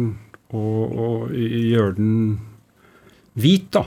og, 0.57 0.95
og 0.97 1.35
gjøre 1.37 1.97
den 1.99 2.14
hvit, 3.41 3.68
da 3.76 3.85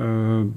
uh, 0.00 0.48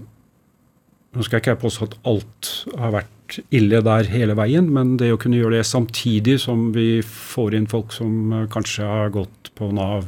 Nå 1.13 1.21
skal 1.21 1.37
jeg 1.37 1.43
ikke 1.43 1.59
påstå 1.61 1.85
at 1.85 1.97
alt 2.09 2.47
har 2.79 2.93
vært 2.95 3.35
ille 3.53 3.83
der 3.85 4.07
hele 4.09 4.33
veien, 4.37 4.65
men 4.73 4.95
det 4.97 5.11
å 5.13 5.19
kunne 5.21 5.37
gjøre 5.37 5.59
det 5.59 5.67
samtidig 5.69 6.39
som 6.41 6.71
vi 6.73 7.03
får 7.05 7.53
inn 7.57 7.67
folk 7.69 7.93
som 7.93 8.33
eh, 8.33 8.47
kanskje 8.51 8.87
har 8.89 9.13
gått 9.13 9.51
på 9.53 9.69
Nav 9.77 10.07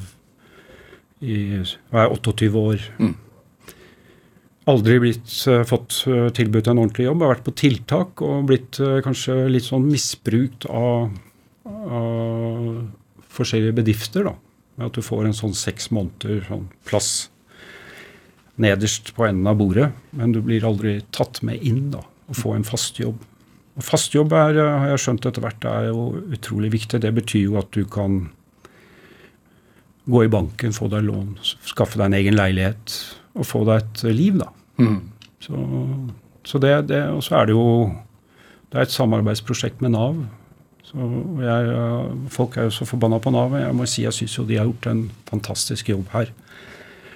i 1.22 1.38
er 1.62 2.10
28 2.10 2.50
år. 2.58 2.82
Mm. 2.98 3.14
Aldri 4.66 4.98
blitt 4.98 5.34
eh, 5.46 5.62
fått 5.70 6.00
eh, 6.10 6.30
tilbudt 6.34 6.72
en 6.72 6.80
ordentlig 6.82 7.06
jobb, 7.06 7.22
Jeg 7.22 7.28
har 7.28 7.36
vært 7.36 7.46
på 7.46 7.60
tiltak 7.60 8.22
og 8.26 8.48
blitt 8.50 8.80
eh, 8.82 8.98
kanskje 9.06 9.36
litt 9.54 9.68
sånn 9.68 9.86
misbrukt 9.86 10.66
av, 10.66 11.12
av 11.70 12.66
forskjellige 13.38 13.76
bedrifter. 13.78 14.26
da, 14.26 14.34
med 14.76 14.88
At 14.88 14.98
du 14.98 15.06
får 15.06 15.28
en 15.28 15.38
sånn 15.38 15.54
seks 15.54 15.92
måneder 15.94 16.48
sånn 16.50 16.66
plass 16.90 17.30
nederst 18.58 19.14
på 19.14 19.28
enden 19.28 19.52
av 19.52 19.60
bordet, 19.60 19.92
men 20.16 20.34
du 20.34 20.42
blir 20.42 20.66
aldri 20.66 20.98
tatt 21.14 21.44
med 21.46 21.62
inn 21.62 21.92
da, 21.94 22.02
og 22.02 22.40
få 22.40 22.56
en 22.56 22.66
fast 22.66 22.98
jobb. 23.04 23.20
Og 23.76 23.84
Fast 23.84 24.16
jobb 24.16 24.34
er, 24.34 24.56
har 24.64 24.88
jeg 24.94 25.04
skjønt 25.04 25.28
etter 25.28 25.44
hvert, 25.44 25.68
er 25.68 25.90
jo 25.92 26.08
utrolig 26.32 26.72
viktig. 26.72 27.02
Det 27.04 27.12
betyr 27.12 27.50
jo 27.52 27.58
at 27.60 27.70
du 27.76 27.84
kan 27.84 28.22
gå 30.08 30.24
i 30.24 30.32
banken, 30.32 30.74
få 30.74 30.88
deg 30.90 31.06
lån, 31.06 31.36
skaffe 31.44 32.00
deg 32.00 32.08
en 32.08 32.18
egen 32.22 32.40
leilighet 32.40 32.96
og 33.36 33.50
få 33.50 33.66
deg 33.68 33.84
et 33.84 34.06
liv, 34.16 34.40
da. 34.40 34.55
Mm. 34.80 35.00
Så, 35.44 35.60
så 36.46 36.60
det, 36.60 36.74
det 36.90 37.02
Og 37.14 37.22
så 37.24 37.38
er 37.40 37.48
det 37.48 37.56
jo 37.56 37.68
det 38.76 38.82
er 38.82 38.88
et 38.90 38.96
samarbeidsprosjekt 38.96 39.80
med 39.80 39.94
Nav. 39.94 40.18
Så 40.84 41.06
jeg, 41.40 41.76
folk 42.34 42.58
er 42.58 42.68
jo 42.68 42.74
så 42.76 42.88
forbanna 42.90 43.22
på 43.24 43.32
Nav. 43.32 43.54
Jeg 43.56 43.76
må 43.78 43.88
si 43.88 44.04
jeg 44.04 44.16
syns 44.18 44.36
jo 44.36 44.44
de 44.48 44.58
har 44.60 44.68
gjort 44.68 44.90
en 44.92 45.06
fantastisk 45.30 45.94
jobb 45.94 46.10
her. 46.12 46.34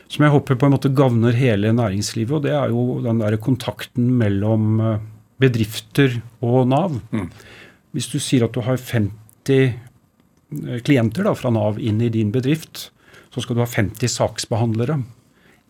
Som 0.10 0.24
jeg 0.26 0.34
håper 0.34 0.55
på 0.55 0.70
en 0.70 0.74
måte 0.78 0.93
gagner 0.95 1.36
hele 1.36 1.74
næringslivet. 1.76 2.32
Og 2.38 2.45
det 2.45 2.55
er 2.55 2.72
jo 2.72 3.01
den 3.03 3.20
der 3.20 3.38
kontakten 3.43 4.07
mellom 4.22 4.80
eh, 4.80 5.03
bedrifter 5.41 6.22
og 6.39 6.70
Nav. 6.72 6.95
Mm. 7.12 7.28
Hvis 7.91 8.10
du 8.14 8.18
sier 8.24 8.47
at 8.47 8.55
du 8.55 8.64
har 8.64 8.80
50 8.80 9.51
eh, 9.60 10.80
klienter 10.86 11.28
da, 11.28 11.36
fra 11.36 11.51
Nav 11.53 11.82
inn 11.84 11.99
i 12.01 12.12
din 12.14 12.32
bedrift, 12.32 12.88
så 13.36 13.43
skal 13.43 13.60
du 13.60 13.66
ha 13.66 13.70
50 13.70 14.16
saksbehandlere 14.16 15.01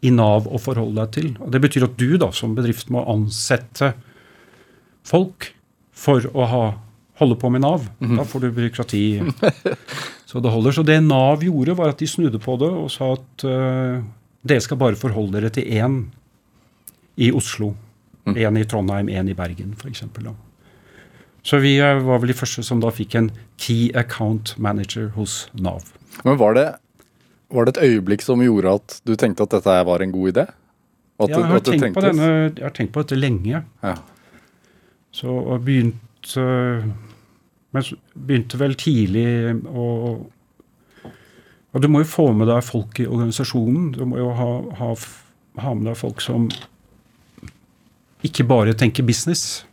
i 0.06 0.12
Nav 0.16 0.48
å 0.48 0.60
forholde 0.62 1.02
deg 1.02 1.16
til. 1.16 1.32
Og 1.44 1.52
Det 1.52 1.62
betyr 1.64 1.88
at 1.90 1.98
du 2.00 2.14
da 2.22 2.30
som 2.36 2.56
bedrift 2.58 2.92
må 2.94 3.04
ansette 3.10 3.94
folk 5.08 5.52
for 5.96 6.24
å 6.32 6.48
ha, 6.48 6.64
holde 7.20 7.38
på 7.40 7.52
med 7.52 7.66
Nav. 7.66 7.90
Da 8.00 8.26
får 8.28 8.46
du 8.46 8.52
byråkrati. 8.56 9.04
Så 10.30 10.40
det 10.40 10.52
holder. 10.54 10.76
Så 10.78 10.86
det 10.86 11.00
Nav 11.02 11.44
gjorde, 11.44 11.76
var 11.80 11.92
at 11.92 12.00
de 12.00 12.08
snudde 12.08 12.40
på 12.44 12.54
det 12.62 12.70
og 12.70 12.92
sa 12.94 13.16
at 13.16 13.46
uh, 13.50 13.98
dere 14.46 14.62
skal 14.62 14.78
bare 14.78 15.00
forholde 15.00 15.40
dere 15.40 15.50
til 15.54 15.66
én 15.66 16.04
i 17.20 17.32
Oslo. 17.36 17.74
Én 18.30 18.60
i 18.60 18.68
Trondheim, 18.70 19.10
én 19.10 19.32
i 19.32 19.34
Bergen 19.34 19.74
f.eks. 19.74 20.04
Så 21.42 21.58
vi 21.64 21.80
eh, 21.82 22.02
var 22.06 22.20
vel 22.22 22.30
de 22.30 22.38
første 22.38 22.62
som 22.68 22.82
da 22.84 22.92
fikk 22.94 23.16
en 23.18 23.32
Key 23.58 23.90
Account 23.98 24.54
Manager 24.62 25.10
hos 25.16 25.48
Nav. 25.58 25.88
Men 26.28 26.38
var 26.38 26.54
det, 26.54 26.68
var 27.50 27.66
det 27.66 27.76
et 27.76 27.84
øyeblikk 27.90 28.24
som 28.26 28.42
gjorde 28.44 28.76
at 28.80 28.98
du 29.08 29.16
tenkte 29.20 29.46
at 29.46 29.58
dette 29.58 29.76
var 29.90 30.04
en 30.04 30.14
god 30.14 30.32
idé? 30.34 30.46
At 31.20 31.30
Ja, 31.30 31.40
jeg, 31.40 31.52
har 31.52 31.60
tenkt 31.66 31.98
på 31.98 32.04
denne, 32.06 32.32
jeg 32.56 32.64
har 32.64 32.76
tenkt 32.76 32.94
på 32.96 33.04
dette 33.04 33.20
lenge. 33.20 33.64
Ja. 33.84 33.96
Så 35.12 35.28
og 35.28 35.64
begynte 35.66 36.44
Men 37.72 37.86
begynte 38.14 38.58
vel 38.58 38.76
tidlig 38.78 39.26
å 39.68 39.86
Og 41.74 41.82
du 41.82 41.88
må 41.88 42.02
jo 42.02 42.10
få 42.10 42.32
med 42.34 42.48
deg 42.50 42.64
folk 42.66 43.00
i 43.00 43.06
organisasjonen. 43.06 43.92
Du 43.94 44.06
må 44.10 44.18
jo 44.18 44.32
ha, 44.34 44.50
ha, 44.80 44.94
ha 45.62 45.74
med 45.78 45.86
deg 45.86 45.98
folk 46.00 46.22
som 46.22 46.48
ikke 48.26 48.44
bare 48.44 48.74
tenker 48.74 49.06
business, 49.06 49.66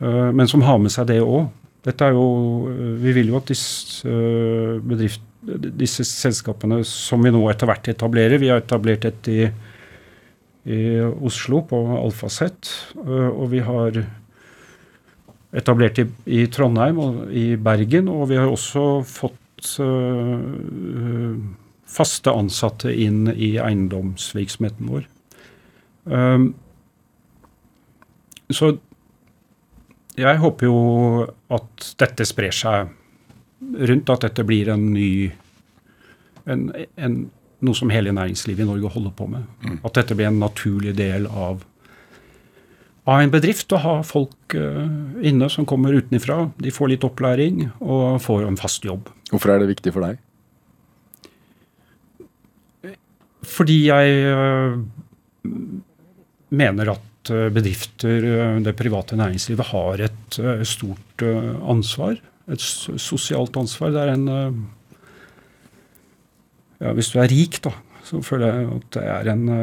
eh, 0.00 0.30
men 0.32 0.48
som 0.48 0.62
har 0.62 0.78
med 0.78 0.94
seg 0.94 1.08
det 1.10 1.18
òg. 1.20 1.50
Dette 1.86 2.06
er 2.06 2.16
jo 2.16 2.28
eh, 2.70 2.94
Vi 3.02 3.12
vil 3.18 3.28
jo 3.30 3.36
at 3.38 3.50
disse, 3.50 4.06
eh, 4.08 4.78
bedrift, 4.80 5.20
disse 5.46 6.04
selskapene 6.06 6.80
som 6.86 7.22
vi 7.22 7.30
nå 7.30 7.40
etter 7.50 7.68
hvert 7.70 7.88
etablerer 7.92 8.40
Vi 8.42 8.50
har 8.50 8.62
etablert 8.64 9.04
et 9.08 9.28
i 9.30 9.40
i 10.66 10.98
Oslo 11.00 11.62
på 11.62 11.78
Alfaset. 11.94 12.92
øh, 12.98 13.30
Og 13.30 13.50
vi 13.50 13.58
har 13.58 14.04
etablert 15.54 15.98
i, 15.98 16.06
i 16.26 16.46
Trondheim 16.46 16.98
og 16.98 17.32
i 17.32 17.56
Bergen. 17.56 18.08
Og 18.08 18.28
vi 18.30 18.36
har 18.36 18.50
også 18.50 19.02
fått 19.06 19.78
uh, 19.80 21.38
faste 21.86 22.34
ansatte 22.34 22.92
inn 22.92 23.30
i 23.32 23.56
eiendomsvirksomheten 23.62 24.90
vår. 24.90 25.06
Um, 26.04 26.50
så 28.50 28.76
jeg 30.18 30.38
håper 30.42 30.68
jo 30.68 30.76
at 31.52 31.88
dette 31.98 32.26
sprer 32.28 32.54
seg 32.54 32.92
rundt, 33.74 34.10
at 34.12 34.28
dette 34.28 34.44
blir 34.46 34.70
en 34.72 34.90
ny 34.94 35.10
en, 36.46 36.68
en, 36.96 37.16
noe 37.64 37.76
som 37.78 37.90
hele 37.92 38.14
næringslivet 38.14 38.64
i 38.64 38.68
Norge 38.68 38.92
holder 38.94 39.14
på 39.16 39.28
med. 39.30 39.46
At 39.82 39.96
dette 39.98 40.16
blir 40.16 40.30
en 40.30 40.40
naturlig 40.42 40.94
del 40.98 41.26
av, 41.26 41.64
av 43.06 43.22
en 43.22 43.32
bedrift 43.32 43.72
å 43.74 43.82
ha 43.82 43.96
folk 44.06 44.56
uh, 44.58 44.86
inne 45.26 45.48
som 45.52 45.66
kommer 45.68 45.96
utenfra. 45.96 46.44
De 46.62 46.74
får 46.74 46.94
litt 46.94 47.06
opplæring 47.06 47.66
og 47.80 48.20
får 48.24 48.46
en 48.46 48.60
fast 48.60 48.86
jobb. 48.86 49.10
Hvorfor 49.32 49.54
er 49.54 49.62
det 49.62 49.72
viktig 49.72 49.94
for 49.96 50.06
deg? 50.06 50.22
Fordi 53.46 53.76
jeg 53.86 54.14
øh, 54.26 54.72
mener 56.58 56.88
at 56.96 57.30
øh, 57.30 57.44
bedrifter, 57.54 58.24
det 58.58 58.72
private 58.74 59.14
næringslivet, 59.16 59.68
har 59.70 60.02
et 60.02 60.38
stort 60.66 61.22
ansvar. 61.22 62.18
Et 62.52 62.62
sosialt 62.62 63.56
ansvar. 63.58 63.90
Det 63.94 64.02
er 64.02 64.12
en 64.14 64.28
øh, 64.30 64.58
ja, 66.80 66.92
Hvis 66.94 67.10
du 67.10 67.20
er 67.20 67.30
rik, 67.32 67.60
da, 67.64 67.72
så 68.06 68.22
føler 68.22 68.46
jeg 68.52 68.72
at 68.76 68.88
det 68.94 69.04
er 69.10 69.30
en 69.32 69.46
det 69.46 69.60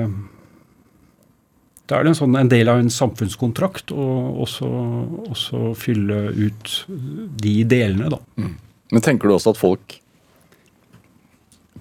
Da 1.89 1.97
er 1.99 2.05
det 2.05 2.13
en, 2.13 2.17
sånn, 2.17 2.35
en 2.39 2.51
del 2.51 2.71
av 2.71 2.79
en 2.79 2.91
samfunnskontrakt 2.91 3.91
å 3.91 4.05
også, 4.45 4.67
også 5.29 5.73
fylle 5.75 6.31
ut 6.31 6.71
de 7.43 7.55
delene, 7.67 8.07
da. 8.09 8.19
Men 8.93 9.03
tenker 9.03 9.27
du 9.27 9.35
også 9.35 9.51
at 9.51 9.59
folk 9.59 9.97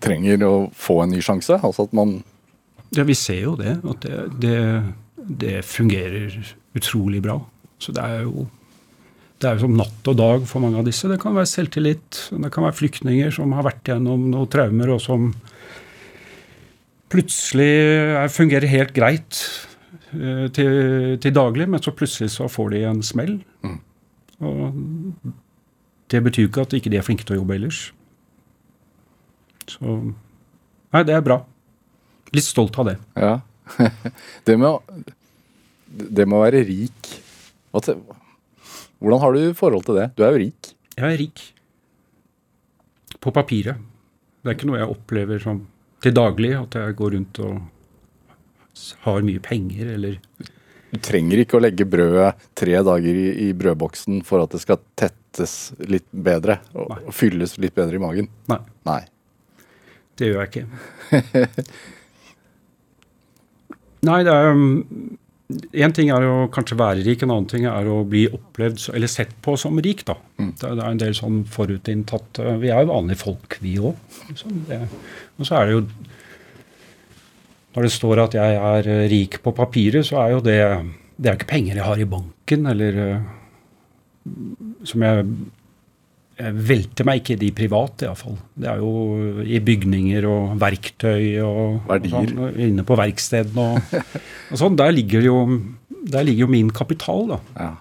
trenger 0.02 0.42
å 0.46 0.54
få 0.74 1.02
en 1.04 1.14
ny 1.14 1.22
sjanse? 1.22 1.58
Altså 1.62 1.86
at 1.86 1.94
man 1.96 2.18
Ja, 2.92 3.06
vi 3.08 3.14
ser 3.16 3.40
jo 3.46 3.54
det. 3.56 3.78
At 3.88 4.02
det, 4.04 4.18
det, 4.42 4.58
det 5.16 5.62
fungerer 5.64 6.34
utrolig 6.76 7.22
bra. 7.24 7.38
Så 7.78 7.94
det 7.94 8.02
er 8.02 8.26
jo 8.26 8.48
det 9.42 9.48
er 9.48 9.58
jo 9.58 9.66
som 9.66 9.74
natt 9.74 10.08
og 10.10 10.18
dag 10.18 10.44
for 10.46 10.62
mange 10.62 10.78
av 10.78 10.86
disse. 10.86 11.08
Det 11.10 11.18
kan 11.22 11.34
være 11.34 11.50
selvtillit. 11.50 12.20
Det 12.30 12.50
kan 12.54 12.66
være 12.66 12.78
flyktninger 12.78 13.32
som 13.34 13.54
har 13.56 13.66
vært 13.66 13.90
gjennom 13.90 14.28
noen 14.30 14.50
traumer, 14.50 14.94
og 14.94 15.02
som 15.02 15.32
plutselig 17.12 17.68
er, 17.68 18.30
fungerer 18.32 18.70
helt 18.70 18.94
greit 18.96 19.40
eh, 20.14 20.46
til, 20.54 20.76
til 21.20 21.34
daglig, 21.34 21.66
men 21.68 21.82
så 21.82 21.94
plutselig 21.96 22.32
så 22.36 22.48
får 22.50 22.72
de 22.76 22.84
en 22.88 23.02
smell. 23.04 23.34
Og 24.42 24.78
det 26.12 26.22
betyr 26.24 26.48
ikke 26.48 26.66
at 26.66 26.78
ikke 26.78 26.92
de 26.92 27.00
er 27.00 27.06
flinke 27.06 27.26
til 27.26 27.36
å 27.36 27.42
jobbe 27.42 27.58
ellers. 27.58 27.82
Så 29.70 29.98
Nei, 30.92 31.00
det 31.08 31.14
er 31.16 31.22
bra. 31.24 31.38
Litt 32.36 32.44
stolt 32.44 32.76
av 32.80 32.90
det. 32.90 32.98
Ja. 33.16 33.38
det 34.46 34.58
med 34.60 34.68
å 34.68 35.04
Det 35.92 36.24
med 36.26 36.36
å 36.36 36.42
være 36.42 36.60
rik 36.66 37.08
hva 37.72 37.80
Hvordan 39.02 39.22
har 39.24 39.30
du 39.34 39.40
forhold 39.58 39.84
til 39.88 39.96
det? 39.98 40.06
Du 40.14 40.22
er 40.22 40.30
jo 40.34 40.38
rik. 40.44 40.62
Jeg 40.94 41.06
er 41.08 41.18
rik. 41.18 41.38
På 43.22 43.28
papiret. 43.34 43.76
Det 44.42 44.48
er 44.50 44.54
ikke 44.56 44.68
noe 44.70 44.80
jeg 44.80 44.92
opplever 44.94 45.38
som 45.42 45.56
til 46.02 46.14
daglig, 46.16 46.50
at 46.58 46.74
jeg 46.74 46.96
går 46.98 47.10
rundt 47.14 47.38
og 47.44 47.54
har 49.04 49.20
mye 49.26 49.40
penger, 49.42 49.86
eller 49.94 50.14
Du 50.92 50.98
trenger 51.00 51.40
ikke 51.40 51.56
å 51.56 51.62
legge 51.62 51.86
brødet 51.88 52.34
tre 52.58 52.74
dager 52.84 53.14
i, 53.16 53.28
i 53.46 53.52
brødboksen 53.56 54.22
for 54.28 54.42
at 54.44 54.50
det 54.52 54.60
skal 54.60 54.78
tettes 54.98 55.72
litt 55.88 56.04
bedre 56.12 56.58
og, 56.74 56.90
og 57.06 57.12
fylles 57.16 57.54
litt 57.62 57.74
bedre 57.78 57.96
i 57.96 58.02
magen. 58.02 58.28
Nei, 58.50 58.58
Nei. 58.88 59.02
det 60.20 60.26
gjør 60.28 60.40
jeg 60.42 60.50
ikke. 60.50 60.66
Nei, 64.10 64.20
det 64.26 64.34
er 64.34 64.44
Én 65.72 65.92
ting 65.96 66.08
er 66.14 66.24
å 66.28 66.48
kanskje 66.52 66.76
være 66.78 67.02
rik, 67.06 67.22
en 67.24 67.30
annen 67.34 67.48
ting 67.50 67.64
er 67.68 67.88
å 67.90 68.00
bli 68.08 68.24
opplevd 68.32 68.88
eller 68.94 69.10
sett 69.10 69.32
på 69.44 69.54
som 69.60 69.78
rik, 69.82 70.04
da. 70.08 70.14
Det, 70.38 70.62
er- 70.64 70.74
det 70.78 70.84
er 70.84 70.90
en 70.90 71.00
del 71.02 71.14
sånn 71.18 71.42
forutinntatt 71.48 72.40
Vi 72.62 72.70
er 72.72 72.82
jo 72.84 72.90
vanlige 72.92 73.20
folk, 73.22 73.58
vi 73.64 73.76
òg. 73.78 73.94
Liksom. 74.28 74.58
Og 75.38 75.46
så 75.48 75.58
er 75.60 75.66
det 75.70 75.76
jo 75.78 75.84
Når 77.74 77.86
det 77.86 77.92
står 77.94 78.20
at 78.26 78.34
jeg 78.36 78.56
er 78.60 78.88
eh, 78.92 79.06
rik 79.08 79.38
på 79.42 79.52
papiret, 79.56 80.04
så 80.06 80.18
er 80.26 80.34
jo 80.34 80.40
det 80.44 80.58
Det 81.16 81.30
er 81.30 81.38
ikke 81.38 81.52
penger 81.54 81.76
jeg 81.80 81.86
har 81.86 81.98
i 82.02 82.08
banken, 82.16 82.66
eller 82.72 82.98
eh, 83.06 83.20
Som 84.84 85.02
jeg 85.06 85.26
velter 86.50 87.06
meg 87.06 87.20
ikke 87.20 87.36
i 87.36 87.40
de 87.40 87.50
private, 87.56 88.06
iallfall. 88.06 88.36
Det 88.58 88.68
er 88.70 88.82
jo 88.82 89.42
i 89.44 89.60
bygninger 89.62 90.26
og 90.28 90.56
verktøy 90.60 91.38
og, 91.44 91.86
og 91.86 92.08
sånn, 92.12 92.42
inne 92.66 92.84
på 92.88 92.98
verkstedene 92.98 93.66
og, 93.76 93.96
og 94.50 94.60
sånn. 94.60 94.78
Der 94.80 94.94
ligger, 94.94 95.24
jo, 95.26 95.38
der 95.88 96.26
ligger 96.26 96.46
jo 96.46 96.52
min 96.54 96.72
kapital, 96.74 97.34
da. 97.34 97.40
Ja. 97.58 97.72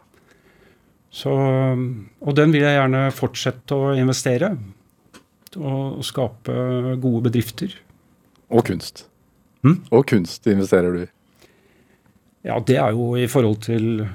Så, 1.12 1.32
og 1.32 2.36
den 2.38 2.53
vil 2.55 2.64
jeg 2.64 2.78
gjerne 2.78 3.07
fortsette 3.16 3.76
å 3.76 3.95
investere. 3.99 4.53
Og, 5.59 5.97
og 5.99 6.05
skape 6.07 6.53
gode 7.03 7.26
bedrifter. 7.28 7.74
Og 8.51 8.64
kunst. 8.70 9.05
Hm? 9.66 9.82
Og 9.91 10.05
kunst 10.07 10.47
investerer 10.47 10.95
du 10.95 11.03
i. 11.03 11.09
Ja, 12.47 12.57
det 12.66 12.80
er 12.82 12.95
jo 12.95 13.14
i 13.20 13.28
forhold 13.30 13.59
til 13.68 14.05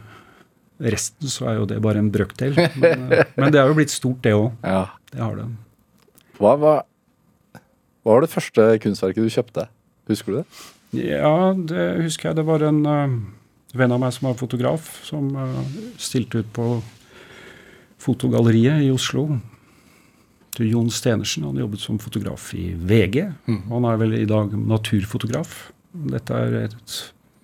resten, 0.82 1.28
så 1.30 1.48
er 1.50 1.60
jo 1.60 1.68
det 1.68 1.78
bare 1.84 2.02
en 2.02 2.10
brøkdel. 2.12 2.56
Men, 2.76 3.06
eh, 3.12 3.24
men 3.38 3.52
det 3.54 3.60
er 3.60 3.70
jo 3.70 3.78
blitt 3.78 3.94
stort, 3.94 4.20
det 4.24 4.34
òg. 4.36 4.50
Ja. 4.64 4.84
Det 5.12 5.22
har 5.22 5.38
det. 5.38 5.46
Hva, 6.36 6.52
hva, 6.60 6.74
hva 8.04 8.16
var 8.16 8.24
det 8.24 8.32
første 8.32 8.68
kunstverket 8.82 9.24
du 9.24 9.32
kjøpte? 9.32 9.68
Husker 10.10 10.32
du 10.32 10.38
det? 10.40 10.46
Ja, 11.06 11.54
det 11.56 11.86
husker 12.04 12.30
jeg. 12.30 12.38
Det 12.38 12.46
var 12.46 12.62
en 12.66 12.82
uh, 12.86 13.16
venn 13.76 13.94
av 13.94 14.02
meg 14.02 14.14
som 14.14 14.28
var 14.28 14.38
fotograf, 14.38 14.90
som 15.06 15.32
uh, 15.34 15.62
stilte 16.00 16.44
ut 16.44 16.52
på 16.56 16.68
Fotogalleriet 18.02 18.84
i 18.84 18.92
Oslo. 18.94 19.26
Til 20.56 20.70
Jon 20.72 20.92
Stenersen. 20.92 21.44
Han 21.48 21.58
jobbet 21.60 21.82
som 21.82 21.98
fotograf 22.00 22.52
i 22.56 22.70
VG. 22.76 23.18
Han 23.72 23.88
er 23.88 23.98
vel 24.00 24.14
i 24.20 24.28
dag 24.28 24.54
naturfotograf. 24.56 25.56
Dette 26.12 26.36
er 26.36 26.60
et 26.66 27.00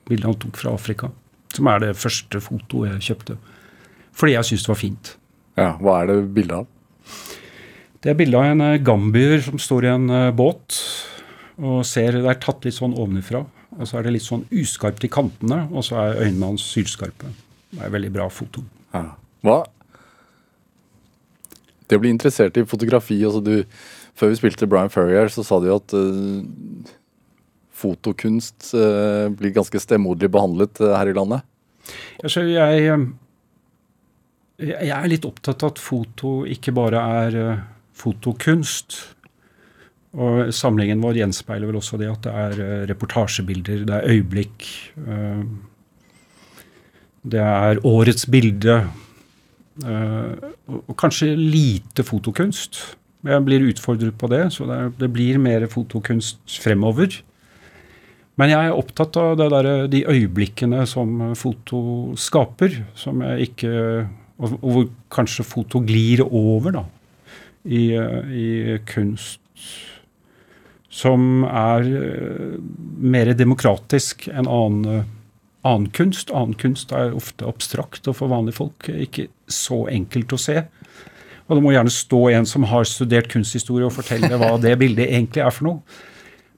bilde 0.09 0.29
han 0.29 0.39
tok 0.41 0.61
fra 0.61 0.73
Afrika. 0.77 1.11
Som 1.53 1.69
er 1.69 1.83
det 1.83 1.97
første 2.01 2.41
fotoet 2.41 2.95
jeg 2.95 3.09
kjøpte. 3.11 3.39
Fordi 4.17 4.37
jeg 4.37 4.49
syntes 4.49 4.67
det 4.67 4.73
var 4.73 4.81
fint. 4.81 5.15
Ja, 5.61 5.71
Hva 5.81 5.99
er 6.01 6.11
det 6.11 6.19
bilde 6.37 6.63
av? 6.63 6.69
Det 8.03 8.11
er 8.11 8.19
bilde 8.19 8.39
av 8.39 8.51
en 8.51 8.65
eh, 8.65 8.81
gambier 8.83 9.43
som 9.45 9.61
står 9.61 9.87
i 9.87 9.93
en 9.93 10.11
eh, 10.11 10.31
båt 10.35 10.79
og 11.63 11.85
ser 11.87 12.17
Det 12.17 12.31
er 12.31 12.39
tatt 12.43 12.65
litt 12.65 12.75
sånn 12.75 12.97
ovenfra. 12.99 13.45
Og 13.79 13.89
så 13.89 13.99
er 13.99 14.07
det 14.07 14.17
litt 14.17 14.25
sånn 14.25 14.47
uskarpt 14.51 15.05
i 15.07 15.11
kantene, 15.13 15.63
og 15.71 15.85
så 15.87 15.99
er 16.01 16.25
øynene 16.25 16.51
hans 16.51 16.65
sylskarpe. 16.73 17.31
Det 17.71 17.79
er 17.79 17.87
et 17.87 17.95
veldig 17.95 18.11
bra 18.13 18.27
foto. 18.33 18.65
Ja. 18.93 19.05
Hva? 19.45 19.61
Det 21.89 21.99
å 21.99 22.03
bli 22.03 22.13
interessert 22.13 22.57
i 22.57 22.65
fotografi 22.69 23.19
altså 23.21 23.43
du, 23.45 23.55
Før 24.17 24.31
vi 24.33 24.39
spilte 24.39 24.69
Brian 24.69 24.93
Ferrier, 24.93 25.29
så 25.33 25.45
sa 25.45 25.59
du 25.61 25.69
jo 25.71 25.79
at 25.79 25.95
eh, 25.97 26.93
fotokunst 27.83 28.73
eh, 28.79 29.29
blir 29.35 29.55
ganske 29.57 29.81
stemoderlig 29.83 30.31
behandlet 30.33 30.81
eh, 30.83 30.95
her 30.97 31.11
i 31.11 31.17
landet. 31.17 31.47
Jeg, 32.23 32.47
jeg, 32.53 32.85
eh, 34.63 34.77
jeg 34.87 34.95
er 34.97 35.11
litt 35.11 35.27
opptatt 35.29 35.65
av 35.65 35.75
at 35.75 35.83
foto 35.83 36.43
ikke 36.49 36.75
bare 36.77 37.03
er 37.27 37.41
fotokunst. 37.99 39.01
Og 40.13 40.53
samlingen 40.53 41.01
vår 41.03 41.23
gjenspeiler 41.23 41.71
vel 41.71 41.81
også 41.81 41.99
det 42.01 42.11
at 42.13 42.27
det 42.27 42.33
er 42.37 42.89
reportasjebilder, 42.91 43.87
det 43.89 43.95
er 43.97 44.11
øyeblikk. 44.13 44.67
Det 47.33 47.41
er 47.41 47.81
årets 47.89 48.27
bilde. 48.29 48.75
Og 50.69 50.93
kanskje 51.01 51.31
lite 51.33 52.05
fotokunst. 52.05 52.83
Jeg 53.25 53.45
blir 53.47 53.65
utfordret 53.71 54.19
på 54.21 54.29
det, 54.29 54.43
så 54.53 54.69
det 55.01 55.09
blir 55.17 55.41
mer 55.41 55.65
fotokunst 55.73 56.61
fremover. 56.61 57.23
Men 58.41 58.49
jeg 58.49 58.71
er 58.71 58.79
opptatt 58.79 59.17
av 59.21 59.37
der, 59.37 59.71
de 59.93 60.07
øyeblikkene 60.09 60.87
som 60.89 61.35
foto 61.37 61.83
skaper, 62.17 62.83
som 62.97 63.23
jeg 63.27 63.53
ikke 63.53 63.73
Og, 64.43 64.57
og 64.59 64.71
hvor 64.75 64.87
kanskje 65.13 65.45
foto 65.47 65.79
glir 65.87 66.25
over, 66.25 66.73
da, 66.75 66.81
i, 67.63 67.83
i 67.95 68.79
kunst 68.89 69.39
som 70.93 71.45
er 71.49 71.89
eh, 71.89 72.57
mer 73.01 73.33
demokratisk 73.37 74.29
enn 74.29 74.49
annen, 74.51 75.07
annen 75.65 75.89
kunst. 75.97 76.31
Annen 76.37 76.57
kunst 76.61 76.93
er 76.93 77.17
ofte 77.17 77.49
abstrakt 77.49 78.09
og 78.11 78.19
for 78.19 78.33
vanlige 78.33 78.61
folk 78.61 78.91
ikke 78.93 79.31
så 79.49 79.87
enkelt 79.93 80.37
å 80.37 80.41
se. 80.41 80.59
Og 81.49 81.57
det 81.57 81.65
må 81.65 81.73
gjerne 81.75 81.93
stå 81.93 82.21
en 82.37 82.49
som 82.49 82.69
har 82.69 82.89
studert 82.89 83.31
kunsthistorie 83.33 83.89
og 83.89 83.97
fortelle 83.97 84.37
hva 84.41 84.55
det 84.61 84.77
bildet 84.81 85.09
egentlig 85.09 85.45
er 85.45 85.55
for 85.55 85.71
noe. 85.71 86.03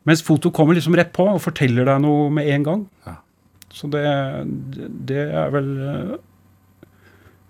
Mens 0.04 0.22
foto 0.24 0.52
kommer 0.52 0.76
liksom 0.76 0.96
rett 0.98 1.12
på 1.16 1.26
og 1.30 1.42
forteller 1.42 1.88
deg 1.88 2.02
noe 2.04 2.28
med 2.32 2.48
en 2.52 2.66
gang. 2.66 2.82
Ja. 3.06 3.16
Så 3.74 3.88
det, 3.90 4.04
det 5.08 5.22
er 5.34 5.48
vel 5.50 5.70
eh, 5.82 6.12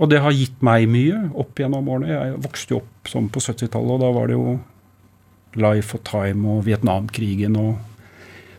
Og 0.00 0.08
det 0.10 0.22
har 0.24 0.32
gitt 0.34 0.62
meg 0.64 0.86
mye 0.90 1.18
opp 1.38 1.60
gjennom 1.60 1.90
årene. 1.90 2.14
Jeg 2.14 2.38
vokste 2.46 2.74
jo 2.74 2.80
opp 2.80 3.10
sånn 3.10 3.28
på 3.30 3.42
70-tallet, 3.44 3.92
og 3.98 4.00
da 4.02 4.12
var 4.14 4.30
det 4.30 4.38
jo 4.38 4.54
Life 5.60 5.98
og 5.98 6.02
Time 6.08 6.56
og 6.56 6.64
Vietnamkrigen 6.66 7.58
og 7.60 7.76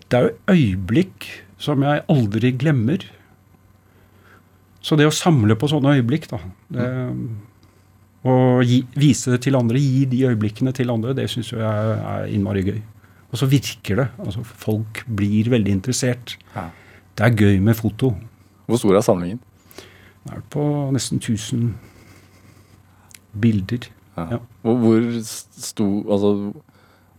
Det 0.08 0.20
er 0.20 0.28
jo 0.28 0.54
øyeblikk 0.54 1.28
som 1.60 1.82
jeg 1.84 2.04
aldri 2.12 2.52
glemmer. 2.54 3.04
Så 4.86 4.96
det 5.00 5.08
å 5.10 5.16
samle 5.16 5.58
på 5.58 5.70
sånne 5.72 5.96
øyeblikk, 5.98 6.28
da 6.30 6.40
det, 6.70 6.90
Og 8.26 8.62
gi, 8.66 8.84
vise 8.98 9.34
det 9.34 9.42
til 9.46 9.58
andre, 9.58 9.82
gi 9.82 10.06
de 10.10 10.24
øyeblikkene 10.30 10.74
til 10.74 10.92
andre, 10.94 11.14
det 11.18 11.26
syns 11.32 11.52
jeg 11.54 11.62
er, 11.62 11.98
er 12.00 12.30
innmari 12.34 12.64
gøy. 12.66 12.80
Og 13.32 13.40
så 13.42 13.50
virker 13.50 13.96
det. 14.04 14.08
altså 14.20 14.44
Folk 14.44 15.04
blir 15.08 15.50
veldig 15.50 15.72
interessert. 15.72 16.38
Ja. 16.56 16.70
Det 17.18 17.26
er 17.26 17.36
gøy 17.36 17.60
med 17.64 17.76
foto. 17.76 18.14
Hvor 18.66 18.80
stor 18.82 18.98
er 18.98 19.06
samlingen? 19.06 19.42
Det 20.26 20.38
er 20.38 20.46
på 20.50 20.64
nesten 20.94 21.18
1000 21.18 21.74
bilder. 23.42 23.90
Ja. 24.18 24.40
Hvor, 24.62 24.80
hvor 24.80 25.04
sto 25.24 25.88
Altså 26.12 26.54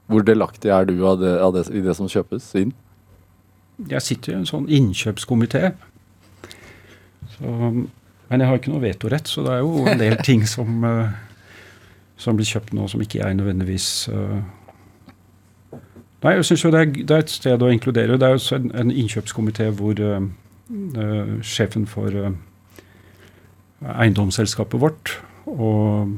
hvor 0.07 0.23
delaktig 0.23 0.71
er 0.71 0.87
du 0.87 1.01
av 1.07 1.19
det, 1.19 1.33
av 1.43 1.55
det, 1.57 1.67
i 1.75 1.83
det 1.83 1.97
som 1.99 2.09
kjøpes 2.11 2.47
inn? 2.61 2.73
Jeg 3.91 4.03
sitter 4.05 4.33
i 4.33 4.37
en 4.39 4.47
sånn 4.49 4.69
innkjøpskomité. 4.73 5.73
Så, 7.35 7.55
men 8.31 8.43
jeg 8.43 8.49
har 8.49 8.61
ikke 8.61 8.73
noe 8.73 8.85
vetorett, 8.85 9.29
så 9.29 9.43
det 9.45 9.57
er 9.57 9.65
jo 9.65 9.83
en 9.83 10.01
del 10.01 10.15
ting 10.29 10.47
som, 10.49 10.79
eh, 10.87 11.17
som 12.23 12.39
blir 12.39 12.49
kjøpt 12.49 12.73
nå 12.77 12.87
som 12.93 13.03
ikke 13.03 13.19
jeg 13.19 13.39
nødvendigvis 13.41 13.89
eh, 14.15 14.39
Nei, 16.27 16.33
jeg 16.41 16.47
syns 16.49 16.65
jo 16.65 16.73
det 16.75 16.81
er, 16.83 16.89
det 17.07 17.15
er 17.15 17.23
et 17.23 17.31
sted 17.31 17.63
å 17.63 17.71
inkludere. 17.71 18.17
Det 18.19 18.27
er 18.27 18.35
jo 18.35 18.57
en, 18.57 18.71
en 18.75 18.91
innkjøpskomité 18.91 19.69
hvor 19.79 20.01
uh, 20.03 20.25
uh, 20.99 21.37
sjefen 21.47 21.85
for 21.87 22.11
uh, 22.11 22.33
eiendomsselskapet 23.95 24.83
vårt 24.83 25.13
og 25.47 26.17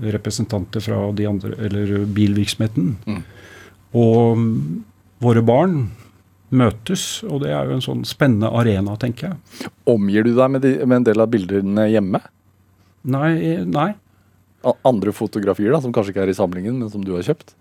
representanter 0.00 0.84
fra 0.84 0.98
de 1.16 1.28
andre, 1.28 1.54
eller 1.56 2.04
bilvirksomheten 2.12 2.92
Mm. 3.06 3.22
og 3.96 4.36
um, 4.36 4.44
våre 5.24 5.42
barn 5.44 5.78
møtes, 6.50 7.22
og 7.24 7.44
det 7.44 7.52
er 7.54 7.68
jo 7.68 7.76
en 7.76 7.84
sånn 7.84 8.04
spennende 8.08 8.50
arena, 8.58 8.96
tenker 9.00 9.30
jeg. 9.30 9.70
Omgir 9.88 10.26
du 10.26 10.32
deg 10.34 10.52
med, 10.52 10.64
de, 10.64 10.72
med 10.84 11.00
en 11.00 11.06
del 11.06 11.22
av 11.22 11.30
bildene 11.30 11.86
hjemme? 11.90 12.20
Nei, 13.08 13.32
nei. 13.64 13.90
Andre 14.84 15.14
fotografier 15.16 15.72
da, 15.72 15.80
som 15.80 15.94
kanskje 15.94 16.12
ikke 16.14 16.24
er 16.26 16.32
i 16.32 16.36
samlingen, 16.36 16.80
men 16.82 16.90
som 16.92 17.04
du 17.06 17.14
har 17.14 17.24
kjøpt? 17.24 17.54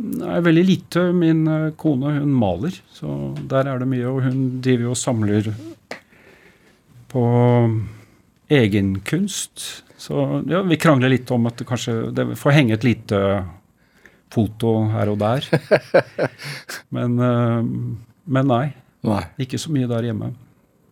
Nei, 0.00 0.38
veldig 0.44 0.64
lite. 0.64 1.02
Min 1.16 1.44
eh, 1.50 1.70
kone 1.80 2.14
hun 2.18 2.32
maler, 2.32 2.76
så 2.94 3.34
der 3.50 3.68
er 3.68 3.82
det 3.82 3.88
mye. 3.90 4.06
Og 4.08 4.22
hun 4.24 4.42
driver 4.64 4.88
jo 4.88 4.94
og 4.94 5.00
samler 5.00 5.50
på 7.10 7.22
egenkunst, 8.50 9.84
Så 10.00 10.14
ja, 10.48 10.62
vi 10.64 10.78
krangler 10.80 11.10
litt 11.12 11.28
om 11.34 11.44
at 11.50 11.58
det 11.60 11.66
kanskje 11.68 11.94
det 12.16 12.24
får 12.40 12.54
henge 12.56 12.72
et 12.78 12.84
lite 12.86 13.18
foto 14.32 14.70
her 14.94 15.10
og 15.12 15.18
der. 15.20 15.44
Men, 16.96 17.18
eh, 17.20 17.66
men 18.30 18.46
nei, 18.46 18.64
Nei. 19.02 19.24
ikke 19.42 19.58
så 19.58 19.72
mye 19.74 19.88
der 19.90 20.06
hjemme. 20.06 20.30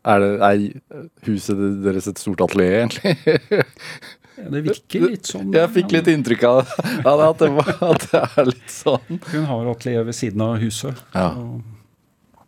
Er, 0.09 0.23
det, 0.23 0.29
er 0.43 1.07
huset 1.27 1.59
deres 1.85 2.07
et 2.11 2.19
stort 2.21 2.41
atelier, 2.43 2.83
egentlig? 2.85 3.15
Det 4.39 4.61
virker 4.65 5.05
litt 5.05 5.29
sånn. 5.29 5.51
Jeg 5.55 5.71
fikk 5.75 5.95
litt 5.97 6.11
inntrykk 6.13 6.45
av 6.51 6.61
det, 6.69 7.27
at 7.29 7.43
det, 7.43 7.51
var, 7.57 7.73
at 7.89 8.07
det 8.13 8.23
er 8.29 8.51
litt 8.53 8.73
sånn. 8.73 9.21
Hun 9.33 9.49
har 9.51 9.71
atelier 9.73 10.07
ved 10.07 10.17
siden 10.17 10.45
av 10.45 10.59
huset. 10.63 11.01
Ja. 11.15 11.33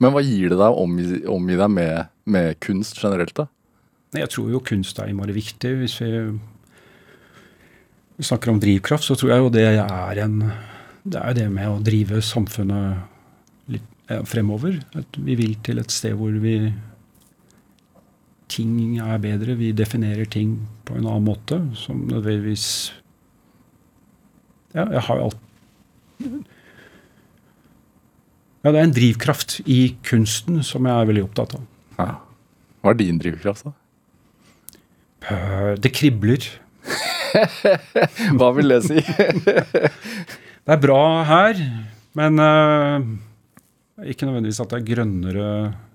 Men 0.01 0.14
hva 0.14 0.22
gir 0.24 0.53
det 0.53 0.61
deg 0.61 0.68
å 0.68 0.84
omgi, 0.86 1.24
omgi 1.28 1.59
deg 1.61 1.72
med, 1.74 2.12
med 2.30 2.61
kunst 2.64 3.01
generelt, 3.03 3.34
da? 3.36 3.51
jeg 4.18 4.30
tror 4.32 4.49
jo 4.51 4.62
kunst 4.66 4.99
er 4.99 5.11
innmari 5.11 5.34
viktig. 5.36 5.70
Hvis 5.82 6.01
vi, 6.03 6.11
vi 8.18 8.26
snakker 8.26 8.51
om 8.51 8.61
drivkraft, 8.62 9.07
så 9.07 9.16
tror 9.18 9.34
jeg 9.34 9.45
jo 9.45 9.53
det 9.55 9.66
er 9.78 10.22
en 10.24 10.43
Det 11.01 11.16
er 11.16 11.32
det 11.32 11.47
med 11.49 11.68
å 11.68 11.80
drive 11.80 12.20
samfunnet 12.20 13.70
litt 13.72 14.11
fremover. 14.28 14.80
At 14.99 15.16
vi 15.16 15.36
vil 15.38 15.55
til 15.64 15.78
et 15.80 15.95
sted 15.95 16.16
hvor 16.18 16.34
vi 16.43 16.72
ting 18.51 18.98
er 19.01 19.20
bedre. 19.22 19.57
Vi 19.59 19.72
definerer 19.76 20.28
ting 20.30 20.57
på 20.88 20.96
en 20.98 21.07
annen 21.07 21.28
måte, 21.28 21.61
som 21.78 22.07
nødvendigvis 22.11 22.92
Ja, 24.74 24.84
jeg 24.86 25.03
har 25.03 25.18
jo 25.18 25.28
alt 25.28 25.38
Ja, 28.61 28.70
det 28.70 28.78
er 28.78 28.84
en 28.84 28.94
drivkraft 28.94 29.61
i 29.64 29.96
kunsten 30.05 30.61
som 30.66 30.84
jeg 30.86 30.92
er 30.92 31.09
veldig 31.09 31.22
opptatt 31.24 31.55
av. 31.57 31.62
Ja. 31.96 32.11
Hva 32.80 32.92
er 32.92 32.98
din 32.98 33.20
drivkraft, 33.20 33.64
da? 33.64 33.72
Det 35.80 35.92
kribler. 35.96 36.44
Hva 38.38 38.51
vil 38.57 38.74
det 38.74 38.82
si? 38.88 39.01
Det 40.61 40.76
er 40.76 40.82
bra 40.82 41.03
her, 41.24 41.61
men 42.14 42.36
uh, 42.38 43.01
ikke 44.07 44.26
nødvendigvis 44.28 44.61
at 44.62 44.70
det 44.70 44.76
er 44.76 44.88
grønnere 44.90 45.46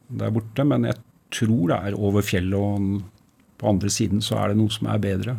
der 0.10 0.34
borte, 0.34 0.66
men 0.68 0.88
jeg 0.90 0.98
tror 1.36 1.72
det 1.72 1.78
er 1.78 2.00
over 2.00 2.26
fjellet, 2.26 2.56
og 2.58 3.60
på 3.62 3.70
andre 3.72 3.92
siden 3.92 4.24
så 4.24 4.40
er 4.42 4.52
det 4.52 4.60
noe 4.60 4.74
som 4.74 4.90
er 4.92 5.04
bedre. 5.04 5.38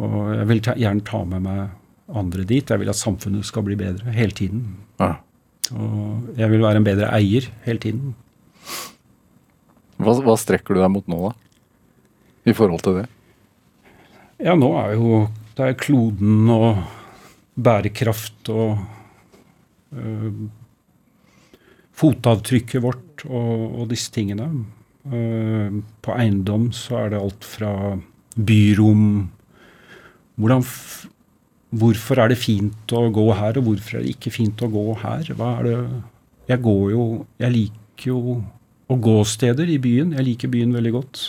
Og 0.00 0.16
jeg 0.36 0.46
vil 0.50 0.62
ta, 0.64 0.76
gjerne 0.78 1.06
ta 1.06 1.24
med 1.28 1.44
meg 1.44 2.16
andre 2.20 2.46
dit. 2.46 2.70
Jeg 2.70 2.82
vil 2.82 2.90
at 2.92 2.98
samfunnet 2.98 3.46
skal 3.46 3.66
bli 3.66 3.76
bedre 3.78 4.14
hele 4.14 4.34
tiden. 4.36 4.64
Ja. 5.00 5.16
Og 5.70 6.30
jeg 6.38 6.50
vil 6.50 6.64
være 6.64 6.80
en 6.80 6.86
bedre 6.86 7.10
eier 7.14 7.46
hele 7.66 7.82
tiden. 7.82 8.14
Hva, 10.00 10.14
hva 10.24 10.36
strekker 10.40 10.76
du 10.76 10.82
deg 10.82 10.92
mot 10.92 11.10
nå, 11.10 11.30
da? 11.30 11.34
I 12.48 12.56
forhold 12.56 12.82
til 12.86 13.02
det? 13.02 13.08
Ja, 14.40 14.54
nå 14.56 14.70
er 14.80 14.94
jo 14.96 15.26
det 15.58 15.66
er 15.66 15.76
kloden 15.76 16.48
og 16.48 16.80
bærekraft 17.60 18.48
og 18.54 18.78
øh, 19.92 20.46
fotavtrykket 22.00 22.84
vårt 22.84 23.24
og, 23.28 23.80
og 23.82 23.90
disse 23.92 24.12
tingene. 24.14 24.48
Uh, 25.00 25.80
på 26.04 26.16
eiendom 26.16 26.70
så 26.76 27.04
er 27.04 27.14
det 27.14 27.20
alt 27.20 27.46
fra 27.46 27.72
byrom 28.36 29.06
hvordan 30.40 30.64
Hvorfor 31.70 32.18
er 32.18 32.32
det 32.32 32.40
fint 32.40 32.92
å 32.98 33.04
gå 33.14 33.24
her, 33.38 33.54
og 33.60 33.68
hvorfor 33.68 34.00
er 34.00 34.02
det 34.02 34.16
ikke 34.16 34.32
fint 34.34 34.62
å 34.66 34.68
gå 34.72 34.82
her? 35.04 35.28
Hva 35.38 35.52
er 35.60 35.68
det 35.68 35.76
Jeg 36.50 36.62
går 36.64 36.86
jo 36.90 37.04
Jeg 37.38 37.54
liker 37.54 38.08
jo 38.10 38.40
å 38.90 38.96
gå 38.98 39.20
steder 39.22 39.70
i 39.70 39.78
byen. 39.78 40.16
Jeg 40.16 40.26
liker 40.26 40.50
byen 40.50 40.74
veldig 40.74 40.92
godt. 40.96 41.20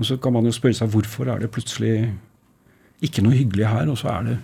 Og 0.00 0.08
så 0.08 0.16
kan 0.18 0.34
man 0.34 0.48
jo 0.48 0.54
spørre 0.54 0.74
seg 0.74 0.90
hvorfor 0.90 1.30
er 1.30 1.44
det 1.44 1.52
plutselig 1.54 2.10
ikke 3.04 3.22
noe 3.22 3.36
hyggelig 3.36 3.68
her, 3.70 3.86
og 3.92 4.00
så 4.00 4.10
er 4.10 4.26
det 4.26 4.36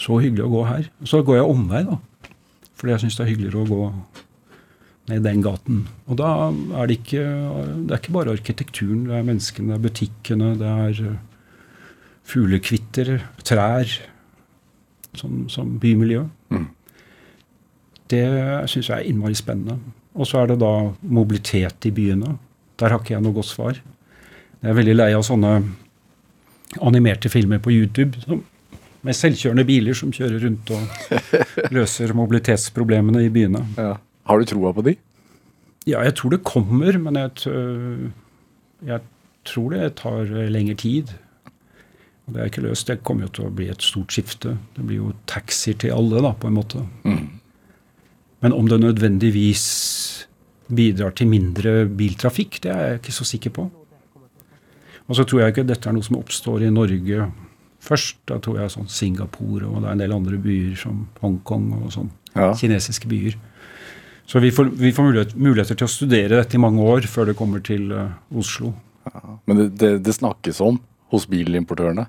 så 0.00 0.18
hyggelig 0.18 0.48
å 0.48 0.50
gå 0.56 0.64
her. 0.66 0.88
Så 1.06 1.22
går 1.22 1.38
jeg 1.38 1.54
omvei, 1.54 1.84
da. 1.86 2.00
Fordi 2.74 2.96
jeg 2.96 3.04
syns 3.04 3.20
det 3.20 3.24
er 3.24 3.30
hyggeligere 3.30 3.62
å 3.62 3.70
gå 3.70 3.82
ned 5.10 5.24
den 5.26 5.42
gaten. 5.42 5.82
Og 6.06 6.18
da 6.20 6.30
er 6.78 6.88
det 6.88 7.00
ikke 7.00 7.22
Det 7.22 7.90
er 7.90 8.00
ikke 8.00 8.14
bare 8.14 8.36
arkitekturen, 8.36 9.06
det 9.08 9.16
er 9.16 9.26
menneskene, 9.26 9.72
det 9.72 9.78
er 9.78 9.86
butikkene, 9.88 10.52
det 10.60 10.68
er 10.68 11.02
eh, 11.08 11.18
fuglekvitter, 12.22 13.16
trær 13.44 13.96
som, 15.18 15.48
som 15.48 15.78
bymiljø. 15.82 16.22
Mm. 16.50 16.68
Det 18.12 18.26
syns 18.70 18.88
jeg 18.88 18.98
er 18.98 19.08
innmari 19.08 19.34
spennende. 19.34 19.78
Og 20.14 20.28
så 20.28 20.42
er 20.42 20.52
det 20.52 20.60
da 20.60 20.92
mobilitet 21.02 21.88
i 21.88 21.92
byene. 21.94 22.36
Der 22.78 22.92
har 22.92 23.00
ikke 23.00 23.14
jeg 23.14 23.24
noe 23.24 23.36
godt 23.36 23.48
svar. 23.48 23.80
Jeg 24.62 24.70
er 24.70 24.78
veldig 24.78 24.96
lei 24.96 25.10
av 25.16 25.24
sånne 25.26 25.52
animerte 26.80 27.28
filmer 27.32 27.60
på 27.60 27.72
YouTube 27.72 28.20
som, 28.22 28.44
med 29.02 29.16
selvkjørende 29.16 29.64
biler 29.66 29.96
som 29.98 30.12
kjører 30.14 30.44
rundt 30.46 30.70
og 30.72 31.16
løser 31.76 32.14
mobilitetsproblemene 32.16 33.24
i 33.26 33.32
byene. 33.32 33.64
Ja. 33.76 33.96
Har 34.28 34.38
du 34.38 34.46
troa 34.48 34.72
på 34.76 34.84
de? 34.86 34.96
Ja, 35.88 36.02
jeg 36.06 36.14
tror 36.18 36.36
det 36.36 36.44
kommer, 36.46 36.94
men 37.02 37.18
jeg, 37.18 37.52
jeg 38.86 39.00
tror 39.48 39.74
det 39.74 39.94
tar 39.98 40.30
lengre 40.54 40.76
tid. 40.78 41.10
Og 42.26 42.34
det 42.34 42.42
er 42.42 42.50
ikke 42.52 42.62
løst. 42.62 42.86
Det 42.86 43.02
kommer 43.02 43.26
jo 43.26 43.32
til 43.34 43.48
å 43.48 43.54
bli 43.54 43.66
et 43.72 43.82
stort 43.82 44.14
skifte. 44.14 44.54
Det 44.76 44.84
blir 44.86 45.00
jo 45.00 45.12
taxier 45.30 45.74
til 45.82 45.94
alle, 45.96 46.22
da, 46.22 46.34
på 46.38 46.50
en 46.50 46.58
måte. 46.60 46.84
Men 48.42 48.54
om 48.54 48.70
det 48.70 48.78
nødvendigvis 48.82 49.66
bidrar 50.72 51.14
til 51.18 51.28
mindre 51.30 51.82
biltrafikk, 51.90 52.60
det 52.62 52.70
er 52.72 52.84
jeg 52.86 53.00
ikke 53.02 53.16
så 53.18 53.26
sikker 53.28 53.54
på. 53.58 53.68
Og 55.10 55.18
så 55.18 55.26
tror 55.26 55.42
jeg 55.42 55.52
ikke 55.52 55.66
dette 55.66 55.88
er 55.90 55.96
noe 55.96 56.06
som 56.06 56.20
oppstår 56.20 56.62
i 56.64 56.72
Norge 56.72 57.26
først. 57.82 58.20
Da 58.30 58.38
tror 58.42 58.62
jeg 58.62 58.72
sånn 58.72 58.90
Singapore 58.90 59.66
og 59.66 59.82
det 59.82 59.90
er 59.90 59.96
en 59.96 60.02
del 60.04 60.14
andre 60.14 60.38
byer 60.40 60.76
som 60.78 61.06
Hongkong 61.20 61.72
og 61.80 61.90
sånn. 61.94 62.12
Ja. 62.36 62.52
Kinesiske 62.56 63.10
byer. 63.10 63.36
Så 64.26 64.40
vi 64.40 64.52
får, 64.54 64.70
vi 64.78 64.92
får 64.94 65.08
mulighet, 65.08 65.34
muligheter 65.36 65.78
til 65.78 65.88
å 65.88 65.92
studere 65.92 66.38
dette 66.38 66.56
i 66.56 66.62
mange 66.62 66.84
år 66.84 67.06
før 67.10 67.28
det 67.30 67.36
kommer 67.38 67.62
til 67.64 67.90
uh, 67.92 68.14
Oslo. 68.38 68.72
Men 69.48 69.58
det, 69.58 69.68
det, 69.80 69.92
det 70.06 70.14
snakkes 70.14 70.60
om 70.64 70.78
hos 71.12 71.26
bilimportørene. 71.28 72.06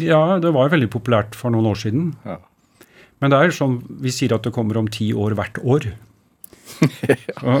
Ja, 0.00 0.38
det 0.40 0.52
var 0.56 0.72
veldig 0.72 0.88
populært 0.92 1.36
for 1.36 1.52
noen 1.52 1.68
år 1.70 1.80
siden. 1.82 2.12
Ja. 2.24 2.38
Men 3.20 3.32
det 3.32 3.40
er 3.40 3.52
sånn, 3.52 3.80
vi 4.00 4.12
sier 4.14 4.32
at 4.36 4.46
det 4.46 4.54
kommer 4.56 4.78
om 4.80 4.88
ti 4.88 5.10
år 5.12 5.36
hvert 5.36 5.60
år. 5.60 5.90
så, 7.42 7.56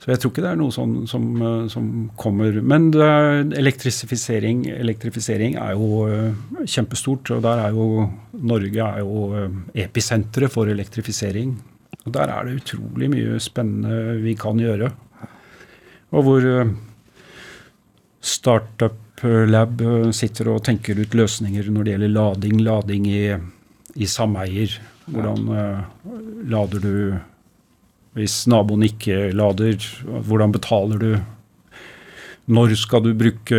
så 0.00 0.12
jeg 0.12 0.22
tror 0.22 0.32
ikke 0.32 0.44
det 0.46 0.52
er 0.54 0.60
noe 0.62 0.72
sånn 0.72 0.94
som, 1.10 1.26
eh, 1.36 1.66
som 1.72 1.90
kommer. 2.20 2.56
Men 2.64 2.88
det 2.94 3.04
er, 3.04 3.44
elektrifisering, 3.60 4.64
elektrifisering 4.72 5.58
er 5.60 5.76
jo 5.76 6.06
eh, 6.08 6.64
kjempestort. 6.64 7.34
Og 7.36 7.44
der 7.44 7.66
er 7.66 7.76
jo 7.76 8.08
Norge 8.40 8.88
er 8.88 9.04
jo 9.04 9.44
episenteret 9.84 10.54
for 10.54 10.72
elektrifisering. 10.72 11.52
Og 12.04 12.12
der 12.12 12.30
er 12.30 12.44
det 12.46 12.58
utrolig 12.60 13.08
mye 13.12 13.38
spennende 13.40 14.18
vi 14.24 14.34
kan 14.36 14.60
gjøre. 14.60 14.90
Og 16.14 16.26
hvor 16.26 16.44
eh, 16.46 16.74
Startup 18.24 19.00
Lab 19.24 19.80
eh, 19.80 20.10
sitter 20.16 20.50
og 20.52 20.64
tenker 20.66 20.98
ut 21.00 21.14
løsninger 21.16 21.70
når 21.72 21.84
det 21.84 21.94
gjelder 21.94 22.12
lading. 22.12 22.58
Lading 22.64 23.06
i, 23.08 23.22
i 23.96 24.08
sameier. 24.10 24.74
Hvordan 25.08 25.48
eh, 25.54 26.10
lader 26.52 26.84
du 26.84 26.96
hvis 28.14 28.44
naboen 28.46 28.84
ikke 28.86 29.32
lader? 29.34 29.78
Hvordan 30.04 30.52
betaler 30.54 31.00
du? 31.00 31.12
Når 32.54 32.74
skal 32.76 33.02
du 33.06 33.14
bruke 33.16 33.58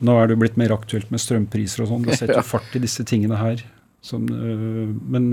Nå 0.00 0.14
er 0.16 0.30
det 0.30 0.38
blitt 0.40 0.56
mer 0.56 0.72
aktuelt 0.74 1.10
med 1.12 1.20
strømpriser 1.22 1.84
og 1.84 1.90
sånn. 1.90 2.06
Det 2.08 2.16
setter 2.16 2.38
jo 2.42 2.48
fart 2.48 2.74
i 2.74 2.82
disse 2.82 3.04
tingene 3.06 3.36
her. 3.36 3.62
Som, 4.00 4.24
øh, 4.32 4.88
men 5.12 5.26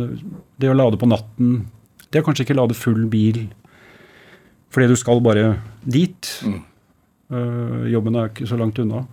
det 0.59 0.67
å 0.67 0.75
lade 0.75 0.99
på 0.99 1.07
natten 1.07 1.61
Det 2.11 2.19
er 2.19 2.25
kanskje 2.25 2.45
ikke 2.47 2.57
lade 2.57 2.77
full 2.77 3.05
bil 3.11 3.47
fordi 4.73 4.89
du 4.91 4.97
skal 4.99 5.21
bare 5.23 5.45
dit. 5.87 6.27
Mm. 6.43 6.57
Uh, 7.31 7.85
jobben 7.91 8.17
er 8.19 8.27
ikke 8.29 8.47
så 8.49 8.57
langt 8.59 8.77
unna. 8.83 9.05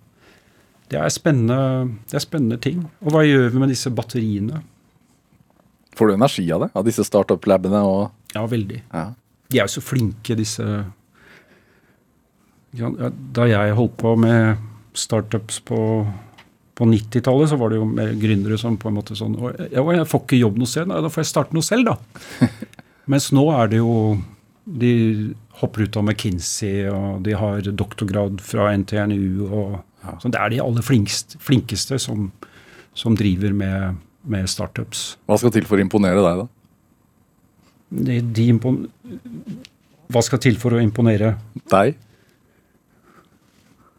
Det 0.90 0.98
er 0.98 1.08
det 1.08 2.14
er 2.18 2.22
spennende 2.22 2.58
ting. 2.60 2.82
Og 3.00 3.14
hva 3.14 3.22
gjør 3.24 3.48
vi 3.54 3.62
med 3.62 3.70
disse 3.72 3.90
batteriene? 3.94 4.60
Får 5.94 6.10
du 6.10 6.14
energi 6.16 6.44
av 6.52 6.64
det? 6.66 6.70
Av 6.74 6.84
disse 6.86 7.04
startup-labene 7.06 7.80
og 7.86 8.10
Ja, 8.34 8.44
veldig. 8.50 8.82
ja. 8.92 9.12
De 9.50 9.58
er 9.60 9.68
jo 9.68 9.76
så 9.78 9.82
flinke, 9.84 10.34
disse 10.36 10.64
Ja, 12.74 12.90
Da 13.32 13.46
jeg 13.46 13.74
holdt 13.78 13.96
på 14.00 14.16
med 14.18 14.58
startups 14.94 15.60
på, 15.60 15.78
på 16.74 16.84
90-tallet, 16.90 17.48
så 17.50 17.56
var 17.58 17.70
det 17.70 17.78
jo 17.78 17.86
mer 17.86 18.12
gründere 18.18 18.58
som 18.58 18.76
på 18.76 18.90
en 18.90 18.98
måte 18.98 19.14
sånn 19.18 19.36
«Å, 19.38 19.52
Jeg 19.70 20.06
får 20.10 20.24
ikke 20.24 20.40
jobb 20.40 20.58
noe 20.58 20.70
sted, 20.70 20.90
nei, 20.90 21.00
da 21.02 21.10
får 21.10 21.22
jeg 21.24 21.30
starte 21.30 21.54
noe 21.54 21.66
selv, 21.66 21.92
da. 21.92 22.48
Mens 23.10 23.30
nå 23.36 23.44
er 23.52 23.72
det 23.72 23.82
jo 23.82 23.94
De 24.64 25.34
hopper 25.60 25.84
ut 25.84 25.96
av 26.00 26.06
McKinsey, 26.06 26.86
og 26.88 27.20
de 27.26 27.34
har 27.36 27.66
doktorgrad 27.68 28.40
fra 28.42 28.70
NTNU. 28.74 29.44
og 29.44 30.16
så 30.20 30.28
Det 30.32 30.40
er 30.40 30.50
de 30.50 30.62
aller 30.64 30.82
flinkst, 30.82 31.36
flinkeste 31.40 31.98
som, 32.00 32.30
som 32.96 33.16
driver 33.16 33.52
med, 33.52 34.00
med 34.24 34.48
startups. 34.48 35.18
Hva 35.28 35.38
skal 35.38 35.52
til 35.54 35.68
for 35.68 35.76
å 35.76 35.84
imponere 35.84 36.24
deg, 36.24 36.42
da? 36.42 36.48
De, 37.94 38.18
de 38.34 38.48
impon 38.50 38.80
Hva 40.10 40.24
skal 40.24 40.40
til 40.42 40.56
for 40.58 40.74
å 40.74 40.82
imponere? 40.82 41.36
Deg? 41.70 42.00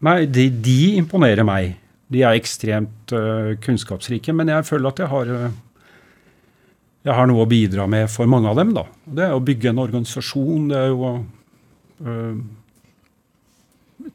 Nei, 0.06 0.20
de, 0.26 0.50
de 0.50 0.80
imponerer 1.00 1.46
meg. 1.48 1.78
De 2.12 2.22
er 2.26 2.38
ekstremt 2.38 3.14
uh, 3.16 3.54
kunnskapsrike, 3.64 4.34
men 4.36 4.52
jeg 4.52 4.68
føler 4.68 4.92
at 4.92 5.00
jeg 5.02 5.10
har 5.10 5.32
øh, 5.32 5.54
jeg 7.06 7.14
har 7.14 7.30
noe 7.30 7.46
å 7.46 7.50
bidra 7.50 7.86
med 7.90 8.10
for 8.10 8.30
mange 8.30 8.50
av 8.50 8.58
dem. 8.60 8.74
da. 8.74 8.86
Det 9.06 9.28
er 9.28 9.36
å 9.36 9.44
bygge 9.44 9.72
en 9.72 9.82
organisasjon, 9.84 10.70
det 10.72 10.80
er 10.80 10.90
jo 10.90 11.04
å 11.06 11.14
øh, 12.10 12.40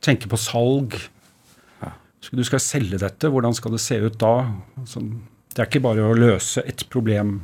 tenke 0.03 0.31
på 0.31 0.41
salg. 0.41 0.99
Så 2.21 2.37
du 2.37 2.43
skal 2.45 2.61
selge 2.61 2.99
dette, 3.01 3.31
hvordan 3.33 3.55
skal 3.57 3.73
det 3.73 3.81
se 3.81 3.97
ut 3.97 4.19
da? 4.21 4.35
Altså, 4.77 5.01
det 5.55 5.63
er 5.63 5.71
ikke 5.71 5.81
bare 5.87 6.05
å 6.05 6.19
løse 6.19 6.61
et 6.69 6.85
problem 6.93 7.39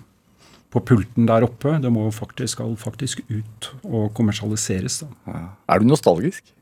på 0.74 0.82
pulten 0.84 1.28
der 1.30 1.46
oppe. 1.46 1.78
Det 1.80 1.88
må 1.94 2.04
faktisk, 2.12 2.58
skal 2.58 2.74
faktisk 2.76 3.22
ut 3.30 3.70
og 3.86 4.10
kommersialiseres. 4.18 5.00
da. 5.24 5.38
Er 5.72 5.80
du 5.80 5.88
nostalgisk? 5.88 6.52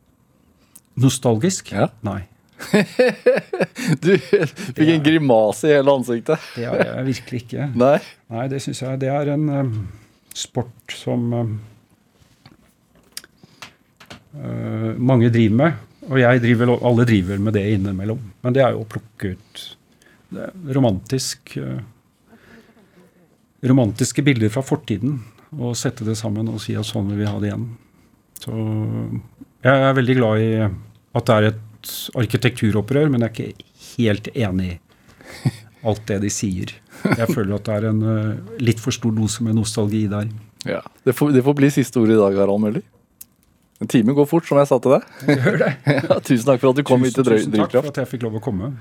Nostalgisk? 1.00 1.72
Ja. 1.74 1.88
Nei. 2.06 2.20
Du 4.04 4.12
fikk 4.18 4.88
en 4.88 5.04
grimase 5.04 5.68
i 5.68 5.74
hele 5.76 5.94
ansiktet. 5.94 6.40
Det 6.56 6.66
har 6.68 6.80
jeg 6.80 7.06
virkelig 7.10 7.42
ikke. 7.44 7.68
Nei? 7.84 7.96
Nei, 8.32 8.48
det 8.52 8.62
syns 8.64 8.82
jeg 8.84 9.00
det 9.02 9.10
er 9.12 9.32
en 9.34 9.48
um, 9.50 9.72
sport 10.34 10.94
som 10.94 11.26
um, 11.34 11.54
uh, 14.38 14.92
mange 14.98 15.32
driver 15.34 15.58
med. 15.62 15.82
Og 16.10 16.20
jeg 16.20 16.42
driver, 16.44 16.74
alle 16.84 17.08
driver 17.08 17.40
med 17.40 17.56
det 17.56 17.64
innimellom. 17.78 18.20
Men 18.44 18.56
det 18.56 18.64
er 18.64 18.74
jo 18.76 18.84
å 18.84 18.90
plukke 18.90 19.34
ut 19.34 19.66
romantisk 20.74 21.58
uh, 21.62 21.78
Romantiske 23.64 24.20
bilder 24.20 24.50
fra 24.52 24.60
fortiden 24.60 25.22
og 25.56 25.76
sette 25.78 26.04
det 26.04 26.18
sammen 26.18 26.50
og 26.52 26.58
si 26.60 26.74
at 26.76 26.84
sånn 26.84 27.06
vil 27.08 27.22
vi 27.22 27.28
ha 27.30 27.38
det 27.40 27.48
igjen. 27.48 27.62
Så 28.42 28.52
jeg 29.64 29.84
er 29.86 29.96
veldig 29.96 30.16
glad 30.18 30.42
i 30.42 30.50
at 30.60 31.30
det 31.30 31.36
er 31.36 31.46
et 31.48 31.62
arkitekturopprør, 32.18 33.10
men 33.12 33.24
jeg 33.26 33.30
er 33.30 33.52
ikke 33.52 33.68
helt 33.94 34.30
enig 34.34 34.70
i 34.74 35.52
alt 35.84 36.06
det 36.08 36.22
de 36.24 36.32
sier. 36.32 36.72
Jeg 37.04 37.28
føler 37.28 37.56
at 37.58 37.68
det 37.68 37.76
er 37.76 37.86
en 37.90 38.02
uh, 38.02 38.58
litt 38.62 38.80
for 38.80 38.94
stor 38.94 39.12
dose 39.14 39.44
med 39.44 39.58
nostalgi 39.58 40.06
der. 40.08 40.30
Ja. 40.64 40.80
Det 41.04 41.12
får, 41.16 41.34
det 41.36 41.44
får 41.44 41.56
bli 41.58 41.70
siste 41.72 42.00
ord 42.00 42.12
i 42.12 42.18
dag, 42.18 42.38
Harald 42.40 42.62
Møller. 42.62 42.84
En 43.84 43.90
time 43.92 44.14
går 44.16 44.24
fort, 44.30 44.46
som 44.48 44.56
jeg 44.62 44.68
sa 44.70 44.78
til 44.80 44.94
deg. 44.96 45.02
Gjør 45.28 45.58
det. 45.60 45.72
Ja, 46.08 46.16
tusen 46.24 46.46
takk 46.48 46.60
for 46.62 46.72
at 46.72 46.78
du 46.80 46.84
kom 46.88 47.04
hit 47.04 47.12
til 47.18 47.26
Drivkraft. 47.26 47.52
tusen 47.52 47.60
takk 47.60 47.74
for 47.76 47.90
at 47.92 48.00
jeg 48.00 48.08
fikk 48.14 48.22
lov 48.24 48.38
å 48.40 48.42
komme. 48.44 48.72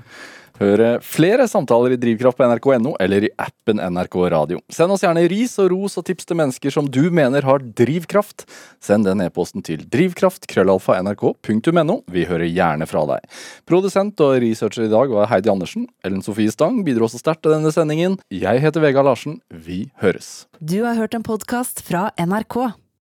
Hør 0.54 1.02
flere 1.02 1.48
samtaler 1.50 1.96
i 1.96 1.98
Drivkraft 1.98 2.38
på 2.38 2.46
nrk.no 2.46 2.92
eller 3.02 3.24
i 3.26 3.30
appen 3.42 3.80
NRK 3.82 4.14
Radio. 4.30 4.60
Send 4.70 4.94
oss 4.94 5.02
gjerne 5.02 5.24
ris 5.32 5.50
og 5.58 5.66
ros 5.72 5.98
og 5.98 6.04
tips 6.06 6.28
til 6.30 6.38
mennesker 6.38 6.70
som 6.70 6.86
du 6.86 7.10
mener 7.10 7.42
har 7.42 7.58
drivkraft. 7.80 8.46
Send 8.78 9.02
den 9.08 9.18
e-posten 9.24 9.66
til 9.66 9.82
drivkraft.krøllalfa.nrk.no. 9.90 11.96
Vi 12.14 12.22
hører 12.30 12.46
gjerne 12.46 12.86
fra 12.86 13.02
deg. 13.10 13.26
Produsent 13.66 14.14
og 14.22 14.38
researcher 14.46 14.86
i 14.86 14.92
dag 14.94 15.10
var 15.10 15.26
Heidi 15.32 15.50
Andersen. 15.50 15.88
Ellen 16.06 16.22
Sofie 16.22 16.54
Stang 16.54 16.84
bidro 16.86 17.02
også 17.10 17.18
sterkt 17.24 17.42
til 17.42 17.50
denne 17.56 17.74
sendingen. 17.74 18.14
Jeg 18.30 18.62
heter 18.62 18.78
Vegard 18.86 19.10
Larsen. 19.10 19.40
Vi 19.50 19.90
høres. 20.04 20.46
Du 20.62 20.84
har 20.86 20.94
hørt 21.02 21.18
en 21.18 21.26
podkast 21.26 21.82
fra 21.82 22.12
NRK. 22.14 22.78